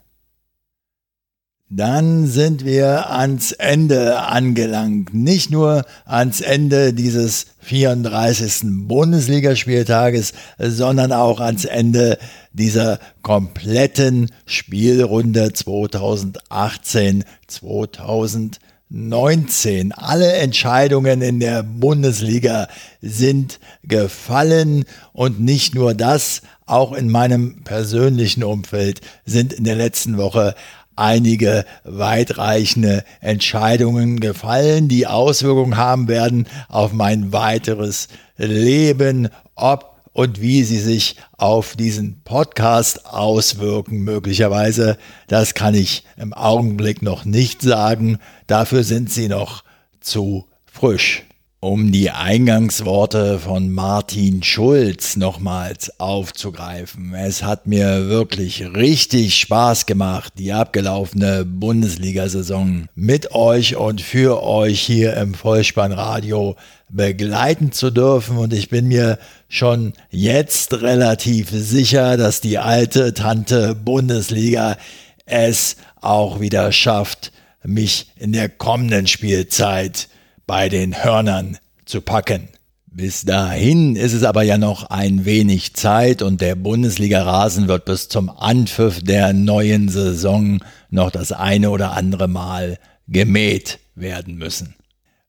Dann 1.73 2.27
sind 2.27 2.64
wir 2.64 3.11
ans 3.11 3.53
Ende 3.53 4.18
angelangt. 4.18 5.14
Nicht 5.14 5.53
nur 5.53 5.85
ans 6.05 6.41
Ende 6.41 6.93
dieses 6.93 7.47
34. 7.61 8.89
Bundesligaspieltages, 8.89 10.33
sondern 10.59 11.12
auch 11.12 11.39
ans 11.39 11.64
Ende 11.64 12.18
dieser 12.53 12.99
kompletten 13.23 14.33
Spielrunde 14.47 15.53
2018, 15.53 17.23
2019. 17.47 19.93
Alle 19.93 20.33
Entscheidungen 20.33 21.23
in 21.23 21.39
der 21.39 21.62
Bundesliga 21.62 22.66
sind 23.01 23.61
gefallen 23.85 24.87
und 25.12 25.39
nicht 25.39 25.77
nur 25.77 25.95
das, 25.95 26.43
auch 26.66 26.93
in 26.93 27.09
meinem 27.11 27.62
persönlichen 27.64 28.45
Umfeld 28.45 29.01
sind 29.25 29.53
in 29.53 29.64
der 29.64 29.75
letzten 29.75 30.16
Woche 30.16 30.55
einige 31.01 31.64
weitreichende 31.84 33.05
Entscheidungen 33.20 34.20
gefallen, 34.20 34.88
die 34.88 35.07
Auswirkungen 35.07 35.76
haben 35.76 36.09
werden 36.09 36.46
auf 36.68 36.92
mein 36.92 37.32
weiteres 37.32 38.09
Leben, 38.36 39.28
ob 39.55 39.90
und 40.12 40.40
wie 40.40 40.64
sie 40.64 40.78
sich 40.78 41.16
auf 41.38 41.76
diesen 41.76 42.22
Podcast 42.24 43.07
auswirken 43.07 44.01
möglicherweise. 44.01 44.98
Das 45.28 45.55
kann 45.55 45.74
ich 45.74 46.05
im 46.16 46.32
Augenblick 46.32 47.01
noch 47.01 47.24
nicht 47.24 47.62
sagen. 47.62 48.18
Dafür 48.46 48.84
sind 48.84 49.11
sie 49.11 49.28
noch 49.28 49.64
zu 50.01 50.46
frisch. 50.66 51.24
Um 51.63 51.93
die 51.93 52.11
Eingangsworte 52.11 53.39
von 53.39 53.71
Martin 53.71 54.43
Schulz 54.43 55.17
nochmals 55.17 56.01
aufzugreifen. 56.01 57.13
Es 57.13 57.43
hat 57.43 57.67
mir 57.67 58.09
wirklich 58.09 58.65
richtig 58.75 59.37
Spaß 59.37 59.85
gemacht, 59.85 60.33
die 60.39 60.55
abgelaufene 60.55 61.45
Bundesliga-Saison 61.45 62.87
mit 62.95 63.33
euch 63.33 63.77
und 63.77 64.01
für 64.01 64.43
euch 64.43 64.81
hier 64.81 65.15
im 65.19 65.35
Vollspannradio 65.35 66.57
begleiten 66.89 67.73
zu 67.73 67.91
dürfen. 67.91 68.39
Und 68.39 68.55
ich 68.55 68.71
bin 68.71 68.89
mir 68.89 69.19
schon 69.51 69.93
jetzt 70.09 70.81
relativ 70.81 71.51
sicher, 71.51 72.17
dass 72.17 72.41
die 72.41 72.57
alte 72.57 73.13
Tante 73.13 73.75
Bundesliga 73.75 74.79
es 75.27 75.77
auch 76.01 76.41
wieder 76.41 76.73
schafft, 76.73 77.33
mich 77.63 78.07
in 78.17 78.33
der 78.33 78.49
kommenden 78.49 79.07
Spielzeit 79.07 80.09
bei 80.51 80.68
den 80.68 81.05
Hörnern 81.05 81.59
zu 81.84 82.01
packen. 82.01 82.48
Bis 82.86 83.24
dahin 83.24 83.94
ist 83.94 84.14
es 84.14 84.24
aber 84.24 84.42
ja 84.42 84.59
noch 84.59 84.90
ein 84.90 85.24
wenig 85.24 85.74
Zeit 85.74 86.22
und 86.22 86.40
der 86.40 86.57
Bundesliga-Rasen 86.57 87.68
wird 87.68 87.84
bis 87.84 88.09
zum 88.09 88.28
Anpfiff 88.28 89.01
der 89.01 89.32
neuen 89.32 89.88
Saison 89.88 90.59
noch 90.90 91.12
das 91.12 91.30
eine 91.30 91.70
oder 91.70 91.92
andere 91.92 92.26
Mal 92.26 92.80
gemäht 93.07 93.78
werden 93.94 94.38
müssen. 94.38 94.74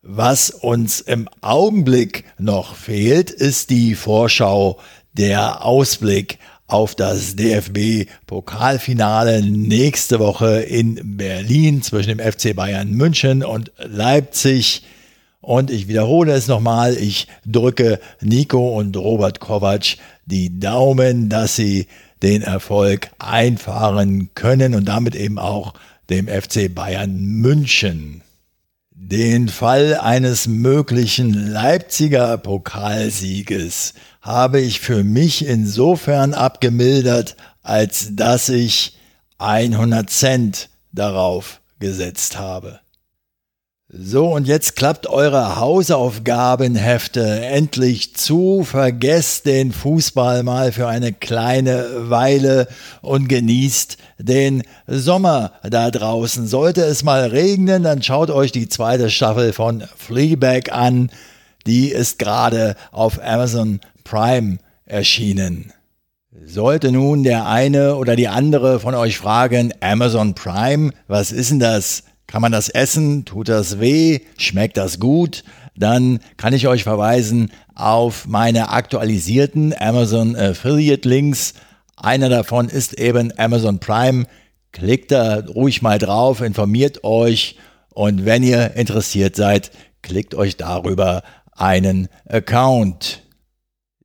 Was 0.01 0.49
uns 0.49 1.01
im 1.01 1.29
Augenblick 1.41 2.23
noch 2.39 2.73
fehlt, 2.73 3.29
ist 3.29 3.69
die 3.69 3.93
Vorschau, 3.93 4.79
der 5.13 5.63
Ausblick 5.63 6.39
auf 6.65 6.95
das 6.95 7.35
DFB-Pokalfinale 7.35 9.43
nächste 9.43 10.17
Woche 10.17 10.61
in 10.61 11.15
Berlin 11.15 11.83
zwischen 11.83 12.17
dem 12.17 12.19
FC 12.19 12.55
Bayern 12.55 12.93
München 12.93 13.43
und 13.43 13.71
Leipzig. 13.77 14.81
Und 15.41 15.71
ich 15.71 15.87
wiederhole 15.87 16.33
es 16.33 16.47
nochmal, 16.47 16.95
ich 16.95 17.27
drücke 17.45 17.99
Nico 18.21 18.77
und 18.77 18.95
Robert 18.95 19.39
Kovac 19.39 19.97
die 20.25 20.59
Daumen, 20.59 21.29
dass 21.29 21.55
sie 21.55 21.87
den 22.21 22.43
Erfolg 22.43 23.09
einfahren 23.17 24.29
können 24.35 24.75
und 24.75 24.85
damit 24.85 25.15
eben 25.15 25.39
auch 25.39 25.73
dem 26.09 26.27
FC 26.27 26.73
Bayern 26.73 27.17
München. 27.17 28.21
Den 28.91 29.49
Fall 29.49 29.97
eines 29.97 30.47
möglichen 30.47 31.33
Leipziger 31.33 32.37
Pokalsieges 32.37 33.93
habe 34.21 34.61
ich 34.61 34.79
für 34.79 35.03
mich 35.03 35.45
insofern 35.45 36.33
abgemildert, 36.33 37.35
als 37.63 38.15
dass 38.15 38.49
ich 38.49 38.95
100 39.39 40.09
Cent 40.09 40.69
darauf 40.91 41.61
gesetzt 41.79 42.37
habe. 42.37 42.79
So, 43.93 44.27
und 44.27 44.47
jetzt 44.47 44.77
klappt 44.77 45.07
eure 45.07 45.57
Hausaufgabenhefte 45.57 47.41
endlich 47.41 48.15
zu. 48.15 48.63
Vergesst 48.63 49.45
den 49.45 49.73
Fußball 49.73 50.43
mal 50.43 50.71
für 50.71 50.87
eine 50.87 51.11
kleine 51.11 52.09
Weile 52.09 52.69
und 53.01 53.27
genießt 53.27 53.97
den 54.17 54.63
Sommer 54.87 55.51
da 55.69 55.91
draußen. 55.91 56.47
Sollte 56.47 56.83
es 56.83 57.03
mal 57.03 57.25
regnen, 57.25 57.83
dann 57.83 58.01
schaut 58.01 58.29
euch 58.29 58.53
die 58.53 58.69
zweite 58.69 59.09
Staffel 59.09 59.51
von 59.51 59.83
Fleabag 59.97 60.71
an. 60.71 61.11
Die 61.67 61.89
ist 61.89 62.17
gerade 62.17 62.77
auf 62.93 63.21
Amazon 63.21 63.81
Prime 64.05 64.59
erschienen. 64.85 65.73
Sollte 66.45 66.93
nun 66.93 67.23
der 67.23 67.45
eine 67.45 67.97
oder 67.97 68.15
die 68.15 68.29
andere 68.29 68.79
von 68.79 68.95
euch 68.95 69.17
fragen, 69.17 69.73
Amazon 69.81 70.33
Prime, 70.33 70.91
was 71.09 71.33
ist 71.33 71.51
denn 71.51 71.59
das? 71.59 72.03
Kann 72.31 72.41
man 72.41 72.53
das 72.53 72.69
essen? 72.69 73.25
Tut 73.25 73.49
das 73.49 73.81
weh? 73.81 74.21
Schmeckt 74.37 74.77
das 74.77 75.01
gut? 75.01 75.43
Dann 75.75 76.19
kann 76.37 76.53
ich 76.53 76.65
euch 76.65 76.83
verweisen 76.83 77.51
auf 77.75 78.25
meine 78.25 78.69
aktualisierten 78.69 79.73
Amazon 79.77 80.37
Affiliate 80.37 81.07
Links. 81.07 81.55
Einer 81.97 82.29
davon 82.29 82.69
ist 82.69 82.97
eben 82.97 83.37
Amazon 83.37 83.79
Prime. 83.79 84.27
Klickt 84.71 85.11
da 85.11 85.41
ruhig 85.41 85.81
mal 85.81 85.97
drauf, 85.97 86.39
informiert 86.39 87.03
euch 87.03 87.57
und 87.89 88.23
wenn 88.25 88.43
ihr 88.43 88.75
interessiert 88.75 89.35
seid, 89.35 89.71
klickt 90.01 90.33
euch 90.33 90.55
darüber 90.55 91.23
einen 91.51 92.07
Account. 92.29 93.23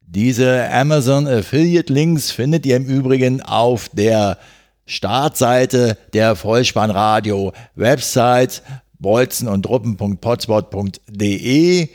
Diese 0.01 0.69
Amazon 0.73 1.29
Affiliate 1.29 1.93
Links 1.93 2.33
findet 2.33 2.67
ihr 2.67 2.75
im 2.77 2.87
Übrigen 2.87 3.41
auf 3.41 3.89
der 3.89 4.39
Startseite 4.87 5.99
der 6.13 6.37
Vollspannradio 6.37 7.53
Website 7.75 8.63
bolzen 8.99 9.49
und 9.49 9.65
truppen.potspot.de. 9.65 11.89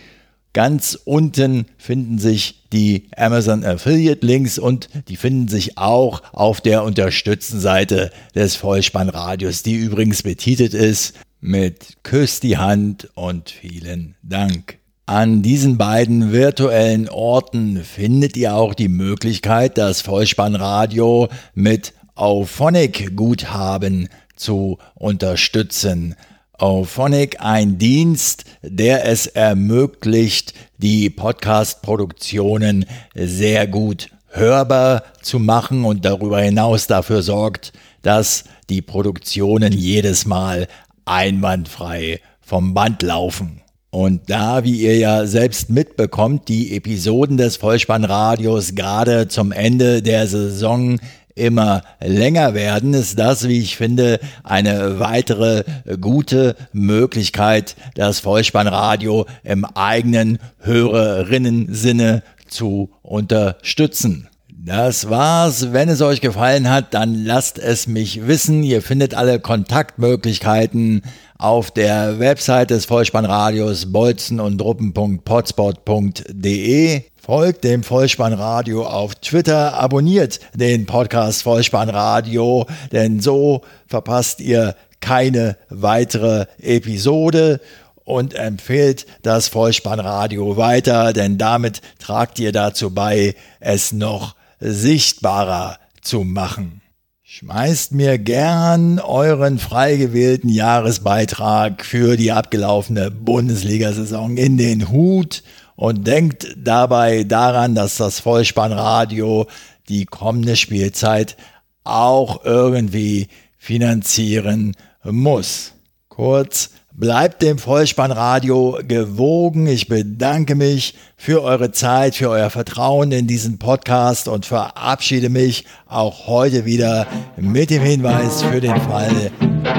Ganz 0.54 1.00
unten 1.06 1.66
finden 1.78 2.20
sich 2.20 2.68
die 2.74 3.08
Amazon 3.16 3.64
Affiliate 3.64 4.26
Links 4.26 4.60
und 4.60 4.90
die 5.08 5.16
finden 5.16 5.48
sich 5.48 5.78
auch 5.78 6.22
auf 6.34 6.60
der 6.60 6.84
Unterstützenseite 6.84 8.12
des 8.36 8.58
Vollspannradios, 8.58 9.64
die 9.64 9.76
übrigens 9.76 10.24
betitelt 10.24 10.74
ist 10.74 11.16
mit 11.40 12.04
Küss 12.04 12.42
die 12.42 12.58
Hand 12.58 13.10
und 13.16 13.50
vielen 13.50 14.16
Dank. 14.22 14.78
An 15.06 15.42
diesen 15.42 15.78
beiden 15.78 16.32
virtuellen 16.32 17.10
Orten 17.10 17.84
findet 17.84 18.38
ihr 18.38 18.56
auch 18.56 18.74
die 18.74 18.88
Möglichkeit, 18.88 19.78
das 19.78 20.00
Vollspannradio 20.02 21.28
mit 21.54 21.94
Auphonic-Guthaben 22.16 24.10
zu 24.36 24.78
unterstützen. 24.96 26.16
Auphonic 26.54 27.38
ein 27.40 27.78
Dienst, 27.78 28.46
der 28.62 29.06
es 29.06 29.28
ermöglicht, 29.28 30.54
die 30.78 31.10
Podcast-Produktionen 31.10 32.86
sehr 33.16 33.68
gut 33.68 34.10
hörbar 34.28 35.04
zu 35.22 35.40
machen 35.40 35.86
und 35.86 36.06
darüber 36.06 36.40
hinaus 36.40 36.88
dafür 36.88 37.22
sorgt, 37.22 37.74
dass 38.02 38.46
die 38.70 38.82
Produktionen 38.82 39.74
jedes 39.74 40.26
Mal 40.26 40.68
einwandfrei 41.06 42.20
vom 42.42 42.74
Band 42.74 43.02
laufen. 43.02 43.62
Und 43.90 44.30
da, 44.30 44.64
wie 44.64 44.82
ihr 44.82 44.98
ja 44.98 45.26
selbst 45.26 45.70
mitbekommt, 45.70 46.48
die 46.48 46.78
Episoden 46.78 47.36
des 47.36 47.58
Vollspannradios 47.58 48.74
gerade 48.74 49.28
zum 49.28 49.52
Ende 49.52 50.02
der 50.02 50.28
Saison 50.28 50.98
immer 51.42 51.82
länger 52.00 52.54
werden, 52.54 52.94
ist 52.94 53.18
das, 53.18 53.48
wie 53.48 53.60
ich 53.60 53.76
finde, 53.76 54.20
eine 54.44 55.00
weitere 55.00 55.64
gute 56.00 56.56
Möglichkeit, 56.72 57.76
das 57.96 58.20
Vollspannradio 58.20 59.26
im 59.44 59.66
eigenen 59.66 60.38
Hörerinnensinne 60.60 62.22
zu 62.48 62.92
unterstützen. 63.02 64.28
Das 64.64 65.10
war's. 65.10 65.74
Wenn 65.74 65.90
es 65.90 66.04
euch 66.04 66.22
gefallen 66.22 66.70
hat, 66.70 66.94
dann 66.94 67.26
lasst 67.26 67.58
es 67.58 67.88
mich 67.88 68.28
wissen. 68.28 68.62
Ihr 68.62 68.84
findet 68.84 69.16
alle 69.16 69.40
Kontaktmöglichkeiten 69.40 71.02
auf 71.40 71.72
der 71.72 72.20
Website 72.20 72.70
des 72.70 72.86
Vollspannradios 72.86 73.92
bolzen 73.92 74.40
und 74.40 74.60
druppen.potspot.de. 74.60 77.02
Folgt 77.24 77.64
dem 77.66 77.84
Vollspannradio 77.84 78.84
auf 78.84 79.14
Twitter, 79.14 79.76
abonniert 79.76 80.40
den 80.56 80.88
Podcast 80.88 81.44
Vollspannradio, 81.44 82.66
denn 82.92 83.20
so 83.20 83.62
verpasst 83.86 84.42
ihr 84.42 84.76
keine 85.02 85.56
weitere 85.70 86.48
Episode 86.60 87.62
und 88.06 88.34
empfehlt 88.34 89.06
das 89.22 89.50
Vollspannradio 89.50 90.58
weiter, 90.58 91.14
denn 91.14 91.38
damit 91.38 91.82
tragt 92.00 92.40
ihr 92.40 92.52
dazu 92.52 92.90
bei, 92.90 93.36
es 93.60 93.92
noch 93.92 94.36
sichtbarer 94.60 95.78
zu 96.02 96.24
machen. 96.24 96.82
Schmeißt 97.22 97.92
mir 97.92 98.18
gern 98.18 99.00
euren 99.00 99.60
frei 99.60 99.96
gewählten 99.98 100.50
Jahresbeitrag 100.50 101.86
für 101.86 102.18
die 102.18 102.32
abgelaufene 102.32 103.12
Bundesliga-Saison 103.12 104.38
in 104.38 104.58
den 104.58 104.90
Hut 104.90 105.44
und 105.82 106.06
denkt 106.06 106.56
dabei 106.58 107.24
daran, 107.24 107.74
dass 107.74 107.98
das 107.98 108.20
Vollspannradio 108.20 109.48
die 109.90 110.06
kommende 110.06 110.56
Spielzeit 110.56 111.38
auch 111.84 112.46
irgendwie 112.46 113.30
finanzieren 113.58 114.76
muss. 115.04 115.74
Kurz, 116.08 116.70
Bleibt 116.94 117.42
dem 117.42 117.58
Vollspannradio 117.58 118.80
gewogen. 118.86 119.66
Ich 119.66 119.88
bedanke 119.88 120.56
mich 120.56 120.94
für 121.16 121.42
eure 121.42 121.72
Zeit, 121.72 122.16
für 122.16 122.30
euer 122.30 122.50
Vertrauen 122.50 123.14
in 123.14 123.28
diesen 123.28 123.60
Podcast 123.60 124.28
und 124.28 124.46
verabschiede 124.46 125.30
mich 125.30 125.66
auch 125.88 126.28
heute 126.28 126.66
wieder 126.66 127.08
mit 127.38 127.70
dem 127.70 127.82
Hinweis 127.82 128.44
für 128.44 128.60
den 128.60 128.80
Fall, 128.82 129.32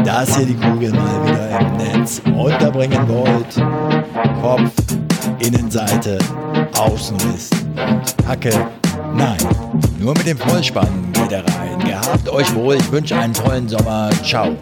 dass 0.05 0.39
ihr 0.39 0.47
die 0.47 0.55
Kugel 0.55 0.93
mal 0.93 1.27
wieder 1.27 1.61
im 1.61 1.77
Netz 1.77 2.23
unterbringen 2.25 3.07
wollt. 3.07 4.02
Kopf, 4.43 4.73
Innenseite, 5.39 6.19
Außenriss 6.77 7.49
Hacke. 8.27 8.51
Nein, 9.15 9.39
nur 10.01 10.15
mit 10.15 10.27
dem 10.27 10.37
Vollspann 10.37 11.13
geht 11.13 11.31
er 11.31 11.45
rein. 11.47 11.79
Gehabt 11.79 12.29
euch 12.29 12.53
wohl. 12.53 12.75
Ich 12.75 12.91
wünsche 12.91 13.17
einen 13.17 13.35
tollen 13.35 13.69
Sommer. 13.69 14.11
Ciao. 14.25 14.57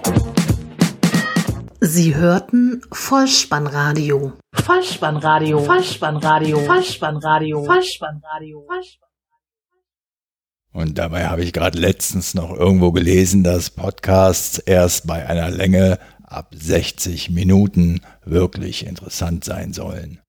Sie 1.81 2.15
hörten 2.15 2.83
Vollspannradio. 2.93 4.35
Vollspannradio. 4.53 5.61
Vollspannradio. 5.61 6.59
Vollspannradio. 6.67 7.65
Vollspannradio. 7.65 8.67
Und 10.75 10.99
dabei 10.99 11.29
habe 11.29 11.43
ich 11.43 11.55
gerade 11.55 11.79
letztens 11.79 12.35
noch 12.35 12.55
irgendwo 12.55 12.93
gelesen, 12.93 13.45
dass 13.45 13.71
Podcasts 13.71 14.59
erst 14.59 15.07
bei 15.07 15.27
einer 15.27 15.51
Länge 15.51 15.99
ab 16.31 16.55
60 16.57 17.31
Minuten 17.31 18.01
wirklich 18.25 18.87
interessant 18.87 19.45
sein 19.45 19.73
sollen. 19.73 20.21